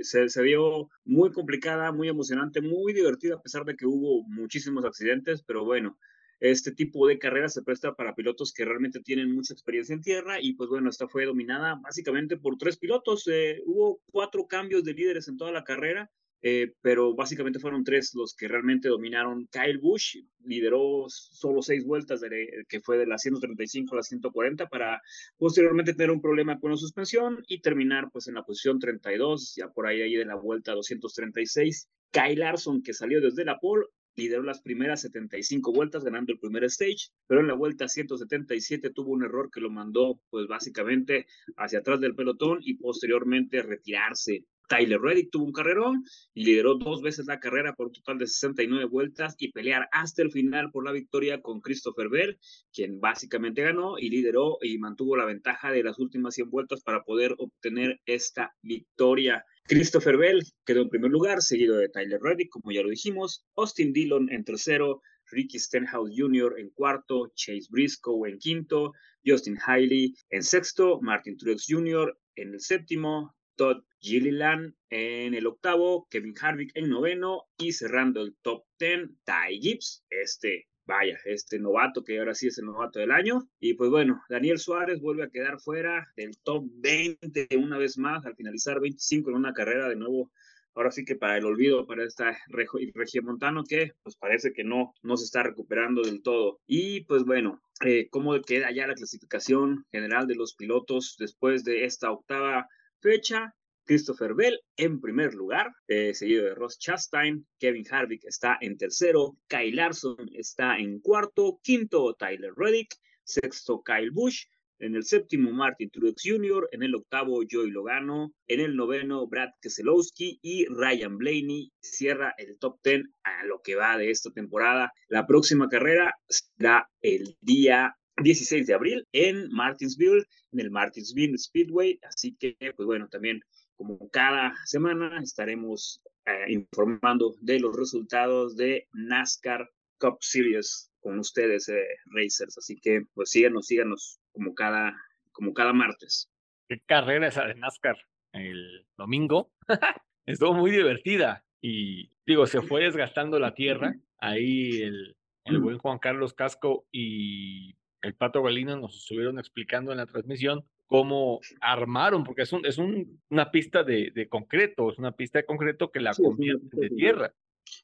se, 0.01 0.29
se 0.29 0.41
vio 0.41 0.89
muy 1.05 1.31
complicada, 1.31 1.91
muy 1.91 2.09
emocionante, 2.09 2.61
muy 2.61 2.93
divertida, 2.93 3.35
a 3.35 3.41
pesar 3.41 3.65
de 3.65 3.75
que 3.75 3.85
hubo 3.85 4.23
muchísimos 4.27 4.85
accidentes, 4.85 5.43
pero 5.43 5.65
bueno, 5.65 5.97
este 6.41 6.71
tipo 6.71 7.07
de 7.07 7.19
carrera 7.19 7.49
se 7.49 7.61
presta 7.61 7.93
para 7.93 8.15
pilotos 8.15 8.51
que 8.51 8.65
realmente 8.65 8.99
tienen 8.99 9.31
mucha 9.31 9.53
experiencia 9.53 9.93
en 9.93 10.01
tierra 10.01 10.41
y 10.41 10.53
pues 10.53 10.69
bueno, 10.69 10.89
esta 10.89 11.07
fue 11.07 11.25
dominada 11.25 11.79
básicamente 11.81 12.35
por 12.35 12.57
tres 12.57 12.77
pilotos. 12.77 13.27
Eh, 13.27 13.61
hubo 13.67 14.01
cuatro 14.11 14.47
cambios 14.47 14.83
de 14.83 14.93
líderes 14.93 15.27
en 15.27 15.37
toda 15.37 15.51
la 15.51 15.63
carrera 15.63 16.09
eh, 16.41 16.73
pero 16.81 17.13
básicamente 17.13 17.59
fueron 17.59 17.83
tres 17.83 18.13
los 18.15 18.35
que 18.35 18.47
realmente 18.47 18.89
dominaron. 18.89 19.47
Kyle 19.51 19.77
Busch 19.77 20.17
lideró 20.43 21.05
solo 21.07 21.61
seis 21.61 21.85
vueltas, 21.85 22.21
de, 22.21 22.65
que 22.67 22.79
fue 22.79 22.97
de 22.97 23.05
las 23.05 23.21
135 23.21 23.93
a 23.93 23.97
las 23.97 24.07
140, 24.07 24.67
para 24.67 25.01
posteriormente 25.37 25.93
tener 25.93 26.11
un 26.11 26.21
problema 26.21 26.59
con 26.59 26.71
la 26.71 26.77
suspensión 26.77 27.43
y 27.47 27.61
terminar 27.61 28.09
pues 28.11 28.27
en 28.27 28.35
la 28.35 28.43
posición 28.43 28.79
32, 28.79 29.55
ya 29.55 29.69
por 29.69 29.87
ahí, 29.87 30.01
ahí 30.01 30.15
de 30.15 30.25
la 30.25 30.35
vuelta 30.35 30.73
236. 30.73 31.87
Kyle 32.11 32.39
Larson, 32.39 32.81
que 32.81 32.93
salió 32.93 33.21
desde 33.21 33.45
la 33.45 33.59
pole, 33.59 33.85
lideró 34.15 34.43
las 34.43 34.61
primeras 34.61 35.01
75 35.01 35.71
vueltas 35.71 36.03
ganando 36.03 36.33
el 36.33 36.39
primer 36.39 36.63
stage, 36.65 37.09
pero 37.27 37.41
en 37.41 37.47
la 37.47 37.53
vuelta 37.53 37.87
177 37.87 38.91
tuvo 38.91 39.11
un 39.11 39.23
error 39.23 39.49
que 39.51 39.61
lo 39.61 39.69
mandó 39.69 40.19
pues 40.29 40.47
básicamente 40.47 41.27
hacia 41.57 41.79
atrás 41.79 41.99
del 42.01 42.15
pelotón 42.15 42.59
y 42.61 42.75
posteriormente 42.75 43.61
retirarse. 43.61 44.45
Tyler 44.71 45.01
Reddick 45.01 45.31
tuvo 45.31 45.43
un 45.43 45.51
carrerón 45.51 46.05
y 46.33 46.45
lideró 46.45 46.75
dos 46.75 47.01
veces 47.01 47.25
la 47.25 47.41
carrera 47.41 47.73
por 47.73 47.87
un 47.87 47.91
total 47.91 48.17
de 48.17 48.27
69 48.27 48.85
vueltas 48.85 49.35
y 49.37 49.51
pelear 49.51 49.89
hasta 49.91 50.21
el 50.21 50.31
final 50.31 50.71
por 50.71 50.85
la 50.85 50.93
victoria 50.93 51.41
con 51.41 51.59
Christopher 51.59 52.07
Bell, 52.07 52.39
quien 52.71 53.01
básicamente 53.01 53.63
ganó 53.63 53.99
y 53.99 54.09
lideró 54.09 54.59
y 54.61 54.77
mantuvo 54.77 55.17
la 55.17 55.25
ventaja 55.25 55.71
de 55.71 55.83
las 55.83 55.99
últimas 55.99 56.35
100 56.35 56.49
vueltas 56.49 56.83
para 56.83 57.03
poder 57.03 57.35
obtener 57.37 57.99
esta 58.05 58.55
victoria. 58.61 59.43
Christopher 59.65 60.15
Bell 60.15 60.41
quedó 60.65 60.83
en 60.83 60.89
primer 60.89 61.11
lugar, 61.11 61.41
seguido 61.41 61.75
de 61.75 61.89
Tyler 61.89 62.21
Reddick, 62.21 62.49
como 62.49 62.71
ya 62.71 62.81
lo 62.81 62.89
dijimos, 62.89 63.45
Austin 63.57 63.91
Dillon 63.91 64.31
en 64.31 64.45
tercero, 64.45 65.01
Ricky 65.31 65.59
Stenhouse 65.59 66.13
Jr. 66.15 66.55
en 66.57 66.69
cuarto, 66.69 67.29
Chase 67.35 67.67
Briscoe 67.69 68.29
en 68.29 68.37
quinto, 68.37 68.93
Justin 69.25 69.57
Hiley 69.67 70.13
en 70.29 70.43
sexto, 70.43 71.01
Martin 71.01 71.35
Truex 71.35 71.65
Jr. 71.67 72.17
en 72.37 72.53
el 72.53 72.61
séptimo, 72.61 73.35
Todd 73.61 73.83
Gilliland 73.99 74.73
en 74.89 75.35
el 75.35 75.45
octavo, 75.45 76.07
Kevin 76.09 76.33
Harvick 76.41 76.71
en 76.73 76.89
noveno 76.89 77.43
y 77.59 77.73
cerrando 77.73 78.23
el 78.23 78.35
top 78.41 78.65
ten, 78.77 79.19
Ty 79.23 79.61
Gibbs, 79.61 80.03
este, 80.09 80.67
vaya, 80.87 81.19
este 81.25 81.59
novato 81.59 82.03
que 82.03 82.17
ahora 82.17 82.33
sí 82.33 82.47
es 82.47 82.57
el 82.57 82.65
novato 82.65 82.97
del 82.97 83.11
año. 83.11 83.47
Y 83.59 83.75
pues 83.75 83.91
bueno, 83.91 84.19
Daniel 84.29 84.57
Suárez 84.57 84.99
vuelve 84.99 85.25
a 85.25 85.29
quedar 85.29 85.59
fuera 85.59 86.11
del 86.15 86.35
top 86.39 86.65
20 86.73 87.49
una 87.59 87.77
vez 87.77 87.99
más 87.99 88.25
al 88.25 88.35
finalizar 88.35 88.79
25 88.79 89.29
en 89.29 89.35
una 89.35 89.53
carrera 89.53 89.87
de 89.87 89.95
nuevo. 89.95 90.31
Ahora 90.73 90.89
sí 90.89 91.05
que 91.05 91.15
para 91.15 91.37
el 91.37 91.45
olvido 91.45 91.85
para 91.85 92.03
esta 92.03 92.35
región 92.47 93.25
montano 93.25 93.63
que 93.63 93.91
pues 94.01 94.15
parece 94.15 94.53
que 94.53 94.63
no, 94.63 94.95
no 95.03 95.17
se 95.17 95.25
está 95.25 95.43
recuperando 95.43 96.01
del 96.01 96.23
todo. 96.23 96.61
Y 96.65 97.01
pues 97.01 97.25
bueno, 97.25 97.61
eh, 97.85 98.07
¿cómo 98.09 98.41
queda 98.41 98.71
ya 98.71 98.87
la 98.87 98.95
clasificación 98.95 99.85
general 99.91 100.25
de 100.25 100.33
los 100.33 100.55
pilotos 100.55 101.15
después 101.19 101.63
de 101.63 101.85
esta 101.85 102.09
octava 102.09 102.67
fecha. 103.01 103.53
Christopher 103.85 104.35
Bell 104.35 104.59
en 104.77 105.01
primer 105.01 105.33
lugar, 105.33 105.71
eh, 105.87 106.13
seguido 106.13 106.45
de 106.45 106.55
Ross 106.55 106.77
Chastain. 106.79 107.45
Kevin 107.59 107.85
Harvick 107.89 108.23
está 108.25 108.57
en 108.61 108.77
tercero. 108.77 109.37
Kyle 109.47 109.75
Larson 109.75 110.29
está 110.33 110.77
en 110.77 110.99
cuarto. 110.99 111.59
Quinto, 111.63 112.13
Tyler 112.13 112.53
Reddick. 112.55 112.95
Sexto, 113.23 113.81
Kyle 113.83 114.11
Busch. 114.11 114.45
En 114.79 114.95
el 114.95 115.03
séptimo, 115.03 115.51
Martin 115.51 115.91
Truex 115.91 116.23
Jr. 116.23 116.67
En 116.71 116.81
el 116.81 116.95
octavo, 116.95 117.41
Joey 117.49 117.69
Logano. 117.69 118.33
En 118.47 118.61
el 118.61 118.75
noveno, 118.75 119.27
Brad 119.27 119.49
Keselowski. 119.61 120.39
Y 120.41 120.65
Ryan 120.67 121.17
Blaney 121.17 121.71
cierra 121.81 122.33
el 122.37 122.57
top 122.57 122.79
ten 122.81 123.13
a 123.23 123.45
lo 123.45 123.61
que 123.61 123.75
va 123.75 123.97
de 123.97 124.09
esta 124.09 124.31
temporada. 124.31 124.91
La 125.07 125.27
próxima 125.27 125.69
carrera 125.69 126.15
será 126.27 126.89
el 127.01 127.35
día 127.41 127.95
16 128.21 128.67
de 128.67 128.73
abril 128.73 129.07
en 129.11 129.49
Martinsville, 129.51 130.25
en 130.51 130.59
el 130.59 130.71
Martinsville 130.71 131.37
Speedway. 131.37 131.99
Así 132.03 132.35
que, 132.35 132.55
pues 132.75 132.85
bueno, 132.85 133.07
también 133.09 133.41
como 133.75 134.09
cada 134.09 134.53
semana 134.65 135.19
estaremos 135.21 136.01
eh, 136.25 136.51
informando 136.51 137.35
de 137.41 137.59
los 137.59 137.75
resultados 137.75 138.55
de 138.55 138.87
NASCAR 138.93 139.69
Cup 139.99 140.17
Series 140.21 140.91
con 140.99 141.19
ustedes, 141.19 141.67
eh, 141.69 141.87
Racers. 142.05 142.57
Así 142.57 142.79
que, 142.79 143.05
pues 143.13 143.31
síganos, 143.31 143.65
síganos 143.65 144.19
como 144.31 144.53
cada, 144.53 144.95
como 145.31 145.53
cada 145.53 145.73
martes. 145.73 146.29
¿Qué 146.69 146.79
carrera 146.85 147.27
esa 147.27 147.45
de 147.45 147.55
NASCAR? 147.55 147.97
El 148.33 148.85
domingo. 148.97 149.51
Estuvo 150.25 150.53
muy 150.53 150.71
divertida 150.71 151.43
y 151.59 152.11
digo, 152.25 152.45
se 152.45 152.61
fue 152.61 152.83
desgastando 152.83 153.39
la 153.39 153.53
tierra. 153.53 153.95
Ahí 154.19 154.83
el, 154.83 155.17
el 155.45 155.59
buen 155.59 155.79
Juan 155.79 155.99
Carlos 155.99 156.33
Casco 156.33 156.85
y 156.91 157.75
el 158.01 158.15
Pato 158.15 158.41
Galino 158.43 158.75
nos 158.77 158.97
estuvieron 158.97 159.39
explicando 159.39 159.91
en 159.91 159.97
la 159.97 160.05
transmisión 160.05 160.63
cómo 160.87 161.39
armaron, 161.61 162.23
porque 162.23 162.41
es, 162.41 162.51
un, 162.51 162.65
es 162.65 162.77
un, 162.77 163.21
una 163.29 163.49
pista 163.49 163.83
de, 163.83 164.11
de, 164.13 164.27
concreto, 164.27 164.91
es 164.91 164.97
una 164.97 165.13
pista 165.13 165.39
de 165.39 165.45
concreto 165.45 165.89
que 165.89 166.01
la 166.01 166.13
sí, 166.13 166.21
convierte 166.21 166.67
de 166.73 166.89
tierra. 166.89 167.33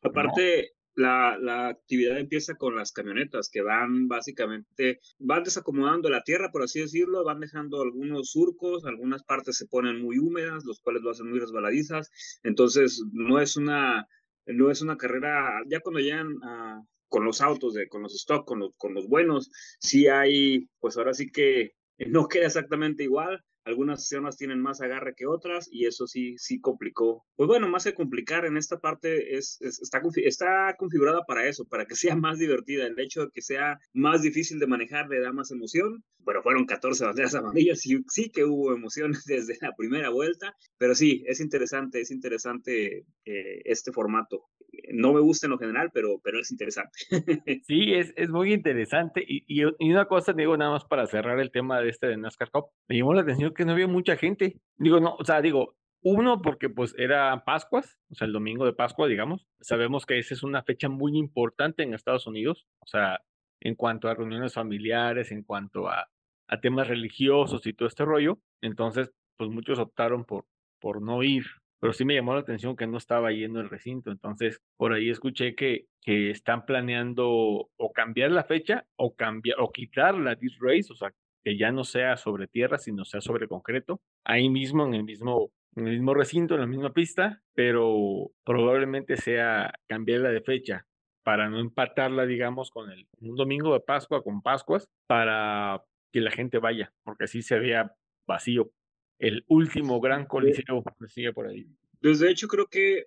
Aparte, 0.02 0.74
la, 0.96 1.38
la, 1.40 1.70
actividad 1.70 2.18
empieza 2.18 2.56
con 2.56 2.76
las 2.76 2.92
camionetas 2.92 3.50
que 3.50 3.62
van 3.62 4.08
básicamente, 4.08 5.00
van 5.20 5.44
desacomodando 5.44 6.10
la 6.10 6.24
tierra, 6.24 6.52
por 6.52 6.64
así 6.64 6.82
decirlo, 6.82 7.24
van 7.24 7.40
dejando 7.40 7.82
algunos 7.82 8.32
surcos, 8.32 8.84
algunas 8.84 9.24
partes 9.24 9.56
se 9.58 9.68
ponen 9.68 10.02
muy 10.02 10.18
húmedas, 10.18 10.66
los 10.66 10.82
cuales 10.82 11.02
lo 11.04 11.12
hacen 11.12 11.30
muy 11.30 11.40
resbaladizas, 11.40 12.12
entonces 12.44 13.06
no 13.14 13.40
es 13.40 13.56
una, 13.56 14.08
no 14.48 14.72
es 14.72 14.82
una 14.82 14.98
carrera, 14.98 15.62
ya 15.68 15.80
cuando 15.80 16.00
llegan 16.00 16.36
a, 16.44 16.84
con 17.10 17.26
los 17.26 17.42
autos, 17.42 17.74
de, 17.74 17.88
con 17.88 18.04
los 18.04 18.16
stock, 18.16 18.46
con 18.46 18.60
los, 18.60 18.72
con 18.78 18.94
los 18.94 19.08
buenos, 19.08 19.52
sí 19.80 20.08
hay, 20.08 20.68
pues 20.80 20.98
ahora 20.98 21.14
sí 21.14 21.32
que 21.32 21.72
no 22.08 22.28
queda 22.28 22.46
exactamente 22.48 23.04
igual, 23.04 23.44
algunas 23.68 24.08
zonas 24.08 24.38
tienen 24.38 24.62
más 24.62 24.82
agarre 24.82 25.14
que 25.14 25.28
otras 25.28 25.68
y 25.72 25.86
eso 25.86 26.08
sí, 26.08 26.36
sí 26.38 26.60
complicó. 26.60 27.26
Pues 27.36 27.48
bueno, 27.48 27.68
más 27.68 27.84
que 27.84 27.94
complicar 27.94 28.46
en 28.46 28.58
esta 28.58 28.80
parte 28.80 29.38
es, 29.38 29.58
es 29.60 29.82
está, 29.82 30.02
está 30.24 30.76
configurada 30.78 31.26
para 31.26 31.48
eso, 31.48 31.66
para 31.66 31.86
que 31.86 31.96
sea 31.96 32.16
más 32.16 32.40
divertida. 32.40 32.88
El 32.88 33.00
hecho 33.00 33.26
de 33.26 33.32
que 33.32 33.42
sea 33.42 33.78
más 33.94 34.22
difícil 34.22 34.60
de 34.60 34.68
manejar 34.68 35.10
le 35.10 35.20
da 35.20 35.34
más 35.34 35.52
emoción. 35.52 36.04
Bueno, 36.20 36.42
fueron 36.44 36.66
14 36.66 37.06
banderas 37.06 37.36
amarillas 37.36 37.86
y 37.86 38.04
sí 38.08 38.30
que 38.30 38.46
hubo 38.46 38.74
emociones 38.74 39.24
desde 39.26 39.58
la 39.62 39.74
primera 39.76 40.10
vuelta, 40.10 40.56
pero 40.78 40.96
sí, 40.96 41.24
es 41.28 41.40
interesante, 41.40 42.02
es 42.02 42.12
interesante 42.12 43.06
eh, 43.26 43.62
este 43.66 43.92
formato. 43.92 44.46
No 44.92 45.14
me 45.14 45.20
gusta 45.20 45.48
en 45.48 45.52
lo 45.52 45.58
general, 45.58 45.92
pero, 45.94 46.20
pero 46.24 46.40
es 46.40 46.52
interesante. 46.52 47.00
sí, 47.68 47.94
es, 47.94 48.14
es 48.16 48.30
muy 48.30 48.54
interesante. 48.54 49.24
Y, 49.28 49.44
y, 49.48 49.64
una 49.90 50.06
cosa, 50.06 50.34
digo, 50.34 50.58
nada 50.58 50.72
más 50.72 50.86
para 50.86 51.06
cerrar 51.08 51.40
el 51.40 51.52
tema 51.52 51.80
de 51.82 51.90
este 51.90 52.08
de 52.08 52.18
NASCAR 52.18 52.52
Cup, 52.52 52.68
me 52.88 52.98
llamó 52.98 53.14
la 53.14 53.22
atención 53.22 53.54
que 53.54 53.66
no 53.66 53.74
había 53.74 53.88
mucha 53.88 54.18
gente. 54.18 54.60
Digo, 54.78 55.00
no, 55.00 55.16
o 55.16 55.24
sea, 55.24 55.42
digo, 55.42 55.76
uno, 56.02 56.42
porque 56.42 56.70
pues 56.70 56.94
era 56.98 57.44
Pascuas, 57.46 58.00
o 58.10 58.16
sea, 58.16 58.28
el 58.28 58.34
domingo 58.34 58.66
de 58.66 58.74
Pascua, 58.74 59.08
digamos. 59.08 59.48
Sabemos 59.60 60.06
que 60.06 60.20
esa 60.20 60.34
es 60.34 60.44
una 60.44 60.64
fecha 60.64 60.90
muy 60.90 61.18
importante 61.18 61.84
en 61.84 61.94
Estados 61.94 62.28
Unidos, 62.28 62.68
o 62.80 62.88
sea, 62.88 63.22
en 63.60 63.76
cuanto 63.76 64.08
a 64.08 64.14
reuniones 64.14 64.54
familiares, 64.54 65.32
en 65.32 65.44
cuanto 65.44 65.90
a, 65.90 66.08
a 66.48 66.60
temas 66.62 66.88
religiosos 66.88 67.66
y 67.66 67.74
todo 67.74 67.88
este 67.88 68.06
rollo. 68.06 68.40
Entonces, 68.62 69.12
pues 69.38 69.50
muchos 69.50 69.80
optaron 69.80 70.26
por, 70.26 70.46
por 70.80 71.02
no 71.02 71.24
ir. 71.24 71.46
Pero 71.80 71.94
sí 71.94 72.06
me 72.06 72.16
llamó 72.16 72.34
la 72.34 72.42
atención 72.42 72.76
que 72.76 72.88
no 72.88 72.98
estaba 72.98 73.32
yendo 73.32 73.60
el 73.60 73.70
recinto. 73.70 74.12
Entonces, 74.12 74.60
por 74.78 74.94
ahí 74.94 75.10
escuché 75.10 75.56
que, 75.56 75.86
que 76.02 76.32
están 76.32 76.66
planeando 76.66 77.28
o 77.30 77.94
cambiar 77.94 78.32
la 78.32 78.44
fecha 78.44 78.86
o 78.96 79.16
cambiar 79.16 79.60
o 79.60 79.72
quitar 79.72 80.16
la 80.16 80.36
Disc 80.36 80.58
Race, 80.62 80.92
o 80.92 80.96
sea, 80.96 81.12
que 81.44 81.58
ya 81.58 81.72
no 81.72 81.84
sea 81.84 82.18
sobre 82.18 82.48
tierra, 82.48 82.78
sino 82.78 83.06
sea 83.06 83.22
sobre 83.22 83.48
concreto, 83.48 84.02
ahí 84.26 84.50
mismo, 84.50 84.86
en 84.86 84.96
el 84.96 85.04
mismo, 85.04 85.50
en 85.76 85.88
el 85.88 85.94
mismo 85.94 86.14
recinto, 86.14 86.56
en 86.56 86.60
la 86.62 86.68
misma 86.68 86.92
pista, 86.92 87.42
pero 87.54 88.32
probablemente 88.44 89.16
sea 89.16 89.74
cambiarla 89.88 90.30
de 90.30 90.42
fecha 90.42 90.86
para 91.24 91.50
no 91.50 91.60
empatarla, 91.60 92.26
digamos, 92.26 92.70
con 92.70 92.92
el 92.92 93.08
un 93.22 93.36
domingo 93.36 93.74
de 93.74 93.80
Pascua 93.80 94.24
con 94.24 94.42
Pascuas, 94.42 94.90
para 95.08 95.82
que 96.12 96.22
la 96.22 96.32
gente 96.32 96.58
vaya, 96.60 96.92
porque 97.04 97.26
así 97.26 97.42
se 97.42 97.60
vea 97.60 97.94
vacío 98.28 98.72
el 99.20 99.44
último 99.48 100.00
gran 100.00 100.26
coliseo 100.26 100.84
que 100.84 101.08
sigue 101.08 101.34
por 101.34 101.48
ahí. 101.48 101.68
Desde 102.00 102.30
hecho, 102.30 102.48
creo 102.48 102.68
que, 102.68 103.06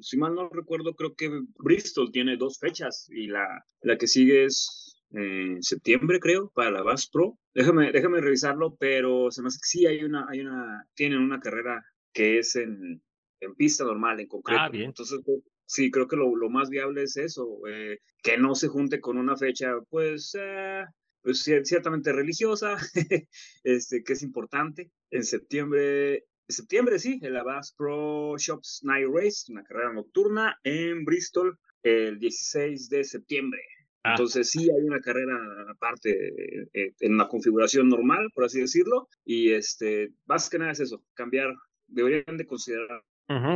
si 0.00 0.18
mal 0.18 0.34
no 0.34 0.48
recuerdo, 0.50 0.94
creo 0.94 1.14
que 1.14 1.30
Bristol 1.58 2.12
tiene 2.12 2.36
dos 2.36 2.58
fechas 2.58 3.08
y 3.10 3.26
la, 3.26 3.64
la 3.80 3.96
que 3.96 4.06
sigue 4.06 4.44
es 4.44 5.00
en 5.10 5.62
septiembre, 5.62 6.20
creo, 6.20 6.50
para 6.54 6.70
la 6.70 6.82
Bass 6.82 7.08
Pro. 7.08 7.38
Déjame, 7.54 7.90
déjame 7.90 8.20
revisarlo, 8.20 8.76
pero 8.76 9.30
se 9.30 9.40
me 9.40 9.48
hace 9.48 9.58
que 9.58 9.66
sí 9.66 9.86
hay 9.86 10.04
una, 10.04 10.26
hay 10.28 10.40
una, 10.40 10.84
tienen 10.94 11.20
una 11.20 11.40
carrera 11.40 11.82
que 12.12 12.38
es 12.38 12.54
en, 12.56 13.02
en 13.40 13.54
pista 13.54 13.84
normal, 13.84 14.20
en 14.20 14.28
concreto. 14.28 14.60
Ah, 14.62 14.68
bien. 14.68 14.86
Entonces, 14.86 15.20
sí, 15.64 15.90
creo 15.90 16.06
que 16.06 16.16
lo, 16.16 16.36
lo 16.36 16.50
más 16.50 16.68
viable 16.68 17.04
es 17.04 17.16
eso, 17.16 17.66
eh, 17.66 17.98
que 18.22 18.36
no 18.36 18.54
se 18.54 18.68
junte 18.68 19.00
con 19.00 19.16
una 19.16 19.36
fecha, 19.36 19.72
pues, 19.88 20.36
eh, 20.38 20.84
pues 21.22 21.42
ciertamente 21.42 22.12
religiosa, 22.12 22.76
este, 23.64 24.02
que 24.02 24.12
es 24.12 24.22
importante. 24.22 24.90
En 25.10 25.24
septiembre, 25.24 26.24
septiembre 26.48 26.98
sí, 26.98 27.18
en 27.22 27.34
la 27.34 27.42
Bass 27.42 27.74
Pro 27.76 28.36
Shops 28.38 28.80
Night 28.84 29.08
Race, 29.12 29.52
una 29.52 29.64
carrera 29.64 29.92
nocturna 29.92 30.58
en 30.64 31.04
Bristol, 31.04 31.58
el 31.82 32.18
16 32.18 32.88
de 32.88 33.04
septiembre. 33.04 33.60
Ah. 34.02 34.12
Entonces 34.12 34.50
sí 34.50 34.70
hay 34.70 34.84
una 34.84 35.00
carrera 35.00 35.36
aparte 35.70 36.68
eh, 36.72 36.94
en 37.00 37.16
la 37.16 37.28
configuración 37.28 37.88
normal, 37.88 38.30
por 38.34 38.44
así 38.44 38.60
decirlo, 38.60 39.08
y 39.24 39.50
este, 39.50 40.12
más 40.26 40.48
que 40.48 40.58
nada 40.58 40.72
es 40.72 40.80
eso, 40.80 41.04
cambiar, 41.14 41.54
deberían 41.86 42.36
de 42.36 42.46
considerar. 42.46 43.02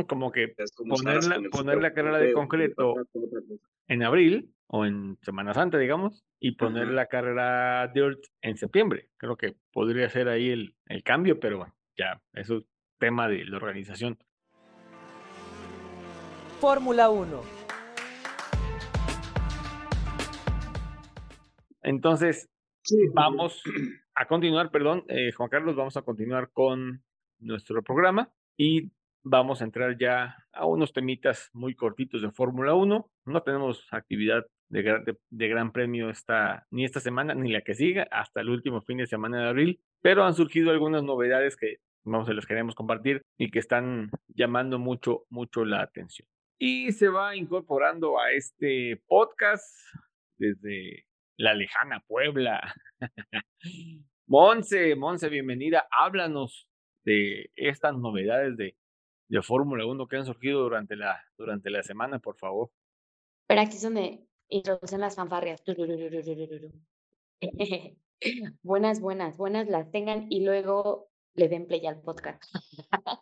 Como 0.07 0.31
que 0.31 0.53
poner 0.87 1.23
la, 1.23 1.41
poner 1.49 1.81
la 1.81 1.93
carrera 1.93 2.19
de 2.19 2.33
concreto 2.33 2.95
en 3.87 4.03
abril 4.03 4.53
o 4.67 4.85
en 4.85 5.17
Semana 5.21 5.53
Santa, 5.53 5.77
digamos, 5.77 6.23
y 6.39 6.51
poner 6.51 6.87
la 6.89 7.07
carrera 7.07 7.87
Dirt 7.93 8.19
en 8.41 8.57
septiembre. 8.57 9.09
Creo 9.17 9.35
que 9.35 9.55
podría 9.71 10.09
ser 10.09 10.29
ahí 10.29 10.49
el, 10.49 10.75
el 10.87 11.03
cambio, 11.03 11.39
pero 11.39 11.57
bueno, 11.57 11.75
ya, 11.97 12.21
eso 12.33 12.57
es 12.57 12.63
tema 12.99 13.27
de 13.27 13.45
la 13.45 13.57
organización. 13.57 14.17
Fórmula 16.59 17.09
1. 17.09 17.41
Entonces, 21.81 22.49
Sí, 22.85 22.97
vamos 23.13 23.63
a 24.13 24.25
continuar, 24.27 24.69
perdón, 24.69 25.05
eh, 25.07 25.31
Juan 25.31 25.49
Carlos, 25.49 25.73
vamos 25.77 25.95
a 25.95 26.01
continuar 26.01 26.51
con 26.51 27.01
nuestro 27.39 27.81
programa 27.81 28.29
y 28.57 28.91
vamos 29.23 29.61
a 29.61 29.65
entrar 29.65 29.97
ya 29.97 30.35
a 30.51 30.65
unos 30.65 30.93
temitas 30.93 31.49
muy 31.53 31.75
cortitos 31.75 32.21
de 32.21 32.31
Fórmula 32.31 32.73
1. 32.75 33.09
No 33.25 33.43
tenemos 33.43 33.87
actividad 33.91 34.45
de, 34.69 34.83
gra- 34.83 35.03
de- 35.03 35.17
de 35.29 35.47
gran 35.47 35.71
premio 35.71 36.09
esta, 36.09 36.65
ni 36.71 36.83
esta 36.85 36.99
semana 36.99 37.33
ni 37.33 37.51
la 37.51 37.61
que 37.61 37.73
siga, 37.75 38.07
hasta 38.11 38.41
el 38.41 38.49
último 38.49 38.81
fin 38.81 38.97
de 38.97 39.07
semana 39.07 39.41
de 39.41 39.49
abril, 39.49 39.81
pero 40.01 40.23
han 40.25 40.33
surgido 40.33 40.71
algunas 40.71 41.03
novedades 41.03 41.55
que 41.55 41.77
vamos, 42.03 42.27
se 42.27 42.33
las 42.33 42.45
queremos 42.45 42.75
compartir 42.75 43.21
y 43.37 43.49
que 43.49 43.59
están 43.59 44.11
llamando 44.27 44.77
mucho, 44.79 45.25
mucho 45.29 45.63
la 45.63 45.81
atención. 45.81 46.27
Y 46.59 46.91
se 46.91 47.07
va 47.09 47.35
incorporando 47.35 48.19
a 48.19 48.31
este 48.31 49.01
podcast 49.07 49.65
desde 50.37 51.05
la 51.37 51.53
lejana 51.53 52.01
Puebla. 52.07 52.73
Monse, 54.27 54.95
Monse, 54.95 55.29
bienvenida. 55.29 55.87
Háblanos 55.91 56.67
de 57.05 57.51
estas 57.55 57.95
novedades 57.97 58.55
de, 58.57 58.75
de 59.33 59.41
Fórmula 59.41 59.83
1 59.87 60.07
que 60.07 60.17
han 60.17 60.25
surgido 60.27 60.61
durante 60.61 60.95
la, 60.95 61.19
durante 61.39 61.71
la 61.71 61.81
semana, 61.81 62.19
por 62.19 62.37
favor. 62.37 62.69
Pero 63.47 63.61
aquí 63.61 63.77
es 63.77 63.81
donde 63.81 64.27
introducen 64.47 65.01
las 65.01 65.15
fanfarrias. 65.15 65.63
Buenas, 68.61 69.01
buenas, 69.01 69.35
buenas 69.35 69.67
las 69.67 69.91
tengan 69.91 70.27
y 70.29 70.45
luego 70.45 71.09
le 71.33 71.49
den 71.49 71.65
play 71.65 71.85
al 71.87 71.99
podcast. 72.01 72.43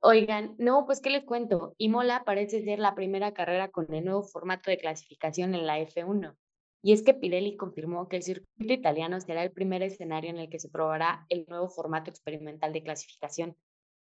Oigan, 0.00 0.54
no, 0.58 0.84
pues 0.84 1.00
qué 1.00 1.08
les 1.08 1.24
cuento. 1.24 1.74
Imola 1.78 2.22
parece 2.24 2.62
ser 2.62 2.78
la 2.78 2.94
primera 2.94 3.32
carrera 3.32 3.70
con 3.70 3.92
el 3.94 4.04
nuevo 4.04 4.22
formato 4.22 4.70
de 4.70 4.78
clasificación 4.78 5.54
en 5.54 5.66
la 5.66 5.80
F1. 5.80 6.36
Y 6.82 6.92
es 6.92 7.02
que 7.02 7.14
Pirelli 7.14 7.56
confirmó 7.56 8.08
que 8.08 8.16
el 8.16 8.22
circuito 8.22 8.72
italiano 8.72 9.20
será 9.20 9.42
el 9.42 9.52
primer 9.52 9.82
escenario 9.82 10.30
en 10.30 10.38
el 10.38 10.50
que 10.50 10.58
se 10.58 10.68
probará 10.68 11.26
el 11.28 11.46
nuevo 11.48 11.68
formato 11.70 12.10
experimental 12.10 12.72
de 12.72 12.82
clasificación. 12.82 13.56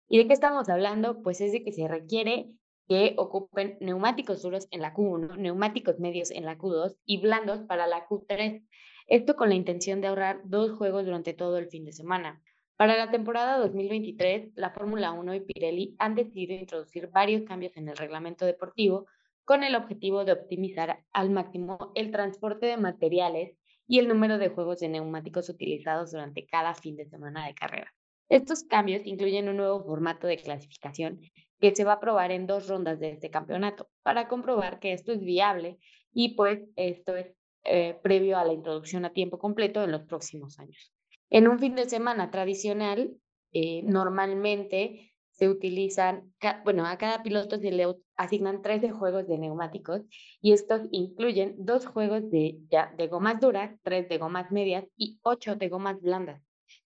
¿Y 0.10 0.18
de 0.20 0.28
qué 0.28 0.34
estamos 0.34 0.70
hablando? 0.70 1.22
Pues 1.22 1.41
es 1.41 1.51
de 1.51 1.64
que 1.64 1.74
se 1.74 1.88
requiere 1.88 2.49
que 2.88 3.16
ocupen 3.18 3.78
neumáticos 3.82 4.41
duros 4.41 4.68
en 4.72 4.82
la 4.82 4.93
Q1, 4.93 5.36
neumáticos 5.38 5.99
medios 5.99 6.32
en 6.32 6.45
la 6.45 6.58
Q2 6.58 6.95
y 7.05 7.20
blandos 7.20 7.60
para 7.68 7.88
la 7.88 8.08
Q3. 8.08 8.66
Esto 9.08 9.36
con 9.36 9.49
la 9.49 9.55
intención 9.55 9.99
de 9.99 10.08
ahorrar 10.08 10.39
dos 10.45 10.72
juegos 10.78 11.05
durante 11.05 11.34
todo 11.34 11.58
el 11.58 11.68
fin 11.68 11.84
de 11.84 11.91
semana. 11.91 12.41
Para 12.78 12.95
la 12.95 13.12
temporada 13.12 13.58
2023, 13.58 14.51
la 14.55 14.70
Fórmula 14.70 15.12
1 15.12 15.36
y 15.36 15.39
Pirelli 15.41 15.95
han 15.99 16.16
decidido 16.16 16.53
introducir 16.53 17.10
varios 17.10 17.43
cambios 17.43 17.76
en 17.76 17.89
el 17.89 17.97
reglamento 17.97 18.45
deportivo 18.45 19.08
con 19.43 19.64
el 19.64 19.76
objetivo 19.76 20.24
de 20.24 20.34
optimizar 20.34 21.03
al 21.12 21.32
máximo 21.32 21.91
el 21.95 22.12
transporte 22.12 22.66
de 22.66 22.78
materiales 22.78 23.58
y 23.88 23.99
el 23.99 24.08
número 24.08 24.38
de 24.38 24.49
juegos 24.49 24.80
de 24.80 24.88
neumáticos 24.88 25.49
utilizados 25.49 26.12
durante 26.12 26.45
cada 26.45 26.76
fin 26.76 26.95
de 26.95 27.08
semana 27.08 27.45
de 27.45 27.55
carrera. 27.55 27.97
Estos 28.30 28.63
cambios 28.63 29.05
incluyen 29.05 29.47
un 29.49 29.57
nuevo 29.57 29.84
formato 29.84 30.28
de 30.28 30.38
clasificación 30.38 31.21
que 31.59 31.75
se 31.75 31.84
va 31.84 31.93
a 31.93 31.99
probar 31.99 32.32
en 32.32 32.45
dos 32.45 32.67
rondas 32.67 32.99
de 32.99 33.11
este 33.11 33.30
campeonato 33.30 33.89
para 34.03 34.28
comprobar 34.28 34.80
que 34.80 34.93
esto 34.93 35.11
es 35.11 35.21
viable 35.21 35.78
y 36.13 36.36
pues 36.36 36.59
esto 36.75 37.15
es 37.15 37.28
eh, 37.63 37.97
previo 38.03 38.38
a 38.38 38.45
la 38.45 38.53
introducción 38.53 39.05
a 39.05 39.13
tiempo 39.13 39.39
completo 39.39 39.84
en 39.84 39.91
los 39.91 40.03
próximos 40.03 40.59
años. 40.59 40.93
En 41.30 41.47
un 41.47 41.59
fin 41.59 41.75
de 41.75 41.89
semana 41.89 42.32
tradicional, 42.32 43.13
eh, 43.53 43.82
normalmente 43.84 45.13
se 45.32 45.49
utilizan, 45.49 46.34
bueno, 46.63 46.86
a 46.86 46.97
cada 46.97 47.21
piloto 47.21 47.59
se 47.59 47.71
le 47.71 47.86
asignan 48.15 48.61
13 48.61 48.91
juegos 48.91 49.28
de 49.28 49.38
neumáticos 49.38 50.01
y 50.41 50.53
estos 50.53 50.82
incluyen 50.91 51.55
dos 51.57 51.86
juegos 51.86 52.30
de, 52.32 52.57
de 52.97 53.07
gomas 53.07 53.39
duras, 53.39 53.78
tres 53.84 54.09
de 54.09 54.17
gomas 54.17 54.51
medias 54.51 54.86
y 54.95 55.19
ocho 55.21 55.55
de 55.55 55.69
gomas 55.69 56.01
blandas. 56.01 56.47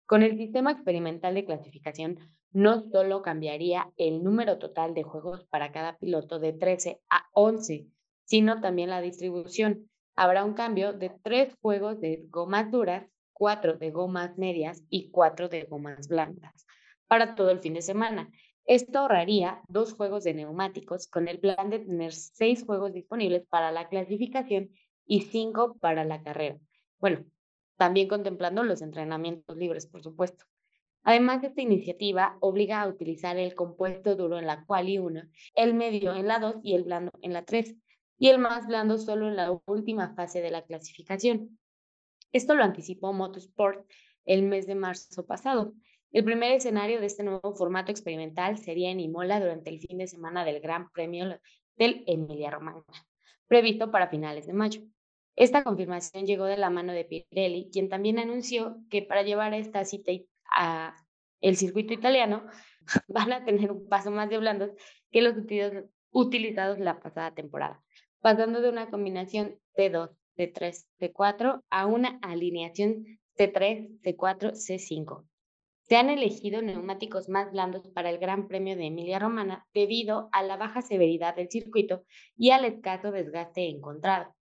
Con 0.09 0.23
el 0.23 0.39
sistema 0.39 0.71
experimental 0.71 1.35
de 1.35 1.45
clasificación, 1.45 2.17
no 2.51 2.81
solo 2.89 3.21
cambiaría 3.21 3.93
el 3.95 4.23
número 4.23 4.57
total 4.57 4.95
de 4.95 5.03
juegos 5.03 5.45
para 5.51 5.71
cada 5.71 5.99
piloto 5.99 6.39
de 6.39 6.51
13 6.51 6.99
a 7.11 7.29
11, 7.33 7.85
sino 8.23 8.59
también 8.59 8.89
la 8.89 9.01
distribución. 9.01 9.87
Habrá 10.15 10.45
un 10.45 10.55
cambio 10.55 10.93
de 10.93 11.11
tres 11.21 11.53
juegos 11.61 12.01
de 12.01 12.25
gomas 12.27 12.71
duras, 12.71 13.05
cuatro 13.33 13.77
de 13.77 13.91
gomas 13.91 14.35
medias 14.35 14.83
y 14.89 15.11
cuatro 15.11 15.47
de 15.47 15.65
gomas 15.65 16.07
blandas 16.07 16.65
para 17.07 17.35
todo 17.35 17.51
el 17.51 17.59
fin 17.59 17.75
de 17.75 17.83
semana. 17.83 18.31
Esto 18.65 18.97
ahorraría 18.97 19.61
dos 19.67 19.93
juegos 19.93 20.23
de 20.23 20.33
neumáticos 20.33 21.05
con 21.05 21.27
el 21.27 21.37
plan 21.37 21.69
de 21.69 21.81
tener 21.85 22.13
seis 22.13 22.65
juegos 22.65 22.93
disponibles 22.93 23.45
para 23.47 23.71
la 23.71 23.87
clasificación 23.89 24.71
y 25.05 25.21
cinco 25.21 25.77
para 25.79 26.03
la 26.03 26.23
carrera. 26.23 26.57
Bueno, 26.97 27.25
también 27.79 28.09
contemplando 28.09 28.61
los 28.63 28.81
entrenamientos 28.81 29.55
libres, 29.55 29.87
por 29.87 30.03
supuesto. 30.03 30.43
Además, 31.03 31.41
esta 31.45 31.61
iniciativa 31.61 32.37
obliga 32.41 32.81
a 32.81 32.89
utilizar 32.89 33.37
el 33.37 33.55
compuesto 33.55 34.17
duro 34.17 34.37
en 34.37 34.45
la 34.45 34.65
quali 34.65 34.99
1, 34.99 35.21
el 35.55 35.73
medio 35.73 36.13
en 36.13 36.27
la 36.27 36.39
2 36.39 36.57
y 36.61 36.75
el 36.75 36.83
blando 36.83 37.13
en 37.21 37.31
la 37.31 37.45
3, 37.45 37.73
y 38.17 38.27
el 38.27 38.37
más 38.37 38.67
blando 38.67 38.97
solo 38.97 39.29
en 39.29 39.37
la 39.37 39.57
última 39.65 40.13
fase 40.13 40.41
de 40.41 40.51
la 40.51 40.63
clasificación. 40.63 41.57
Esto 42.33 42.53
lo 42.53 42.65
anticipó 42.65 43.13
Motorsport 43.13 43.89
el 44.25 44.43
mes 44.43 44.67
de 44.67 44.75
marzo 44.75 45.25
pasado. 45.25 45.73
El 46.11 46.25
primer 46.25 46.51
escenario 46.51 46.99
de 46.99 47.05
este 47.05 47.23
nuevo 47.23 47.55
formato 47.55 47.91
experimental 47.91 48.57
sería 48.57 48.91
en 48.91 48.99
Imola 48.99 49.39
durante 49.39 49.69
el 49.69 49.79
fin 49.79 49.99
de 49.99 50.07
semana 50.07 50.43
del 50.43 50.59
Gran 50.59 50.91
Premio 50.91 51.39
del 51.77 52.03
Emilia-Romagna, 52.07 52.83
previsto 53.47 53.89
para 53.89 54.09
finales 54.09 54.47
de 54.47 54.53
mayo. 54.53 54.81
Esta 55.39 55.63
confirmación 55.63 56.25
llegó 56.25 56.43
de 56.43 56.57
la 56.57 56.69
mano 56.69 56.91
de 56.91 57.05
Pirelli, 57.05 57.69
quien 57.71 57.87
también 57.87 58.19
anunció 58.19 58.75
que 58.89 59.01
para 59.01 59.23
llevar 59.23 59.53
esta 59.53 59.85
cita 59.85 60.11
a 60.53 60.93
el 61.39 61.55
circuito 61.55 61.93
italiano, 61.93 62.45
van 63.07 63.31
a 63.31 63.45
tener 63.45 63.71
un 63.71 63.87
paso 63.87 64.11
más 64.11 64.29
de 64.29 64.37
blandos 64.37 64.71
que 65.11 65.21
los 65.21 65.35
utilizados 66.11 66.79
la 66.79 66.99
pasada 66.99 67.33
temporada, 67.33 67.81
pasando 68.19 68.59
de 68.59 68.67
una 68.67 68.89
combinación 68.89 69.57
T2, 69.77 70.11
T3, 70.35 70.85
T4 70.99 71.63
a 71.69 71.85
una 71.85 72.19
alineación 72.21 73.05
T3, 73.37 74.01
T4, 74.01 74.51
C5. 74.51 75.25
Se 75.83 75.95
han 75.95 76.09
elegido 76.09 76.61
neumáticos 76.61 77.29
más 77.29 77.49
blandos 77.53 77.87
para 77.95 78.09
el 78.09 78.17
Gran 78.17 78.49
Premio 78.49 78.75
de 78.75 78.87
Emilia 78.87 79.19
Romana 79.19 79.65
debido 79.73 80.27
a 80.33 80.43
la 80.43 80.57
baja 80.57 80.81
severidad 80.81 81.37
del 81.37 81.49
circuito 81.49 82.03
y 82.35 82.51
al 82.51 82.65
escaso 82.65 83.13
desgaste 83.13 83.69
encontrado. 83.69 84.35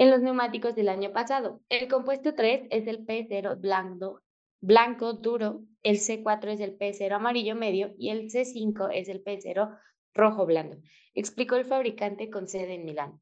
En 0.00 0.10
los 0.10 0.22
neumáticos 0.22 0.74
del 0.74 0.88
año 0.88 1.12
pasado, 1.12 1.60
el 1.68 1.86
compuesto 1.86 2.34
3 2.34 2.68
es 2.70 2.86
el 2.86 3.04
P0 3.04 3.60
blando 3.60 4.22
blanco 4.62 5.12
duro, 5.12 5.60
el 5.82 5.96
C4 5.96 6.52
es 6.52 6.60
el 6.60 6.78
P0 6.78 7.12
amarillo 7.12 7.54
medio 7.54 7.92
y 7.98 8.08
el 8.08 8.30
C5 8.30 8.88
es 8.94 9.10
el 9.10 9.22
P0 9.22 9.78
rojo 10.14 10.46
blando, 10.46 10.78
explicó 11.12 11.56
el 11.56 11.66
fabricante 11.66 12.30
con 12.30 12.48
sede 12.48 12.76
en 12.76 12.86
Milán. 12.86 13.20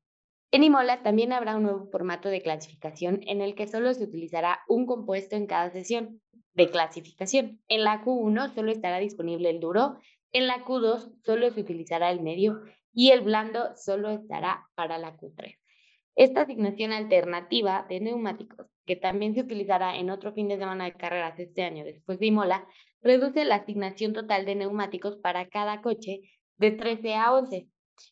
En 0.53 0.63
Imola 0.63 1.03
también 1.03 1.33
habrá 1.33 1.57
un 1.57 1.65
nuevo 1.65 1.89
formato 1.91 2.29
de 2.29 2.43
clasificación 2.43 3.23
en 3.27 3.41
el 3.41 3.57
que 3.57 3.67
solo 3.67 3.93
se 3.93 4.05
utilizará 4.05 4.61
un 4.69 4.87
compuesto 4.87 5.35
en 5.35 5.49
cada 5.49 5.73
sesión 5.73 6.21
de 6.55 6.71
clasificación. 6.71 7.61
En 7.67 7.83
la 7.83 8.05
Q1 8.05 8.55
solo 8.55 8.71
estará 8.71 9.01
disponible 9.01 9.51
el 9.51 9.59
duro, 9.59 9.97
en 10.31 10.47
la 10.47 10.65
Q2 10.65 11.13
solo 11.25 11.51
se 11.51 11.61
utilizará 11.61 12.13
el 12.13 12.23
medio 12.23 12.61
y 12.93 13.11
el 13.11 13.23
blando 13.23 13.75
solo 13.75 14.11
estará 14.11 14.69
para 14.77 14.99
la 14.99 15.17
Q3. 15.17 15.59
Esta 16.19 16.41
asignación 16.41 16.91
alternativa 16.91 17.87
de 17.89 18.01
neumáticos, 18.01 18.67
que 18.87 18.97
también 18.97 19.37
se 19.37 19.43
utilizará 19.43 19.97
en 19.99 20.11
otro 20.11 20.33
fin 20.33 20.49
de 20.49 20.59
semana 20.59 20.87
de 20.87 20.95
carreras 20.95 21.39
este 21.39 21.63
año 21.63 21.85
después 21.85 22.19
de 22.19 22.27
Imola, 22.27 22.67
reduce 23.01 23.45
la 23.45 23.55
asignación 23.55 24.15
total 24.15 24.45
de 24.45 24.57
neumáticos 24.57 25.17
para 25.19 25.49
cada 25.49 25.81
coche 25.81 26.23
de 26.57 26.73
13 26.73 27.15
a 27.15 27.33
11. 27.33 27.69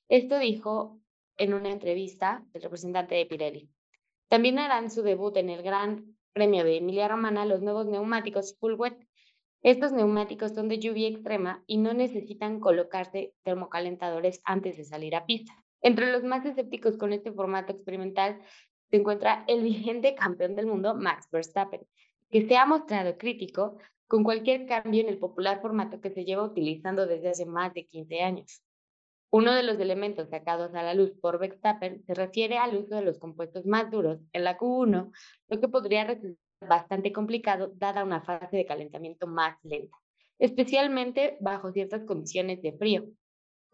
Esto 0.09 0.39
dijo 0.39 1.01
en 1.37 1.53
una 1.53 1.73
entrevista 1.73 2.45
el 2.55 2.63
representante 2.63 3.17
de 3.17 3.27
Pirelli. 3.27 3.71
También 4.29 4.61
harán 4.61 4.89
su 4.93 5.03
debut 5.03 5.37
en 5.37 5.51
el 5.51 5.65
Gran 5.65 6.17
Premio 6.33 6.63
de 6.63 6.77
Emilia 6.77 7.09
Romana 7.09 7.45
los 7.45 7.61
nuevos 7.61 7.89
neumáticos 7.89 8.57
Full 8.61 8.75
Wet. 8.75 9.05
Estos 9.63 9.91
neumáticos 9.91 10.53
son 10.53 10.69
de 10.69 10.79
lluvia 10.79 11.09
extrema 11.09 11.65
y 11.67 11.79
no 11.79 11.93
necesitan 11.93 12.61
colocarse 12.61 13.35
termocalentadores 13.43 14.41
antes 14.45 14.77
de 14.77 14.85
salir 14.85 15.17
a 15.17 15.27
pista. 15.27 15.66
Entre 15.83 16.11
los 16.11 16.23
más 16.25 16.45
escépticos 16.45 16.97
con 16.97 17.13
este 17.13 17.33
formato 17.33 17.73
experimental 17.73 18.41
se 18.91 18.97
encuentra 18.97 19.45
el 19.49 19.63
vigente 19.63 20.15
campeón 20.15 20.57
del 20.57 20.67
mundo, 20.67 20.95
Max 20.95 21.29
Verstappen, 21.31 21.83
que 22.31 22.47
se 22.47 22.57
ha 22.57 22.67
mostrado 22.67 23.19
crítico 23.19 23.79
con 24.07 24.25
cualquier 24.25 24.67
cambio 24.67 25.01
en 25.01 25.09
el 25.09 25.19
popular 25.19 25.61
formato 25.61 26.01
que 26.01 26.11
se 26.11 26.25
lleva 26.25 26.45
utilizando 26.45 27.07
desde 27.07 27.31
hace 27.31 27.47
más 27.47 27.75
de 27.75 27.87
15 27.87 28.21
años. 28.23 28.63
Uno 29.31 29.53
de 29.53 29.65
los 29.65 29.79
elementos 29.81 30.31
sacados 30.31 30.75
a 30.75 30.83
la 30.83 30.95
luz 30.95 31.13
por 31.21 31.39
Verstappen 31.39 32.05
se 32.05 32.15
refiere 32.15 32.59
al 32.59 32.77
uso 32.77 32.95
de 32.95 33.03
los 33.03 33.19
compuestos 33.19 33.67
más 33.67 33.91
duros 33.91 34.21
en 34.33 34.45
la 34.45 34.57
Q1, 34.57 35.13
lo 35.49 35.61
que 35.61 35.69
podría 35.69 36.05
resultar 36.05 36.39
bastante 36.61 37.13
complicado 37.13 37.73
dada 37.75 38.05
una 38.05 38.23
fase 38.23 38.57
de 38.57 38.65
calentamiento 38.65 39.27
más 39.27 39.59
lenta, 39.63 39.97
especialmente 40.39 41.37
bajo 41.41 41.73
ciertas 41.73 42.05
condiciones 42.05 42.63
de 42.63 42.73
frío, 42.73 43.05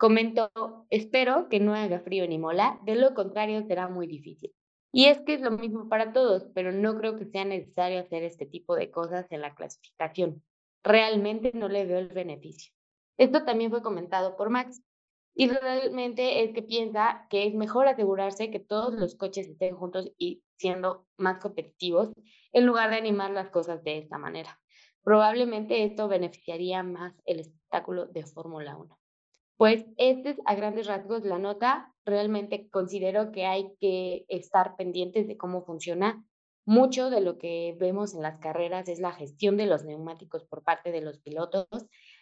Comentó, 0.02 0.50
espero 0.90 1.48
que 1.48 1.60
no 1.60 1.76
haga 1.76 2.00
frío 2.00 2.26
ni 2.26 2.36
mola, 2.36 2.80
de 2.82 2.96
lo 2.96 3.14
contrario 3.14 3.62
será 3.68 3.86
muy 3.86 4.08
difícil. 4.08 4.52
Y 4.90 5.04
es 5.04 5.20
que 5.20 5.34
es 5.34 5.40
lo 5.40 5.52
mismo 5.52 5.88
para 5.88 6.12
todos, 6.12 6.48
pero 6.56 6.72
no 6.72 6.98
creo 6.98 7.16
que 7.16 7.26
sea 7.26 7.44
necesario 7.44 8.00
hacer 8.00 8.24
este 8.24 8.44
tipo 8.44 8.74
de 8.74 8.90
cosas 8.90 9.30
en 9.30 9.40
la 9.40 9.54
clasificación. 9.54 10.42
Realmente 10.82 11.52
no 11.54 11.68
le 11.68 11.86
veo 11.86 12.00
el 12.00 12.08
beneficio. 12.08 12.72
Esto 13.16 13.44
también 13.44 13.70
fue 13.70 13.80
comentado 13.80 14.34
por 14.34 14.50
Max. 14.50 14.82
Y 15.36 15.48
realmente 15.48 16.42
es 16.42 16.52
que 16.52 16.64
piensa 16.64 17.28
que 17.30 17.46
es 17.46 17.54
mejor 17.54 17.86
asegurarse 17.86 18.50
que 18.50 18.58
todos 18.58 18.94
los 18.94 19.14
coches 19.14 19.46
estén 19.46 19.76
juntos 19.76 20.10
y 20.18 20.42
siendo 20.56 21.06
más 21.16 21.38
competitivos 21.38 22.10
en 22.50 22.66
lugar 22.66 22.90
de 22.90 22.96
animar 22.96 23.30
las 23.30 23.50
cosas 23.50 23.84
de 23.84 23.98
esta 23.98 24.18
manera. 24.18 24.60
Probablemente 25.04 25.84
esto 25.84 26.08
beneficiaría 26.08 26.82
más 26.82 27.14
el 27.24 27.38
espectáculo 27.38 28.06
de 28.06 28.26
Fórmula 28.26 28.76
1. 28.76 29.01
Pues 29.56 29.84
este 29.96 30.30
es 30.30 30.36
a 30.44 30.54
grandes 30.54 30.86
rasgos 30.86 31.24
la 31.24 31.38
nota. 31.38 31.92
Realmente 32.04 32.68
considero 32.70 33.32
que 33.32 33.46
hay 33.46 33.72
que 33.80 34.24
estar 34.28 34.76
pendientes 34.76 35.28
de 35.28 35.36
cómo 35.36 35.64
funciona. 35.64 36.24
Mucho 36.64 37.10
de 37.10 37.20
lo 37.20 37.38
que 37.38 37.76
vemos 37.78 38.14
en 38.14 38.22
las 38.22 38.38
carreras 38.38 38.88
es 38.88 39.00
la 39.00 39.12
gestión 39.12 39.56
de 39.56 39.66
los 39.66 39.84
neumáticos 39.84 40.44
por 40.44 40.62
parte 40.62 40.92
de 40.92 41.00
los 41.00 41.18
pilotos. 41.18 41.66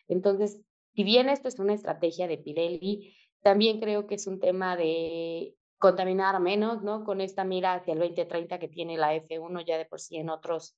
Entonces, 0.09 0.61
si 0.95 1.05
bien 1.05 1.29
esto 1.29 1.49
es 1.49 1.59
una 1.59 1.75
estrategia 1.75 2.27
de 2.27 2.39
Pirelli, 2.39 3.15
también 3.43 3.81
creo 3.81 4.07
que 4.07 4.17
es 4.17 4.27
un 4.27 4.41
tema 4.41 4.77
de 4.77 5.55
contaminar 5.79 6.39
menos, 6.41 6.83
¿no? 6.83 7.05
Con 7.05 7.21
esta 7.21 7.45
mira 7.45 7.75
hacia 7.75 7.95
el 7.95 8.01
2030 8.01 8.59
que 8.59 8.69
tiene 8.69 8.99
la 8.99 9.15
F1 9.15 9.65
ya 9.65 9.79
de 9.79 9.87
por 9.87 10.01
sí 10.01 10.17
en 10.17 10.29
otros, 10.29 10.77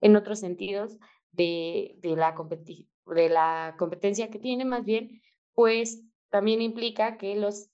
en 0.00 0.14
otros 0.16 0.40
sentidos 0.40 0.98
de, 1.30 1.96
de, 1.98 2.16
la, 2.16 2.34
de 3.06 3.28
la 3.30 3.74
competencia 3.78 4.30
que 4.30 4.38
tiene 4.38 4.64
más 4.64 4.84
bien 4.84 5.22
pues 5.54 6.02
también 6.30 6.62
implica 6.62 7.18
que 7.18 7.34
los 7.36 7.70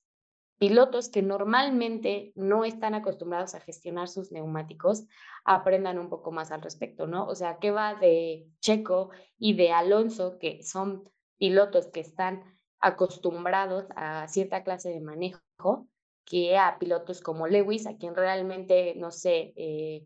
pilotos 0.58 1.08
que 1.08 1.22
normalmente 1.22 2.32
no 2.34 2.64
están 2.64 2.94
acostumbrados 2.94 3.54
a 3.54 3.60
gestionar 3.60 4.08
sus 4.08 4.32
neumáticos 4.32 5.06
aprendan 5.44 5.98
un 5.98 6.08
poco 6.08 6.32
más 6.32 6.50
al 6.50 6.62
respecto, 6.62 7.06
¿no? 7.06 7.26
O 7.26 7.34
sea, 7.34 7.58
¿qué 7.58 7.70
va 7.70 7.94
de 7.94 8.48
Checo 8.60 9.10
y 9.38 9.54
de 9.54 9.70
Alonso, 9.70 10.38
que 10.38 10.62
son 10.64 11.08
pilotos 11.38 11.86
que 11.86 12.00
están 12.00 12.42
acostumbrados 12.80 13.86
a 13.94 14.26
cierta 14.28 14.64
clase 14.64 14.90
de 14.90 15.00
manejo, 15.00 15.88
que 16.24 16.58
a 16.58 16.78
pilotos 16.78 17.20
como 17.20 17.46
Lewis, 17.46 17.86
a 17.86 17.96
quien 17.96 18.14
realmente, 18.14 18.94
no 18.96 19.10
sé, 19.10 19.52
eh, 19.56 20.04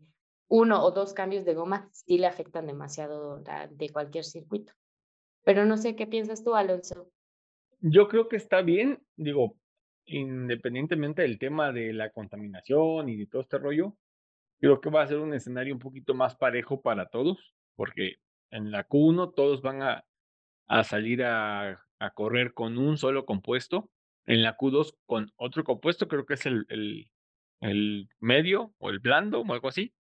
uno 0.49 0.85
o 0.85 0.91
dos 0.91 1.15
cambios 1.15 1.47
de 1.47 1.55
goma 1.55 1.89
sí 1.93 2.19
le 2.19 2.27
afectan 2.27 2.67
demasiado 2.67 3.43
de 3.71 3.89
cualquier 3.91 4.25
circuito. 4.25 4.75
Pero 5.45 5.65
no 5.65 5.79
sé 5.79 5.97
qué 5.97 6.07
piensas 6.07 6.45
tú, 6.45 6.55
Alonso. 6.55 7.09
Yo 7.85 8.07
creo 8.07 8.29
que 8.29 8.37
está 8.37 8.63
bien, 8.63 9.03
digo, 9.17 9.57
independientemente 10.07 11.23
del 11.23 11.41
tema 11.41 11.73
de 11.73 11.93
la 11.93 12.11
contaminación 12.11 13.09
y 13.09 13.17
de 13.17 13.27
todo 13.27 13.43
este 13.43 13.59
rollo, 13.59 13.97
creo 14.61 14.81
que 14.81 14.89
va 14.89 15.03
a 15.03 15.09
ser 15.09 15.19
un 15.19 15.35
escenario 15.35 15.75
un 15.75 15.81
poquito 15.81 16.15
más 16.15 16.37
parejo 16.37 16.81
para 16.81 17.07
todos, 17.07 17.57
porque 17.75 18.19
en 18.53 18.71
la 18.71 18.87
Q1 18.87 19.35
todos 19.35 19.63
van 19.63 19.83
a, 19.83 20.05
a 20.69 20.85
salir 20.85 21.25
a, 21.25 21.85
a, 21.99 22.11
correr 22.15 22.55
con 22.55 22.79
un 22.79 22.99
solo 22.99 23.27
compuesto, 23.27 23.91
en 24.27 24.45
la 24.45 24.57
Q2 24.57 24.97
con 25.05 25.33
otro 25.35 25.65
compuesto, 25.65 26.07
creo 26.07 26.25
que 26.25 26.35
es 26.35 26.47
el, 26.47 26.65
el, 26.69 27.11
el 27.63 28.09
medio 28.21 28.73
o 28.79 28.91
el 28.91 29.01
blando 29.01 29.41
o 29.41 29.53
algo 29.53 29.67
así. 29.67 29.93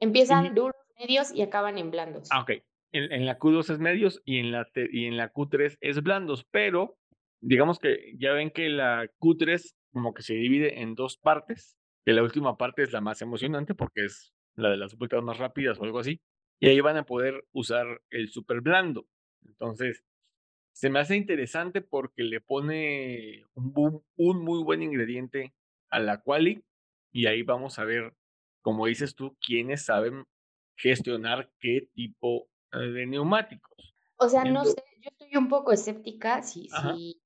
Empiezan 0.00 0.54
duros, 0.54 0.74
medios 0.98 1.30
y 1.30 1.42
acaban 1.42 1.76
en 1.76 1.90
blandos. 1.90 2.28
Ah, 2.32 2.40
ok. 2.40 2.52
en, 2.92 3.26
la 3.26 3.38
Q2 3.38 3.74
es 3.74 3.78
medios 3.78 4.22
y 4.24 4.38
en 4.38 4.50
la, 4.50 4.66
y 4.74 5.04
en 5.04 5.18
la 5.18 5.30
Q3 5.30 5.76
es 5.82 6.02
blandos, 6.02 6.46
pero 6.50 6.96
digamos 7.42 7.78
que 7.78 8.14
ya 8.18 8.32
ven 8.32 8.50
que 8.50 8.68
la 8.68 9.10
Q3 9.18 9.74
como 9.92 10.14
que 10.14 10.22
se 10.22 10.34
divide 10.34 10.80
en 10.80 10.94
dos 10.94 11.18
partes, 11.18 11.76
que 12.04 12.12
la 12.12 12.22
última 12.22 12.56
parte 12.56 12.82
es 12.82 12.92
la 12.92 13.02
más 13.02 13.20
emocionante 13.20 13.74
porque 13.74 14.06
es 14.06 14.32
la 14.54 14.70
de 14.70 14.78
las 14.78 14.96
vueltas 14.96 15.22
más 15.22 15.38
rápidas 15.38 15.78
o 15.78 15.84
algo 15.84 15.98
así, 15.98 16.20
y 16.60 16.68
ahí 16.68 16.80
van 16.80 16.96
a 16.96 17.04
poder 17.04 17.44
usar 17.52 18.00
el 18.10 18.30
super 18.30 18.60
blando. 18.60 19.06
Entonces, 19.44 20.04
se 20.72 20.88
me 20.88 21.00
hace 21.00 21.16
interesante 21.16 21.82
porque 21.82 22.22
le 22.22 22.40
pone 22.40 23.44
un, 23.54 24.02
un 24.16 24.44
muy 24.44 24.62
buen 24.62 24.82
ingrediente 24.82 25.52
a 25.90 25.98
la 26.00 26.22
quali 26.22 26.64
y 27.10 27.26
ahí 27.26 27.42
vamos 27.42 27.78
a 27.78 27.84
ver, 27.84 28.14
como 28.62 28.86
dices 28.86 29.14
tú, 29.14 29.36
quiénes 29.44 29.84
saben 29.84 30.24
gestionar 30.76 31.50
qué 31.60 31.88
tipo 31.92 32.48
eh, 32.72 32.78
de 32.78 33.06
neumáticos. 33.06 33.94
O 34.16 34.28
sea, 34.28 34.44
no 34.44 34.64
sé, 34.64 34.82
yo 35.00 35.10
estoy 35.10 35.36
un 35.36 35.48
poco 35.48 35.72
escéptica 35.72 36.42
si, 36.42 36.68
si, 36.68 37.20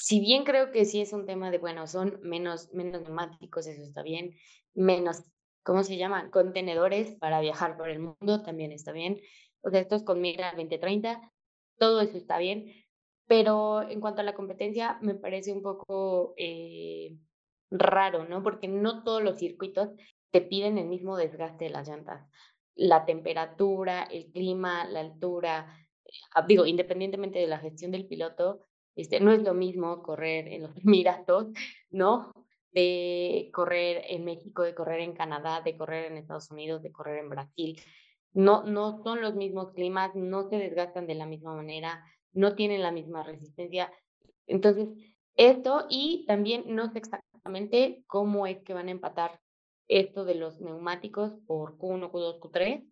si 0.00 0.20
bien 0.20 0.44
creo 0.44 0.70
que 0.70 0.84
sí 0.84 1.00
es 1.00 1.12
un 1.12 1.26
tema 1.26 1.50
de, 1.50 1.58
bueno, 1.58 1.88
son 1.88 2.20
menos, 2.22 2.72
menos 2.72 3.02
neumáticos, 3.02 3.66
eso 3.66 3.82
está 3.82 4.02
bien, 4.02 4.36
menos, 4.72 5.24
¿cómo 5.64 5.82
se 5.82 5.96
llama? 5.96 6.30
Contenedores 6.30 7.16
para 7.16 7.40
viajar 7.40 7.76
por 7.76 7.88
el 7.88 7.98
mundo, 7.98 8.42
también 8.44 8.70
está 8.70 8.92
bien. 8.92 9.20
O 9.60 9.70
sea, 9.70 9.80
esto 9.80 9.96
es 9.96 10.04
con 10.04 10.20
mira 10.20 10.52
2030, 10.52 11.20
todo 11.78 12.00
eso 12.00 12.16
está 12.16 12.38
bien, 12.38 12.72
pero 13.26 13.82
en 13.82 14.00
cuanto 14.00 14.20
a 14.20 14.24
la 14.24 14.36
competencia, 14.36 14.98
me 15.02 15.16
parece 15.16 15.52
un 15.52 15.62
poco 15.62 16.32
eh, 16.36 17.16
raro, 17.68 18.24
¿no? 18.24 18.40
Porque 18.44 18.68
no 18.68 19.02
todos 19.02 19.20
los 19.20 19.38
circuitos 19.38 19.88
te 20.30 20.40
piden 20.42 20.78
el 20.78 20.86
mismo 20.86 21.16
desgaste 21.16 21.64
de 21.64 21.70
las 21.70 21.88
llantas. 21.88 22.24
La 22.76 23.04
temperatura, 23.04 24.04
el 24.04 24.30
clima, 24.30 24.84
la 24.84 25.00
altura, 25.00 25.76
ah, 26.36 26.46
digo, 26.46 26.66
independientemente 26.66 27.40
de 27.40 27.48
la 27.48 27.58
gestión 27.58 27.90
del 27.90 28.06
piloto, 28.06 28.67
este, 28.98 29.20
no 29.20 29.32
es 29.32 29.42
lo 29.42 29.54
mismo 29.54 30.02
correr 30.02 30.48
en 30.48 30.62
los 30.62 30.76
Emiratos, 30.84 31.46
¿no? 31.90 32.32
De 32.72 33.50
correr 33.52 34.02
en 34.08 34.24
México, 34.24 34.62
de 34.62 34.74
correr 34.74 35.00
en 35.00 35.14
Canadá, 35.14 35.62
de 35.62 35.76
correr 35.76 36.10
en 36.10 36.18
Estados 36.18 36.50
Unidos, 36.50 36.82
de 36.82 36.92
correr 36.92 37.18
en 37.18 37.30
Brasil. 37.30 37.80
No, 38.32 38.64
no 38.64 39.02
son 39.02 39.20
los 39.20 39.34
mismos 39.36 39.72
climas, 39.72 40.14
no 40.14 40.48
se 40.48 40.56
desgastan 40.56 41.06
de 41.06 41.14
la 41.14 41.26
misma 41.26 41.54
manera, 41.54 42.04
no 42.32 42.54
tienen 42.54 42.82
la 42.82 42.92
misma 42.92 43.22
resistencia. 43.22 43.90
Entonces, 44.46 44.88
esto 45.36 45.86
y 45.88 46.24
también 46.26 46.64
no 46.66 46.90
sé 46.92 46.98
exactamente 46.98 48.02
cómo 48.06 48.46
es 48.46 48.58
que 48.64 48.74
van 48.74 48.88
a 48.88 48.92
empatar 48.92 49.40
esto 49.86 50.24
de 50.24 50.34
los 50.34 50.60
neumáticos 50.60 51.34
por 51.46 51.78
Q1, 51.78 52.10
Q2, 52.10 52.40
Q3 52.40 52.84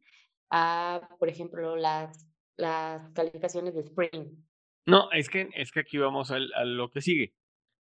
a, 0.51 1.09
por 1.19 1.29
ejemplo, 1.29 1.77
las, 1.77 2.27
las 2.57 3.11
calificaciones 3.11 3.75
de 3.75 3.81
Spring. 3.81 4.46
No, 4.87 5.11
es 5.13 5.29
que, 5.29 5.51
es 5.55 5.73
que 5.73 5.81
aquí 5.81 5.99
vamos 5.99 6.31
a, 6.31 6.39
lo 6.39 6.91
que 6.91 7.01
sigue. 7.01 7.35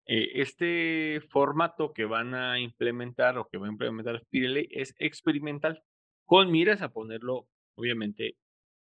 Eh, 0.06 0.40
este 0.40 1.20
formato 1.28 1.92
que 1.92 2.04
van 2.04 2.34
a 2.34 2.58
implementar 2.58 3.38
o 3.38 3.48
que 3.48 3.58
va 3.58 3.66
a 3.66 3.70
implementar 3.70 4.24
Pirelli 4.30 4.68
es 4.70 4.94
experimental, 4.98 5.82
con 6.26 6.50
miras 6.50 6.82
a 6.82 6.92
ponerlo, 6.92 7.48
obviamente, 7.76 8.36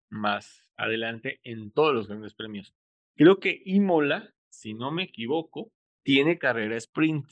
más 0.10 0.68
adelante 0.78 1.40
en 1.44 1.72
todos 1.72 1.94
los 1.94 2.08
grandes 2.08 2.34
premios. 2.36 2.74
Creo 3.16 3.40
que 3.40 3.62
Imola, 3.66 4.34
si 4.50 4.74
no 4.74 4.92
me 4.92 5.04
equivoco, 5.04 5.72
tiene 6.04 6.38
carrera 6.38 6.76
sprint. 6.78 7.26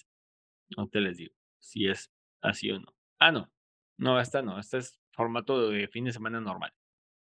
No 0.75 0.87
te 0.87 1.01
les 1.01 1.17
digo 1.17 1.33
si 1.59 1.87
es 1.87 2.11
así 2.41 2.71
o 2.71 2.79
no. 2.79 2.95
Ah, 3.19 3.31
no. 3.31 3.51
No, 3.97 4.19
esta 4.19 4.41
no. 4.41 4.59
Esta 4.59 4.77
es 4.77 4.99
formato 5.11 5.69
de 5.69 5.87
fin 5.87 6.05
de 6.05 6.13
semana 6.13 6.39
normal. 6.39 6.73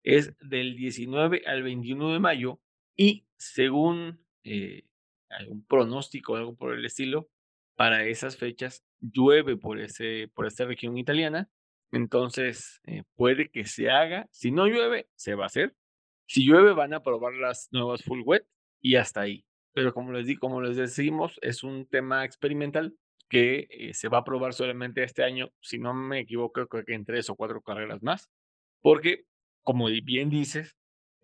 Es 0.04 0.36
del 0.40 0.76
19 0.76 1.44
al 1.46 1.64
21 1.64 2.14
de 2.14 2.20
mayo 2.20 2.60
y 2.96 3.26
según 3.38 4.24
eh, 4.44 4.84
algún 5.30 5.66
pronóstico 5.66 6.34
o 6.34 6.36
algo 6.38 6.56
por 6.56 6.74
el 6.74 6.86
estilo, 6.86 7.30
para 7.76 8.06
esas 8.06 8.38
fechas 8.38 8.86
llueve 9.00 9.58
por, 9.58 9.80
ese, 9.80 10.30
por 10.34 10.48
esta 10.48 10.66
región 10.66 10.98
italiana 10.98 11.50
entonces, 11.96 12.82
eh, 12.86 13.04
puede 13.16 13.50
que 13.50 13.66
se 13.66 13.90
haga. 13.90 14.28
Si 14.32 14.52
no 14.52 14.68
llueve, 14.68 15.08
se 15.16 15.36
va 15.36 15.44
a 15.44 15.48
hacer. 15.48 15.76
Si 16.28 16.46
llueve, 16.46 16.74
van 16.74 16.94
a 16.94 17.04
probar 17.04 17.34
las 17.36 17.70
nuevas 17.72 18.04
full 18.04 18.22
wet 18.26 18.46
y 18.82 18.96
hasta 18.96 19.22
ahí. 19.22 19.46
Pero 19.74 19.94
como 19.94 20.12
les 20.12 20.26
di, 20.28 20.36
como 20.36 20.62
les 20.62 20.76
decimos, 20.76 21.40
es 21.42 21.64
un 21.64 21.88
tema 21.88 22.26
experimental 22.26 22.96
que 23.30 23.68
eh, 23.70 23.94
se 23.94 24.10
va 24.10 24.20
a 24.20 24.24
probar 24.26 24.54
solamente 24.54 25.04
este 25.04 25.24
año. 25.24 25.52
Si 25.62 25.80
no 25.80 25.94
me 25.94 26.20
equivoco, 26.20 26.68
creo 26.68 26.84
que 26.86 26.94
en 26.94 27.06
tres 27.06 27.30
o 27.30 27.36
cuatro 27.36 27.62
carreras 27.62 28.04
más. 28.04 28.30
Porque, 28.82 29.26
como 29.64 29.88
bien 29.88 30.30
dices, 30.30 30.76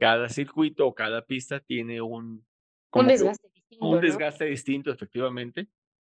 cada 0.02 0.30
circuito 0.30 0.88
o 0.88 0.96
cada 0.96 1.28
pista 1.28 1.60
tiene 1.60 2.02
un, 2.02 2.44
un 2.92 3.08
desgaste 3.08 3.50
distinto. 3.54 3.86
Un 3.86 4.02
desgaste 4.02 4.46
distinto, 4.46 4.92
efectivamente. 4.92 5.68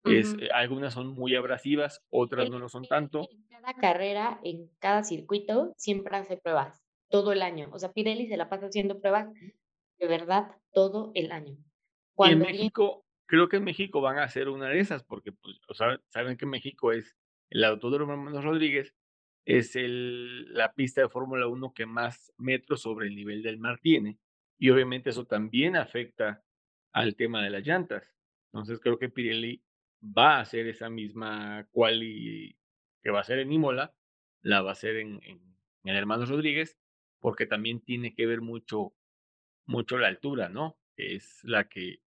Es, 0.02 0.34
eh, 0.40 0.48
algunas 0.52 0.92
son 0.92 1.14
muy 1.14 1.36
abrasivas, 1.36 2.02
otras 2.10 2.50
no 2.50 2.58
lo 2.58 2.68
son 2.68 2.84
tanto. 2.84 3.28
En 3.30 3.46
cada 3.46 3.74
carrera, 3.74 4.40
en 4.42 4.68
cada 4.80 5.04
circuito, 5.04 5.72
siempre 5.76 6.16
hace 6.16 6.36
pruebas, 6.36 6.82
todo 7.10 7.30
el 7.30 7.42
año. 7.42 7.68
O 7.72 7.78
sea, 7.78 7.92
Pirelli 7.92 8.26
se 8.26 8.36
la 8.36 8.48
pasa 8.48 8.66
haciendo 8.66 9.00
pruebas 9.00 9.32
de 9.98 10.08
verdad 10.08 10.50
todo 10.72 11.12
el 11.14 11.30
año. 11.30 11.56
y 12.18 12.32
en 12.32 12.40
México, 12.40 13.06
creo 13.26 13.48
que 13.48 13.58
en 13.58 13.64
México 13.64 14.00
van 14.00 14.18
a 14.18 14.24
hacer 14.24 14.48
una 14.48 14.68
de 14.68 14.80
esas, 14.80 15.04
porque 15.04 15.30
pues, 15.30 15.60
saben 16.08 16.36
que 16.36 16.46
México 16.46 16.90
es 16.90 17.16
el 17.50 17.62
Autódromo 17.62 18.14
Hermanos 18.14 18.42
Rodríguez, 18.42 18.96
es 19.46 19.76
el, 19.76 20.52
la 20.52 20.72
pista 20.72 21.00
de 21.00 21.08
Fórmula 21.08 21.46
1 21.46 21.72
que 21.72 21.86
más 21.86 22.32
metros 22.36 22.82
sobre 22.82 23.06
el 23.06 23.14
nivel 23.14 23.42
del 23.42 23.58
mar 23.58 23.78
tiene. 23.80 24.18
Y 24.58 24.70
obviamente 24.70 25.10
eso 25.10 25.24
también 25.24 25.76
afecta 25.76 26.42
al 26.92 27.14
tema 27.14 27.42
de 27.42 27.50
las 27.50 27.64
llantas. 27.64 28.12
Entonces 28.52 28.80
creo 28.80 28.98
que 28.98 29.08
Pirelli 29.08 29.62
va 30.02 30.36
a 30.36 30.40
hacer 30.40 30.66
esa 30.66 30.90
misma 30.90 31.66
quali 31.70 32.58
que 33.02 33.10
va 33.10 33.20
a 33.20 33.24
ser 33.24 33.38
en 33.38 33.52
Imola, 33.52 33.94
la 34.42 34.62
va 34.62 34.70
a 34.70 34.72
hacer 34.72 34.96
en, 34.96 35.20
en, 35.22 35.46
Hermanos 35.84 36.28
Rodríguez, 36.28 36.76
porque 37.20 37.46
también 37.46 37.80
tiene 37.80 38.12
que 38.12 38.26
ver 38.26 38.40
mucho, 38.40 38.94
mucho 39.66 39.98
la 39.98 40.08
altura, 40.08 40.48
¿no? 40.48 40.76
Es 40.96 41.44
la 41.44 41.68
que, 41.68 42.00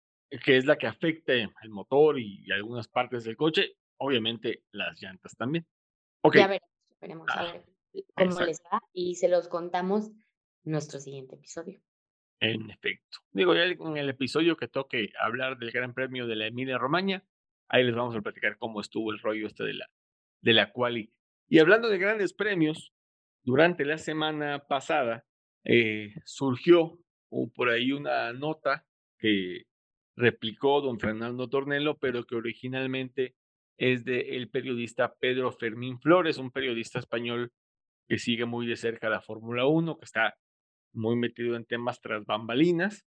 que 0.42 0.56
es 0.56 0.64
la 0.64 0.78
que 0.78 0.86
afecta 0.86 1.34
el 1.34 1.68
motor 1.68 2.18
y, 2.18 2.50
algunas 2.50 2.88
partes 2.88 3.24
del 3.24 3.36
coche, 3.36 3.76
obviamente 3.98 4.62
las 4.72 5.02
llantas 5.02 5.36
también. 5.36 5.66
Ya 6.32 6.48
veremos 7.00 7.28
a 7.34 7.52
ver 7.52 7.64
cómo 8.14 8.40
les 8.40 8.60
va 8.60 8.80
y 8.92 9.14
se 9.14 9.28
los 9.28 9.48
contamos 9.48 10.08
en 10.08 10.72
nuestro 10.72 11.00
siguiente 11.00 11.36
episodio. 11.36 11.80
En 12.40 12.70
efecto. 12.70 13.18
Digo, 13.32 13.54
ya 13.54 13.64
en 13.64 13.96
el 13.96 14.10
episodio 14.10 14.56
que 14.56 14.68
toque 14.68 15.10
hablar 15.18 15.58
del 15.58 15.70
Gran 15.70 15.94
Premio 15.94 16.26
de 16.26 16.36
la 16.36 16.46
Emilia 16.46 16.76
Romagna, 16.76 17.24
Ahí 17.68 17.84
les 17.84 17.94
vamos 17.94 18.14
a 18.14 18.20
platicar 18.20 18.58
cómo 18.58 18.80
estuvo 18.80 19.12
el 19.12 19.18
rollo 19.18 19.46
este 19.46 19.64
de 19.64 19.74
la, 19.74 19.90
de 20.40 20.52
la 20.52 20.72
quali. 20.72 21.12
Y 21.48 21.58
hablando 21.58 21.88
de 21.88 21.98
grandes 21.98 22.32
premios, 22.32 22.92
durante 23.42 23.84
la 23.84 23.98
semana 23.98 24.66
pasada 24.66 25.24
eh, 25.64 26.14
surgió 26.24 26.98
por 27.54 27.70
ahí 27.70 27.92
una 27.92 28.32
nota 28.32 28.86
que 29.18 29.64
replicó 30.16 30.80
don 30.80 31.00
Fernando 31.00 31.48
Tornelo, 31.48 31.98
pero 31.98 32.24
que 32.24 32.36
originalmente 32.36 33.34
es 33.78 34.04
del 34.04 34.26
el 34.26 34.48
periodista 34.50 35.14
Pedro 35.14 35.52
Fermín 35.52 36.00
Flores, 36.00 36.38
un 36.38 36.50
periodista 36.50 36.98
español 36.98 37.52
que 38.08 38.18
sigue 38.18 38.44
muy 38.44 38.66
de 38.66 38.76
cerca 38.76 39.08
la 39.08 39.20
Fórmula 39.20 39.66
1, 39.66 39.98
que 39.98 40.04
está 40.04 40.36
muy 40.92 41.16
metido 41.16 41.56
en 41.56 41.64
temas 41.64 42.00
tras 42.00 42.24
bambalinas, 42.24 43.04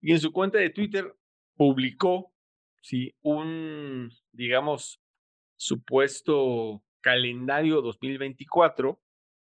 y 0.00 0.12
en 0.12 0.20
su 0.20 0.32
cuenta 0.32 0.58
de 0.58 0.70
Twitter 0.70 1.14
publicó 1.56 2.32
sí, 2.82 3.14
un, 3.22 4.10
digamos, 4.32 5.00
supuesto 5.56 6.82
calendario 7.00 7.82
2024 7.82 9.00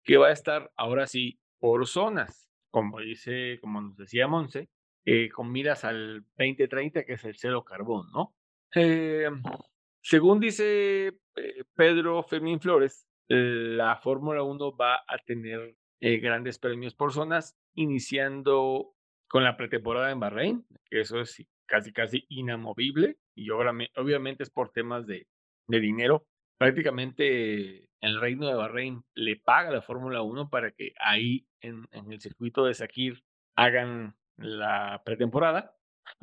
que 0.04 0.16
va 0.16 0.28
a 0.28 0.32
estar 0.32 0.72
ahora 0.76 1.06
sí 1.06 1.40
por 1.58 1.86
zonas, 1.86 2.48
como 2.70 3.00
dice, 3.00 3.58
como 3.60 3.80
nos 3.80 3.96
decía 3.96 4.28
Monse, 4.28 4.68
eh, 5.04 5.28
con 5.30 5.50
miras 5.50 5.84
al 5.84 6.24
2030, 6.38 7.04
que 7.04 7.14
es 7.14 7.24
el 7.24 7.36
cero 7.36 7.64
carbón, 7.64 8.10
¿no? 8.12 8.34
Eh, 8.74 9.28
según 10.06 10.38
dice 10.38 11.08
eh, 11.08 11.64
Pedro 11.74 12.22
Fermín 12.22 12.60
Flores, 12.60 13.08
la 13.26 13.96
Fórmula 13.96 14.44
1 14.44 14.76
va 14.76 14.98
a 15.08 15.18
tener 15.26 15.74
grandes 16.00 16.60
premios 16.60 16.94
por 16.94 17.12
zonas, 17.12 17.58
iniciando 17.74 18.94
con 19.26 19.42
la 19.42 19.56
pretemporada 19.56 20.12
en 20.12 20.20
Bahrein, 20.20 20.66
que 20.88 21.00
eso 21.00 21.20
es 21.20 21.44
casi, 21.66 21.92
casi 21.92 22.24
inamovible 22.28 23.18
y 23.34 23.50
obviamente 23.50 24.44
es 24.44 24.50
por 24.50 24.70
temas 24.70 25.08
de, 25.08 25.26
de 25.66 25.80
dinero. 25.80 26.24
Prácticamente 26.56 27.88
el 28.00 28.20
reino 28.20 28.46
de 28.46 28.54
Bahrein 28.54 29.02
le 29.14 29.34
paga 29.34 29.70
a 29.70 29.72
la 29.72 29.82
Fórmula 29.82 30.22
1 30.22 30.50
para 30.50 30.70
que 30.70 30.92
ahí 31.00 31.48
en, 31.60 31.88
en, 31.90 32.12
el 32.12 32.20
circuito 32.20 32.64
de 32.64 32.74
Sakir 32.74 33.24
hagan 33.56 34.14
la 34.36 35.02
pretemporada. 35.04 35.74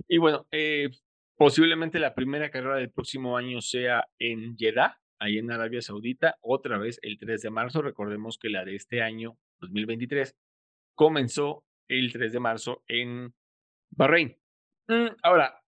Y 0.08 0.20
bueno, 0.20 0.48
eh, 0.52 0.90
posiblemente 1.38 2.00
la 2.00 2.14
primera 2.14 2.50
carrera 2.50 2.78
del 2.78 2.92
próximo 2.92 3.38
año 3.38 3.62
sea 3.62 4.08
en 4.20 4.56
Jeddah, 4.58 5.00
ahí 5.20 5.38
en 5.38 5.52
Arabia 5.52 5.82
Saudita, 5.82 6.38
otra 6.42 6.78
vez 6.78 7.00
el 7.02 7.18
3 7.18 7.42
de 7.42 7.50
marzo. 7.50 7.82
Recordemos 7.82 8.38
que 8.38 8.50
la 8.50 8.66
de 8.66 8.76
este 8.76 9.02
año, 9.02 9.38
2023, 9.60 10.36
comenzó 10.96 11.64
el 11.88 12.12
3 12.12 12.34
de 12.34 12.40
marzo 12.40 12.84
en 12.88 13.34
Bahrein. 13.92 14.38
Mm, 14.88 15.16
ahora, 15.24 15.62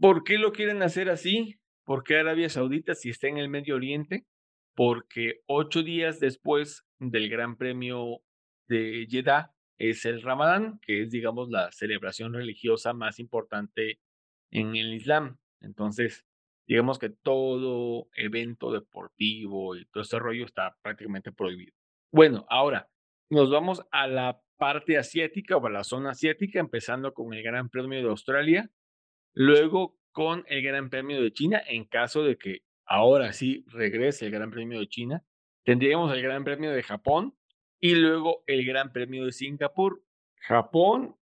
¿por 0.00 0.24
qué 0.24 0.38
lo 0.38 0.52
quieren 0.52 0.82
hacer 0.82 1.10
así? 1.10 1.58
¿Por 1.84 2.04
qué 2.04 2.16
Arabia 2.16 2.48
Saudita 2.48 2.94
si 2.94 3.10
está 3.10 3.28
en 3.28 3.38
el 3.38 3.48
Medio 3.48 3.74
Oriente? 3.74 4.26
Porque 4.74 5.40
ocho 5.46 5.82
días 5.82 6.20
después 6.20 6.86
del 6.98 7.28
Gran 7.28 7.56
Premio 7.56 8.22
de 8.68 9.06
Jeddah 9.10 9.52
es 9.78 10.04
el 10.04 10.22
Ramadán, 10.22 10.78
que 10.80 11.02
es, 11.02 11.10
digamos, 11.10 11.50
la 11.50 11.70
celebración 11.72 12.32
religiosa 12.32 12.94
más 12.94 13.18
importante 13.18 13.98
en 14.52 14.76
el 14.76 14.94
Islam. 14.94 15.38
Entonces, 15.60 16.24
digamos 16.66 16.98
que 16.98 17.10
todo 17.10 18.08
evento 18.14 18.70
deportivo 18.70 19.74
y 19.74 19.84
todo 19.86 20.02
ese 20.02 20.18
rollo 20.18 20.44
está 20.44 20.76
prácticamente 20.82 21.32
prohibido. 21.32 21.74
Bueno, 22.12 22.46
ahora 22.48 22.88
nos 23.30 23.50
vamos 23.50 23.82
a 23.90 24.06
la 24.06 24.40
parte 24.58 24.96
asiática 24.98 25.56
o 25.56 25.66
a 25.66 25.70
la 25.70 25.82
zona 25.82 26.10
asiática, 26.10 26.60
empezando 26.60 27.12
con 27.14 27.32
el 27.34 27.42
Gran 27.42 27.68
Premio 27.68 28.00
de 28.00 28.10
Australia, 28.10 28.70
luego 29.32 29.98
con 30.12 30.44
el 30.46 30.62
Gran 30.62 30.90
Premio 30.90 31.20
de 31.20 31.32
China, 31.32 31.60
en 31.66 31.84
caso 31.84 32.22
de 32.22 32.36
que 32.36 32.60
ahora 32.84 33.32
sí 33.32 33.64
regrese 33.68 34.26
el 34.26 34.32
Gran 34.32 34.50
Premio 34.50 34.78
de 34.78 34.86
China, 34.86 35.24
tendríamos 35.64 36.12
el 36.12 36.22
Gran 36.22 36.44
Premio 36.44 36.70
de 36.70 36.82
Japón 36.82 37.34
y 37.80 37.94
luego 37.94 38.44
el 38.46 38.64
Gran 38.66 38.92
Premio 38.92 39.24
de 39.24 39.32
Singapur. 39.32 40.04
Japón, 40.36 41.16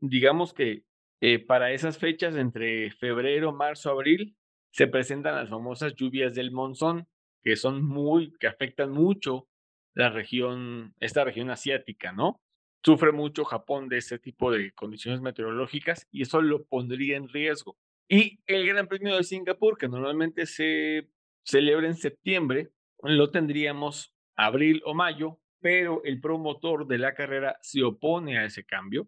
digamos 0.00 0.52
que 0.52 0.84
eh, 1.24 1.38
para 1.38 1.70
esas 1.70 1.98
fechas, 1.98 2.34
entre 2.34 2.90
febrero, 2.90 3.52
marzo, 3.52 3.90
abril, 3.90 4.36
se 4.72 4.88
presentan 4.88 5.36
las 5.36 5.48
famosas 5.48 5.94
lluvias 5.94 6.34
del 6.34 6.50
monzón, 6.50 7.06
que 7.44 7.54
son 7.54 7.84
muy, 7.84 8.32
que 8.40 8.48
afectan 8.48 8.90
mucho 8.90 9.46
la 9.94 10.10
región, 10.10 10.96
esta 10.98 11.22
región 11.22 11.48
asiática, 11.48 12.10
¿no? 12.10 12.40
Sufre 12.82 13.12
mucho 13.12 13.44
Japón 13.44 13.88
de 13.88 13.98
ese 13.98 14.18
tipo 14.18 14.50
de 14.50 14.72
condiciones 14.72 15.20
meteorológicas 15.20 16.08
y 16.10 16.22
eso 16.22 16.42
lo 16.42 16.64
pondría 16.64 17.16
en 17.16 17.28
riesgo. 17.28 17.78
Y 18.08 18.40
el 18.46 18.66
Gran 18.66 18.88
Premio 18.88 19.16
de 19.16 19.22
Singapur, 19.22 19.78
que 19.78 19.86
normalmente 19.86 20.44
se 20.46 21.08
celebra 21.44 21.86
en 21.86 21.94
septiembre, 21.94 22.72
lo 23.00 23.30
tendríamos 23.30 24.12
abril 24.34 24.82
o 24.84 24.92
mayo, 24.92 25.38
pero 25.60 26.02
el 26.02 26.20
promotor 26.20 26.88
de 26.88 26.98
la 26.98 27.14
carrera 27.14 27.58
se 27.62 27.84
opone 27.84 28.38
a 28.38 28.44
ese 28.44 28.64
cambio 28.64 29.06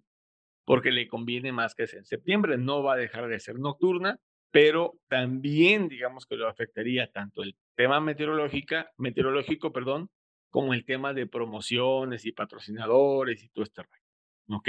porque 0.64 0.90
le 0.90 1.08
conviene 1.08 1.52
más 1.52 1.74
que 1.74 1.86
sea 1.86 2.00
en 2.00 2.06
septiembre. 2.06 2.58
No 2.58 2.82
va 2.82 2.94
a 2.94 2.98
dejar 2.98 3.28
de 3.28 3.40
ser 3.40 3.58
nocturna, 3.58 4.18
pero 4.50 4.98
también 5.08 5.88
digamos 5.88 6.26
que 6.26 6.36
lo 6.36 6.48
afectaría 6.48 7.10
tanto 7.10 7.42
el 7.42 7.56
tema 7.76 8.00
meteorológica, 8.00 8.90
meteorológico, 8.96 9.72
perdón, 9.72 10.10
como 10.50 10.74
el 10.74 10.84
tema 10.84 11.12
de 11.12 11.26
promociones 11.26 12.24
y 12.24 12.32
patrocinadores 12.32 13.42
y 13.42 13.48
todo 13.48 13.64
este 13.64 13.82
rollo. 13.82 14.58
¿Ok? 14.58 14.68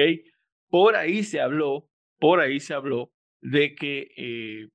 Por 0.70 0.96
ahí 0.96 1.24
se 1.24 1.39
habló, 1.39 1.88
por 2.20 2.39
ahí 2.39 2.60
se 2.60 2.74
habló 2.74 3.12
de 3.41 3.76
que 3.76 4.12
eh, 4.18 4.70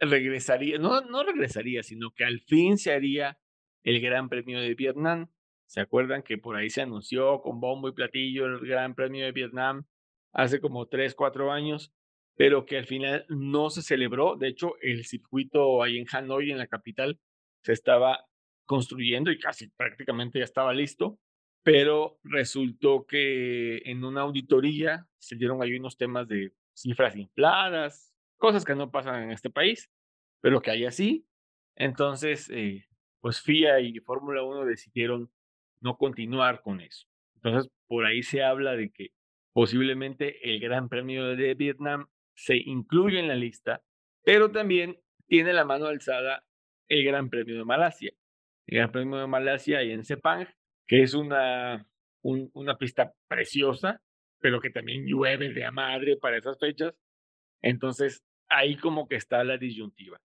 regresaría, 0.00 0.78
no, 0.78 1.00
no 1.02 1.22
regresaría, 1.22 1.82
sino 1.82 2.10
que 2.10 2.24
al 2.24 2.40
fin 2.40 2.76
se 2.78 2.92
haría 2.92 3.38
el 3.84 4.00
Gran 4.00 4.28
Premio 4.28 4.60
de 4.60 4.74
Vietnam. 4.74 5.28
¿Se 5.66 5.80
acuerdan 5.80 6.22
que 6.22 6.38
por 6.38 6.56
ahí 6.56 6.70
se 6.70 6.82
anunció 6.82 7.40
con 7.42 7.60
bombo 7.60 7.88
y 7.88 7.92
platillo 7.92 8.46
el 8.46 8.58
Gran 8.66 8.94
Premio 8.94 9.24
de 9.24 9.32
Vietnam 9.32 9.84
hace 10.38 10.60
como 10.60 10.86
tres, 10.86 11.16
cuatro 11.16 11.50
años, 11.50 11.92
pero 12.36 12.64
que 12.64 12.78
al 12.78 12.86
final 12.86 13.26
no 13.28 13.70
se 13.70 13.82
celebró. 13.82 14.36
De 14.36 14.46
hecho, 14.46 14.76
el 14.80 15.04
circuito 15.04 15.82
ahí 15.82 15.98
en 15.98 16.06
Hanoi, 16.10 16.52
en 16.52 16.58
la 16.58 16.68
capital, 16.68 17.18
se 17.64 17.72
estaba 17.72 18.24
construyendo 18.64 19.32
y 19.32 19.38
casi 19.40 19.66
prácticamente 19.70 20.38
ya 20.38 20.44
estaba 20.44 20.72
listo, 20.72 21.18
pero 21.64 22.20
resultó 22.22 23.04
que 23.04 23.78
en 23.78 24.04
una 24.04 24.20
auditoría 24.20 25.08
se 25.18 25.34
dieron 25.34 25.60
ahí 25.60 25.74
unos 25.74 25.96
temas 25.96 26.28
de 26.28 26.52
cifras 26.72 27.16
infladas, 27.16 28.14
cosas 28.36 28.64
que 28.64 28.76
no 28.76 28.92
pasan 28.92 29.24
en 29.24 29.32
este 29.32 29.50
país, 29.50 29.90
pero 30.40 30.62
que 30.62 30.70
hay 30.70 30.84
así. 30.84 31.26
Entonces, 31.74 32.48
eh, 32.50 32.86
pues 33.20 33.40
FIA 33.40 33.80
y 33.80 33.98
Fórmula 33.98 34.44
1 34.44 34.66
decidieron 34.66 35.32
no 35.80 35.96
continuar 35.96 36.62
con 36.62 36.80
eso. 36.80 37.08
Entonces, 37.34 37.72
por 37.88 38.06
ahí 38.06 38.22
se 38.22 38.44
habla 38.44 38.76
de 38.76 38.90
que 38.90 39.17
Posiblemente 39.58 40.48
el 40.48 40.60
Gran 40.60 40.88
Premio 40.88 41.34
de 41.34 41.54
Vietnam 41.54 42.06
se 42.32 42.54
incluye 42.54 43.18
en 43.18 43.26
la 43.26 43.34
lista, 43.34 43.82
pero 44.22 44.52
también 44.52 45.00
tiene 45.26 45.52
la 45.52 45.64
mano 45.64 45.86
alzada 45.86 46.44
el 46.86 47.04
Gran 47.04 47.28
Premio 47.28 47.58
de 47.58 47.64
Malasia. 47.64 48.12
El 48.68 48.76
Gran 48.76 48.92
Premio 48.92 49.18
de 49.18 49.26
Malasia 49.26 49.82
y 49.82 49.90
en 49.90 50.04
Sepang, 50.04 50.46
que 50.86 51.02
es 51.02 51.12
una, 51.12 51.84
una 52.22 52.78
pista 52.78 53.12
preciosa, 53.26 54.00
pero 54.38 54.60
que 54.60 54.70
también 54.70 55.04
llueve 55.08 55.52
de 55.52 55.64
a 55.64 55.72
madre 55.72 56.16
para 56.18 56.36
esas 56.36 56.56
fechas. 56.60 56.94
Entonces, 57.60 58.22
ahí 58.48 58.76
como 58.76 59.08
que 59.08 59.16
está 59.16 59.42
la 59.42 59.58
disyuntiva. 59.58 60.20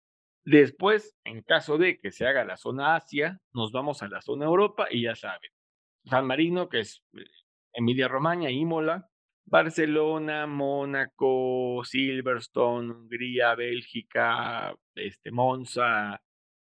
Después, 0.46 1.18
en 1.24 1.42
caso 1.42 1.80
de 1.80 1.98
que 1.98 2.12
se 2.12 2.28
haga 2.28 2.46
la 2.46 2.56
zona 2.56 2.98
Asia, 2.98 3.40
nos 3.52 3.72
vamos 3.72 4.04
a 4.04 4.08
la 4.10 4.22
zona 4.22 4.46
Europa 4.46 4.90
y 4.92 5.06
ya 5.06 5.16
saben, 5.16 5.50
San 6.06 6.28
Marino, 6.28 6.70
que 6.70 6.82
es 6.82 7.04
eh, 7.14 7.26
Emilia 7.74 8.08
Romagna, 8.08 8.52
Imola, 8.52 9.10
Barcelona, 9.46 10.48
Mónaco, 10.48 11.84
Silverstone, 11.84 12.92
Hungría, 12.92 13.56
Bélgica, 13.56 14.74
este, 14.96 15.32
Monza, 15.32 16.22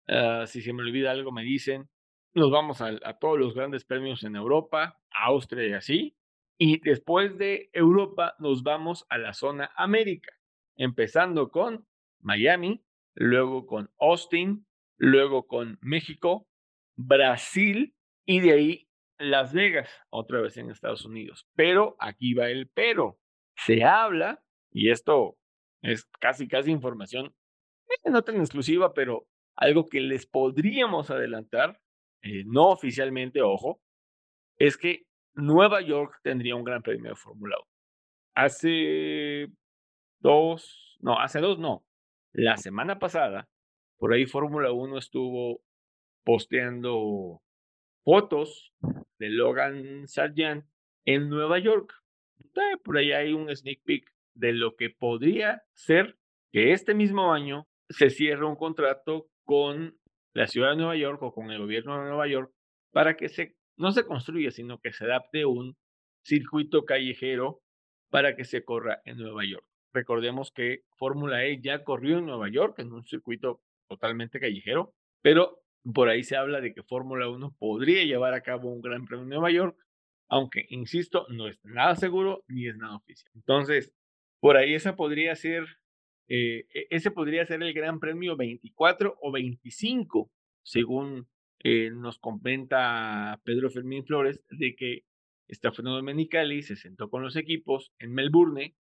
ah, 0.08 0.44
si 0.46 0.62
se 0.62 0.74
me 0.74 0.84
olvida 0.84 1.12
algo 1.12 1.32
me 1.32 1.44
dicen. 1.44 1.90
Nos 2.34 2.52
vamos 2.52 2.82
a, 2.82 2.90
a, 3.04 3.18
todos 3.18 3.40
los 3.40 3.56
grandes 3.56 3.84
premios 3.86 4.24
en 4.24 4.36
Europa, 4.36 5.00
Austria 5.12 5.68
y 5.68 5.74
así. 5.74 6.16
Y 6.60 6.80
después 6.80 7.38
de 7.38 7.70
Europa 7.74 8.36
nos 8.40 8.64
vamos 8.64 9.06
a 9.10 9.18
la 9.18 9.34
zona 9.34 9.72
América, 9.76 10.32
empezando 10.76 11.50
con 11.50 11.88
Miami, 12.20 12.84
luego 13.16 13.66
con 13.66 13.90
Austin, 14.00 14.68
luego 14.98 15.48
con 15.48 15.78
México, 15.82 16.48
Brasil 16.96 17.96
y 18.26 18.40
de 18.42 18.52
ahí 18.54 18.87
las 19.18 19.54
Vegas, 19.54 19.90
otra 20.10 20.42
vez 20.42 20.58
en 20.58 20.70
Estados 20.70 21.06
Unidos. 21.06 21.48
Pero 21.56 21.96
aquí 22.00 22.34
va 22.34 22.50
el 22.50 22.70
pero. 22.70 23.20
Se 23.56 23.84
habla, 23.84 24.44
y 24.72 24.92
esto 24.92 25.38
es 25.82 26.06
casi, 26.20 26.48
casi 26.48 26.72
información, 26.72 27.34
eh, 27.90 28.10
no 28.10 28.22
tan 28.24 28.38
exclusiva, 28.38 28.94
pero 28.94 29.28
algo 29.56 29.86
que 29.86 30.02
les 30.02 30.26
podríamos 30.28 31.10
adelantar, 31.10 31.80
eh, 32.22 32.44
no 32.46 32.70
oficialmente, 32.70 33.42
ojo, 33.42 33.82
es 34.58 34.78
que 34.78 35.06
Nueva 35.34 35.82
York 35.82 36.20
tendría 36.24 36.56
un 36.56 36.64
gran 36.64 36.82
premio 36.82 37.12
de 37.12 37.16
Fórmula 37.16 37.58
1. 37.58 37.68
Hace 38.36 39.48
dos, 40.20 40.98
no, 41.00 41.20
hace 41.20 41.40
dos 41.40 41.60
no. 41.60 41.84
La 42.34 42.58
semana 42.58 43.00
pasada, 43.00 43.48
por 43.98 44.14
ahí 44.14 44.26
Fórmula 44.26 44.72
1 44.72 44.98
estuvo 44.98 45.62
posteando 46.24 47.42
fotos 48.08 48.72
de 49.20 49.28
Logan 49.28 50.08
Sargent 50.08 50.64
en 51.04 51.28
Nueva 51.28 51.60
York. 51.60 51.94
Por 52.82 52.98
ahí 52.98 53.12
hay 53.12 53.34
un 53.34 53.54
sneak 53.54 53.84
peek 53.84 54.10
de 54.34 54.54
lo 54.54 54.78
que 54.78 54.90
podría 54.90 55.64
ser 55.74 56.18
que 56.54 56.72
este 56.72 56.94
mismo 56.94 57.34
año 57.34 57.68
se 57.90 58.10
cierre 58.10 58.46
un 58.46 58.56
contrato 58.56 59.28
con 59.44 60.00
la 60.34 60.48
ciudad 60.48 60.70
de 60.70 60.78
Nueva 60.78 60.96
York 60.96 61.22
o 61.22 61.34
con 61.34 61.52
el 61.52 61.60
gobierno 61.60 61.98
de 61.98 62.08
Nueva 62.08 62.30
York 62.30 62.50
para 62.94 63.18
que 63.18 63.28
se, 63.28 63.58
no 63.76 63.92
se 63.92 64.06
construya, 64.06 64.52
sino 64.52 64.80
que 64.80 64.94
se 64.94 65.04
adapte 65.04 65.46
un 65.46 65.76
circuito 66.24 66.86
callejero 66.86 67.60
para 68.10 68.38
que 68.38 68.46
se 68.46 68.64
corra 68.64 69.02
en 69.04 69.18
Nueva 69.18 69.44
York. 69.44 69.66
Recordemos 69.94 70.54
que 70.54 70.86
Fórmula 70.96 71.44
E 71.44 71.60
ya 71.60 71.84
corrió 71.84 72.20
en 72.20 72.26
Nueva 72.28 72.50
York 72.50 72.80
en 72.80 72.94
un 72.94 73.04
circuito 73.04 73.60
totalmente 73.90 74.40
callejero, 74.40 74.94
pero 75.22 75.62
por 75.94 76.10
ahí 76.10 76.24
se 76.24 76.36
habla 76.36 76.62
de 76.62 76.74
que 76.74 76.84
Fórmula 76.84 77.30
1 77.30 77.56
podría 77.58 78.04
llevar 78.04 78.34
a 78.34 78.42
cabo 78.42 78.72
un 78.72 78.82
Gran 78.82 79.06
Premio 79.06 79.24
en 79.24 79.30
Nueva 79.30 79.52
York, 79.52 79.78
aunque, 80.30 80.66
insisto, 80.70 81.26
no 81.30 81.48
es 81.48 81.60
nada 81.64 81.96
seguro 81.96 82.44
ni 82.48 82.68
es 82.68 82.78
nada 82.78 82.96
oficial. 82.96 83.32
Entonces, 83.36 83.94
por 84.40 84.58
ahí 84.58 84.74
esa 84.74 84.96
podría 84.96 85.36
ser, 85.36 85.66
eh, 86.28 86.66
e, 86.74 86.88
ese 86.90 87.12
podría 87.12 87.46
ser 87.46 87.64
el 87.64 87.74
Gran 87.74 88.00
Premio 88.00 88.36
24 88.36 89.18
o 89.22 89.32
25, 89.32 90.30
según 90.64 91.28
eh, 91.64 91.90
nos 91.92 92.20
comenta 92.20 93.40
Pedro 93.44 93.70
Fermín 93.70 94.06
Flores, 94.06 94.42
de 94.50 94.76
que 94.76 95.06
Stefano 95.50 95.96
Domenicali 95.96 96.62
se 96.62 96.76
sentó 96.76 97.10
con 97.10 97.24
los 97.24 97.36
equipos 97.36 97.94
en 98.00 98.14
Melbourne 98.14 98.76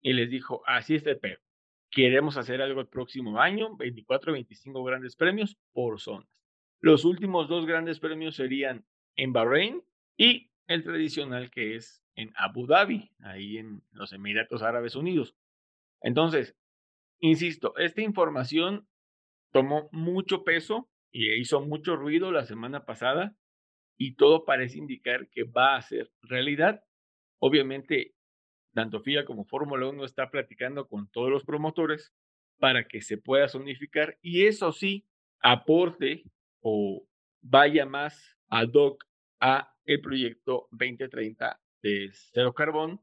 y 0.00 0.12
les 0.14 0.30
dijo, 0.30 0.62
así 0.66 0.94
es 0.94 1.06
el 1.06 1.18
peor. 1.18 1.40
Queremos 1.90 2.36
hacer 2.36 2.62
algo 2.62 2.80
el 2.80 2.88
próximo 2.88 3.40
año, 3.40 3.76
24 3.76 4.32
o 4.32 4.34
25 4.34 4.84
grandes 4.84 5.16
premios 5.16 5.56
por 5.72 6.00
zonas. 6.00 6.28
Los 6.80 7.04
últimos 7.04 7.48
dos 7.48 7.66
grandes 7.66 8.00
premios 8.00 8.36
serían 8.36 8.84
en 9.16 9.32
Bahrein 9.32 9.82
y 10.16 10.50
el 10.66 10.82
tradicional 10.82 11.50
que 11.50 11.76
es 11.76 12.02
en 12.14 12.32
Abu 12.36 12.66
Dhabi, 12.66 13.10
ahí 13.20 13.58
en 13.58 13.82
los 13.92 14.12
Emiratos 14.12 14.62
Árabes 14.62 14.96
Unidos. 14.96 15.34
Entonces, 16.00 16.56
insisto, 17.20 17.76
esta 17.76 18.02
información 18.02 18.88
tomó 19.52 19.88
mucho 19.92 20.44
peso 20.44 20.88
y 21.10 21.32
hizo 21.34 21.60
mucho 21.60 21.96
ruido 21.96 22.30
la 22.30 22.44
semana 22.44 22.84
pasada 22.84 23.36
y 23.98 24.16
todo 24.16 24.44
parece 24.44 24.78
indicar 24.78 25.28
que 25.28 25.44
va 25.44 25.76
a 25.76 25.82
ser 25.82 26.10
realidad. 26.22 26.84
Obviamente, 27.38 28.14
tanto 28.74 29.00
FIA 29.00 29.24
como 29.24 29.44
Fórmula 29.44 29.88
1 29.88 30.04
está 30.04 30.30
platicando 30.30 30.88
con 30.88 31.08
todos 31.08 31.30
los 31.30 31.44
promotores 31.44 32.12
para 32.58 32.86
que 32.86 33.00
se 33.00 33.18
pueda 33.18 33.48
zonificar 33.48 34.18
y 34.20 34.46
eso 34.46 34.72
sí 34.72 35.06
aporte 35.40 36.24
o 36.68 37.06
vaya 37.42 37.86
más 37.86 38.36
ad 38.48 38.72
hoc 38.74 39.04
a 39.38 39.72
el 39.84 40.00
proyecto 40.00 40.66
2030 40.72 41.60
de 41.80 42.10
cero 42.10 42.52
carbón 42.54 43.00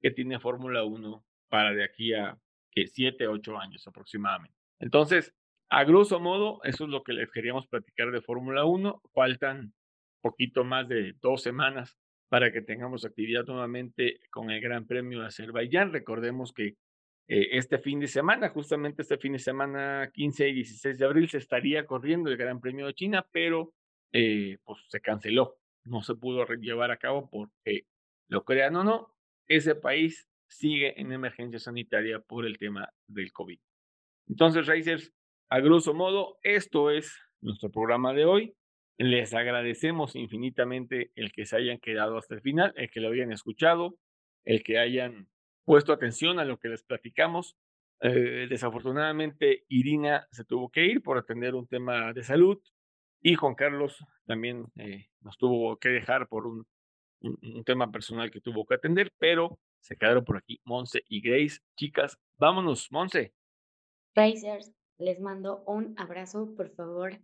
que 0.00 0.12
tiene 0.12 0.38
Fórmula 0.38 0.84
1 0.84 1.24
para 1.48 1.72
de 1.72 1.82
aquí 1.82 2.14
a 2.14 2.38
que 2.70 2.86
7, 2.86 3.26
8 3.26 3.58
años 3.58 3.84
aproximadamente. 3.88 4.56
Entonces, 4.78 5.34
a 5.70 5.82
grosso 5.82 6.20
modo, 6.20 6.60
eso 6.62 6.84
es 6.84 6.90
lo 6.90 7.02
que 7.02 7.12
les 7.12 7.28
queríamos 7.32 7.66
platicar 7.66 8.12
de 8.12 8.20
Fórmula 8.20 8.64
1. 8.64 9.02
Faltan 9.12 9.74
poquito 10.20 10.62
más 10.62 10.86
de 10.86 11.14
dos 11.20 11.42
semanas 11.42 11.98
para 12.28 12.52
que 12.52 12.62
tengamos 12.62 13.04
actividad 13.04 13.44
nuevamente 13.46 14.20
con 14.30 14.52
el 14.52 14.60
Gran 14.60 14.86
Premio 14.86 15.18
de 15.18 15.26
Azerbaiyán. 15.26 15.92
Recordemos 15.92 16.52
que 16.52 16.76
eh, 17.32 17.56
este 17.58 17.78
fin 17.78 18.00
de 18.00 18.08
semana, 18.08 18.48
justamente 18.48 19.02
este 19.02 19.16
fin 19.16 19.34
de 19.34 19.38
semana 19.38 20.10
15 20.12 20.48
y 20.48 20.52
16 20.52 20.98
de 20.98 21.04
abril, 21.04 21.28
se 21.28 21.38
estaría 21.38 21.86
corriendo 21.86 22.28
el 22.28 22.36
Gran 22.36 22.60
Premio 22.60 22.86
de 22.86 22.94
China, 22.94 23.24
pero 23.30 23.72
eh, 24.10 24.58
pues 24.64 24.80
se 24.88 25.00
canceló. 25.00 25.56
No 25.84 26.02
se 26.02 26.16
pudo 26.16 26.44
llevar 26.56 26.90
a 26.90 26.96
cabo 26.96 27.30
porque, 27.30 27.86
lo 28.26 28.44
crean 28.44 28.74
o 28.74 28.82
no, 28.82 29.14
ese 29.46 29.76
país 29.76 30.28
sigue 30.48 31.00
en 31.00 31.12
emergencia 31.12 31.60
sanitaria 31.60 32.18
por 32.18 32.46
el 32.46 32.58
tema 32.58 32.92
del 33.06 33.30
COVID. 33.30 33.60
Entonces, 34.28 34.66
Racers, 34.66 35.12
a 35.50 35.60
grosso 35.60 35.94
modo, 35.94 36.36
esto 36.42 36.90
es 36.90 37.16
nuestro 37.40 37.70
programa 37.70 38.12
de 38.12 38.24
hoy. 38.24 38.56
Les 38.98 39.34
agradecemos 39.34 40.16
infinitamente 40.16 41.12
el 41.14 41.30
que 41.30 41.46
se 41.46 41.56
hayan 41.56 41.78
quedado 41.78 42.18
hasta 42.18 42.34
el 42.34 42.40
final, 42.40 42.72
el 42.74 42.90
que 42.90 42.98
lo 42.98 43.10
hayan 43.10 43.30
escuchado, 43.30 43.96
el 44.44 44.64
que 44.64 44.80
hayan 44.80 45.28
puesto 45.70 45.92
atención 45.92 46.40
a 46.40 46.44
lo 46.44 46.58
que 46.58 46.68
les 46.68 46.82
platicamos. 46.82 47.56
Eh, 48.00 48.48
desafortunadamente, 48.50 49.66
Irina 49.68 50.26
se 50.32 50.44
tuvo 50.44 50.68
que 50.68 50.84
ir 50.84 51.00
por 51.00 51.16
atender 51.16 51.54
un 51.54 51.68
tema 51.68 52.12
de 52.12 52.24
salud 52.24 52.60
y 53.22 53.36
Juan 53.36 53.54
Carlos 53.54 54.04
también 54.26 54.66
eh, 54.74 55.06
nos 55.20 55.38
tuvo 55.38 55.76
que 55.76 55.90
dejar 55.90 56.26
por 56.26 56.48
un, 56.48 56.66
un, 57.20 57.62
tema 57.62 57.92
personal 57.92 58.32
que 58.32 58.40
tuvo 58.40 58.66
que 58.66 58.74
atender, 58.74 59.12
pero 59.16 59.60
se 59.78 59.96
quedaron 59.96 60.24
por 60.24 60.38
aquí 60.38 60.60
Monse 60.64 61.04
y 61.08 61.20
Grace. 61.20 61.60
Chicas, 61.76 62.18
vámonos, 62.36 62.90
Monse. 62.90 63.32
Racers, 64.16 64.72
les 64.98 65.20
mando 65.20 65.62
un 65.68 65.94
abrazo, 65.96 66.52
por 66.56 66.68
favor 66.70 67.20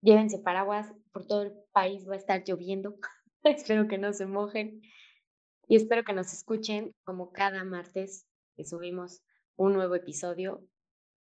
llévense 0.00 0.38
paraguas, 0.38 0.90
por 1.12 1.26
todo 1.26 1.42
el 1.42 1.52
país 1.74 2.08
va 2.08 2.14
a 2.14 2.16
estar 2.16 2.44
lloviendo, 2.44 2.96
espero 3.44 3.88
que 3.88 3.98
no 3.98 4.14
se 4.14 4.24
mojen 4.24 4.80
y 5.70 5.76
espero 5.76 6.02
que 6.02 6.12
nos 6.12 6.32
escuchen 6.32 6.96
como 7.04 7.30
cada 7.30 7.62
martes 7.62 8.26
que 8.56 8.64
subimos 8.64 9.22
un 9.54 9.72
nuevo 9.72 9.94
episodio. 9.94 10.66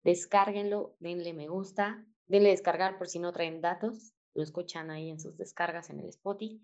Descárguenlo, 0.04 0.96
denle 1.00 1.36
me 1.36 1.48
gusta, 1.48 2.04
denle 2.26 2.50
descargar 2.50 2.98
por 2.98 3.08
si 3.08 3.20
no 3.20 3.32
traen 3.32 3.62
datos, 3.62 4.12
lo 4.34 4.42
escuchan 4.42 4.90
ahí 4.90 5.12
en 5.12 5.20
sus 5.20 5.38
descargas 5.38 5.92
en 5.92 6.00
el 6.00 6.08
Spotify 6.08 6.60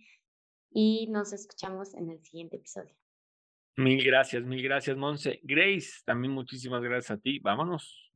y 0.71 1.05
nos 1.11 1.31
escuchamos 1.31 1.93
en 1.93 2.09
el 2.09 2.23
siguiente 2.23 2.55
episodio. 2.55 2.95
Mil 3.75 4.03
gracias, 4.03 4.41
mil 4.43 4.63
gracias, 4.63 4.97
Monse. 4.97 5.39
Grace, 5.43 6.01
también 6.05 6.33
muchísimas 6.33 6.81
gracias 6.81 7.11
a 7.11 7.21
ti. 7.21 7.37
Vámonos. 7.37 8.11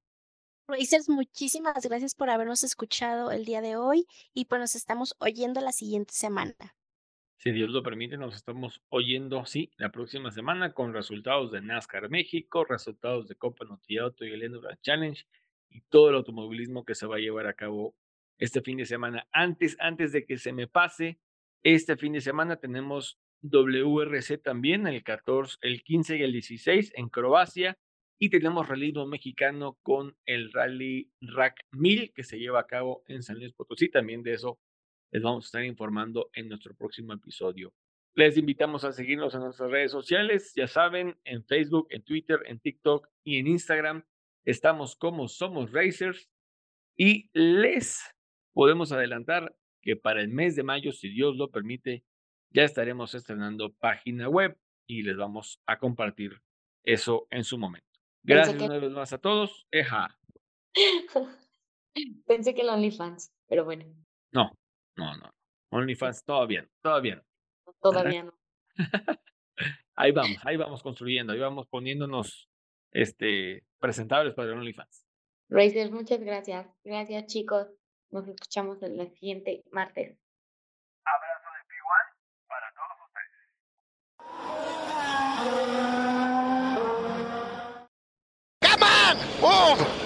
Racers, 0.67 1.09
muchísimas 1.09 1.85
gracias 1.85 2.15
por 2.15 2.31
habernos 2.31 2.63
escuchado 2.63 3.29
el 3.29 3.45
día 3.45 3.61
de 3.61 3.75
hoy 3.75 4.07
y 4.33 4.45
pues 4.45 4.61
nos 4.61 4.73
estamos 4.73 5.15
oyendo 5.19 5.61
la 5.61 5.73
siguiente 5.73 6.15
semana. 6.15 6.55
Si 7.39 7.51
Dios 7.51 7.69
lo 7.69 7.81
permite, 7.81 8.17
nos 8.17 8.35
estamos 8.35 8.81
oyendo, 8.89 9.45
sí, 9.45 9.71
la 9.77 9.93
próxima 9.93 10.29
semana 10.29 10.73
con 10.73 10.93
resultados 10.93 11.53
de 11.53 11.61
NASCAR 11.61 12.09
México, 12.09 12.65
resultados 12.65 13.29
de 13.29 13.35
Copa 13.35 13.65
Auto 14.01 14.25
y 14.25 14.33
el 14.33 14.43
Endurance 14.43 14.81
Challenge 14.81 15.25
y 15.69 15.79
todo 15.87 16.09
el 16.09 16.17
automovilismo 16.17 16.83
que 16.83 16.95
se 16.95 17.07
va 17.07 17.15
a 17.15 17.19
llevar 17.19 17.47
a 17.47 17.53
cabo 17.53 17.95
este 18.39 18.59
fin 18.59 18.75
de 18.75 18.85
semana. 18.85 19.25
Antes, 19.31 19.77
antes 19.79 20.11
de 20.11 20.25
que 20.25 20.37
se 20.37 20.51
me 20.51 20.67
pase, 20.67 21.17
este 21.63 21.95
fin 21.95 22.11
de 22.11 22.19
semana 22.19 22.57
tenemos 22.57 23.17
WRC 23.41 24.37
también, 24.43 24.85
el 24.85 25.01
14, 25.01 25.59
el 25.61 25.81
15 25.81 26.17
y 26.17 26.23
el 26.23 26.33
16 26.33 26.91
en 26.93 27.07
Croacia 27.07 27.77
y 28.19 28.29
tenemos 28.31 28.67
realismo 28.67 29.07
mexicano 29.07 29.77
con 29.81 30.17
el 30.25 30.51
Rally 30.51 31.09
Rack 31.21 31.67
1000 31.71 32.11
que 32.13 32.25
se 32.25 32.37
lleva 32.37 32.59
a 32.59 32.67
cabo 32.67 33.01
en 33.07 33.23
San 33.23 33.39
Luis 33.39 33.53
Potosí. 33.53 33.87
También 33.87 34.23
de 34.23 34.33
eso 34.33 34.59
les 35.11 35.23
vamos 35.23 35.45
a 35.45 35.47
estar 35.47 35.63
informando 35.63 36.29
en 36.33 36.49
nuestro 36.49 36.75
próximo 36.75 37.13
episodio. 37.13 37.73
Les 38.15 38.37
invitamos 38.37 38.83
a 38.83 38.91
seguirnos 38.91 39.33
en 39.33 39.41
nuestras 39.41 39.71
redes 39.71 39.91
sociales. 39.91 40.53
Ya 40.55 40.67
saben, 40.67 41.17
en 41.23 41.43
Facebook, 41.45 41.87
en 41.89 42.03
Twitter, 42.03 42.39
en 42.45 42.59
TikTok 42.59 43.07
y 43.23 43.37
en 43.37 43.47
Instagram 43.47 44.03
estamos 44.45 44.95
como 44.95 45.27
Somos 45.27 45.71
Racers. 45.71 46.29
Y 46.97 47.29
les 47.33 48.03
podemos 48.53 48.91
adelantar 48.91 49.55
que 49.81 49.95
para 49.95 50.21
el 50.21 50.29
mes 50.29 50.55
de 50.55 50.63
mayo, 50.63 50.91
si 50.91 51.09
Dios 51.09 51.37
lo 51.37 51.49
permite, 51.49 52.03
ya 52.51 52.63
estaremos 52.63 53.13
estrenando 53.15 53.73
página 53.73 54.27
web 54.27 54.57
y 54.87 55.03
les 55.03 55.15
vamos 55.15 55.61
a 55.65 55.77
compartir 55.77 56.41
eso 56.83 57.27
en 57.29 57.43
su 57.43 57.57
momento. 57.57 57.87
Gracias 58.23 58.61
una 58.61 58.79
vez 58.79 58.91
más 58.91 59.13
a 59.13 59.17
todos. 59.19 59.65
Eja. 59.71 60.17
Pensé 62.25 62.53
que 62.53 62.61
el 62.61 62.69
OnlyFans, 62.69 63.31
pero 63.47 63.63
bueno. 63.65 63.85
No, 64.31 64.51
no, 64.99 65.17
no. 65.17 65.33
OnlyFans, 65.71 66.23
todo 66.25 66.45
bien, 66.45 66.69
todo 66.81 67.01
bien. 67.01 67.23
Todavía 67.81 68.23
no. 68.23 68.33
ahí 69.95 70.11
vamos, 70.11 70.37
ahí 70.43 70.57
vamos 70.57 70.83
construyendo, 70.83 71.33
ahí 71.33 71.39
vamos 71.39 71.67
poniéndonos 71.67 72.49
este, 72.91 73.63
presentables 73.79 74.33
para 74.33 74.49
el 74.49 74.57
OnlyFans. 74.57 75.05
Racer, 75.49 75.91
muchas 75.91 76.19
gracias. 76.19 76.67
Gracias, 76.83 77.25
chicos. 77.27 77.67
Nos 78.11 78.27
escuchamos 78.27 78.81
el 78.83 79.09
siguiente 79.13 79.63
martes. 79.71 80.17
Abrazo 81.05 81.49
de 81.55 81.61
P1 81.69 82.13
para 82.47 82.73
todos 82.73 82.97
ustedes. 83.07 83.49
Come 88.61 88.83
on! 88.83 89.17
Move! 89.41 89.98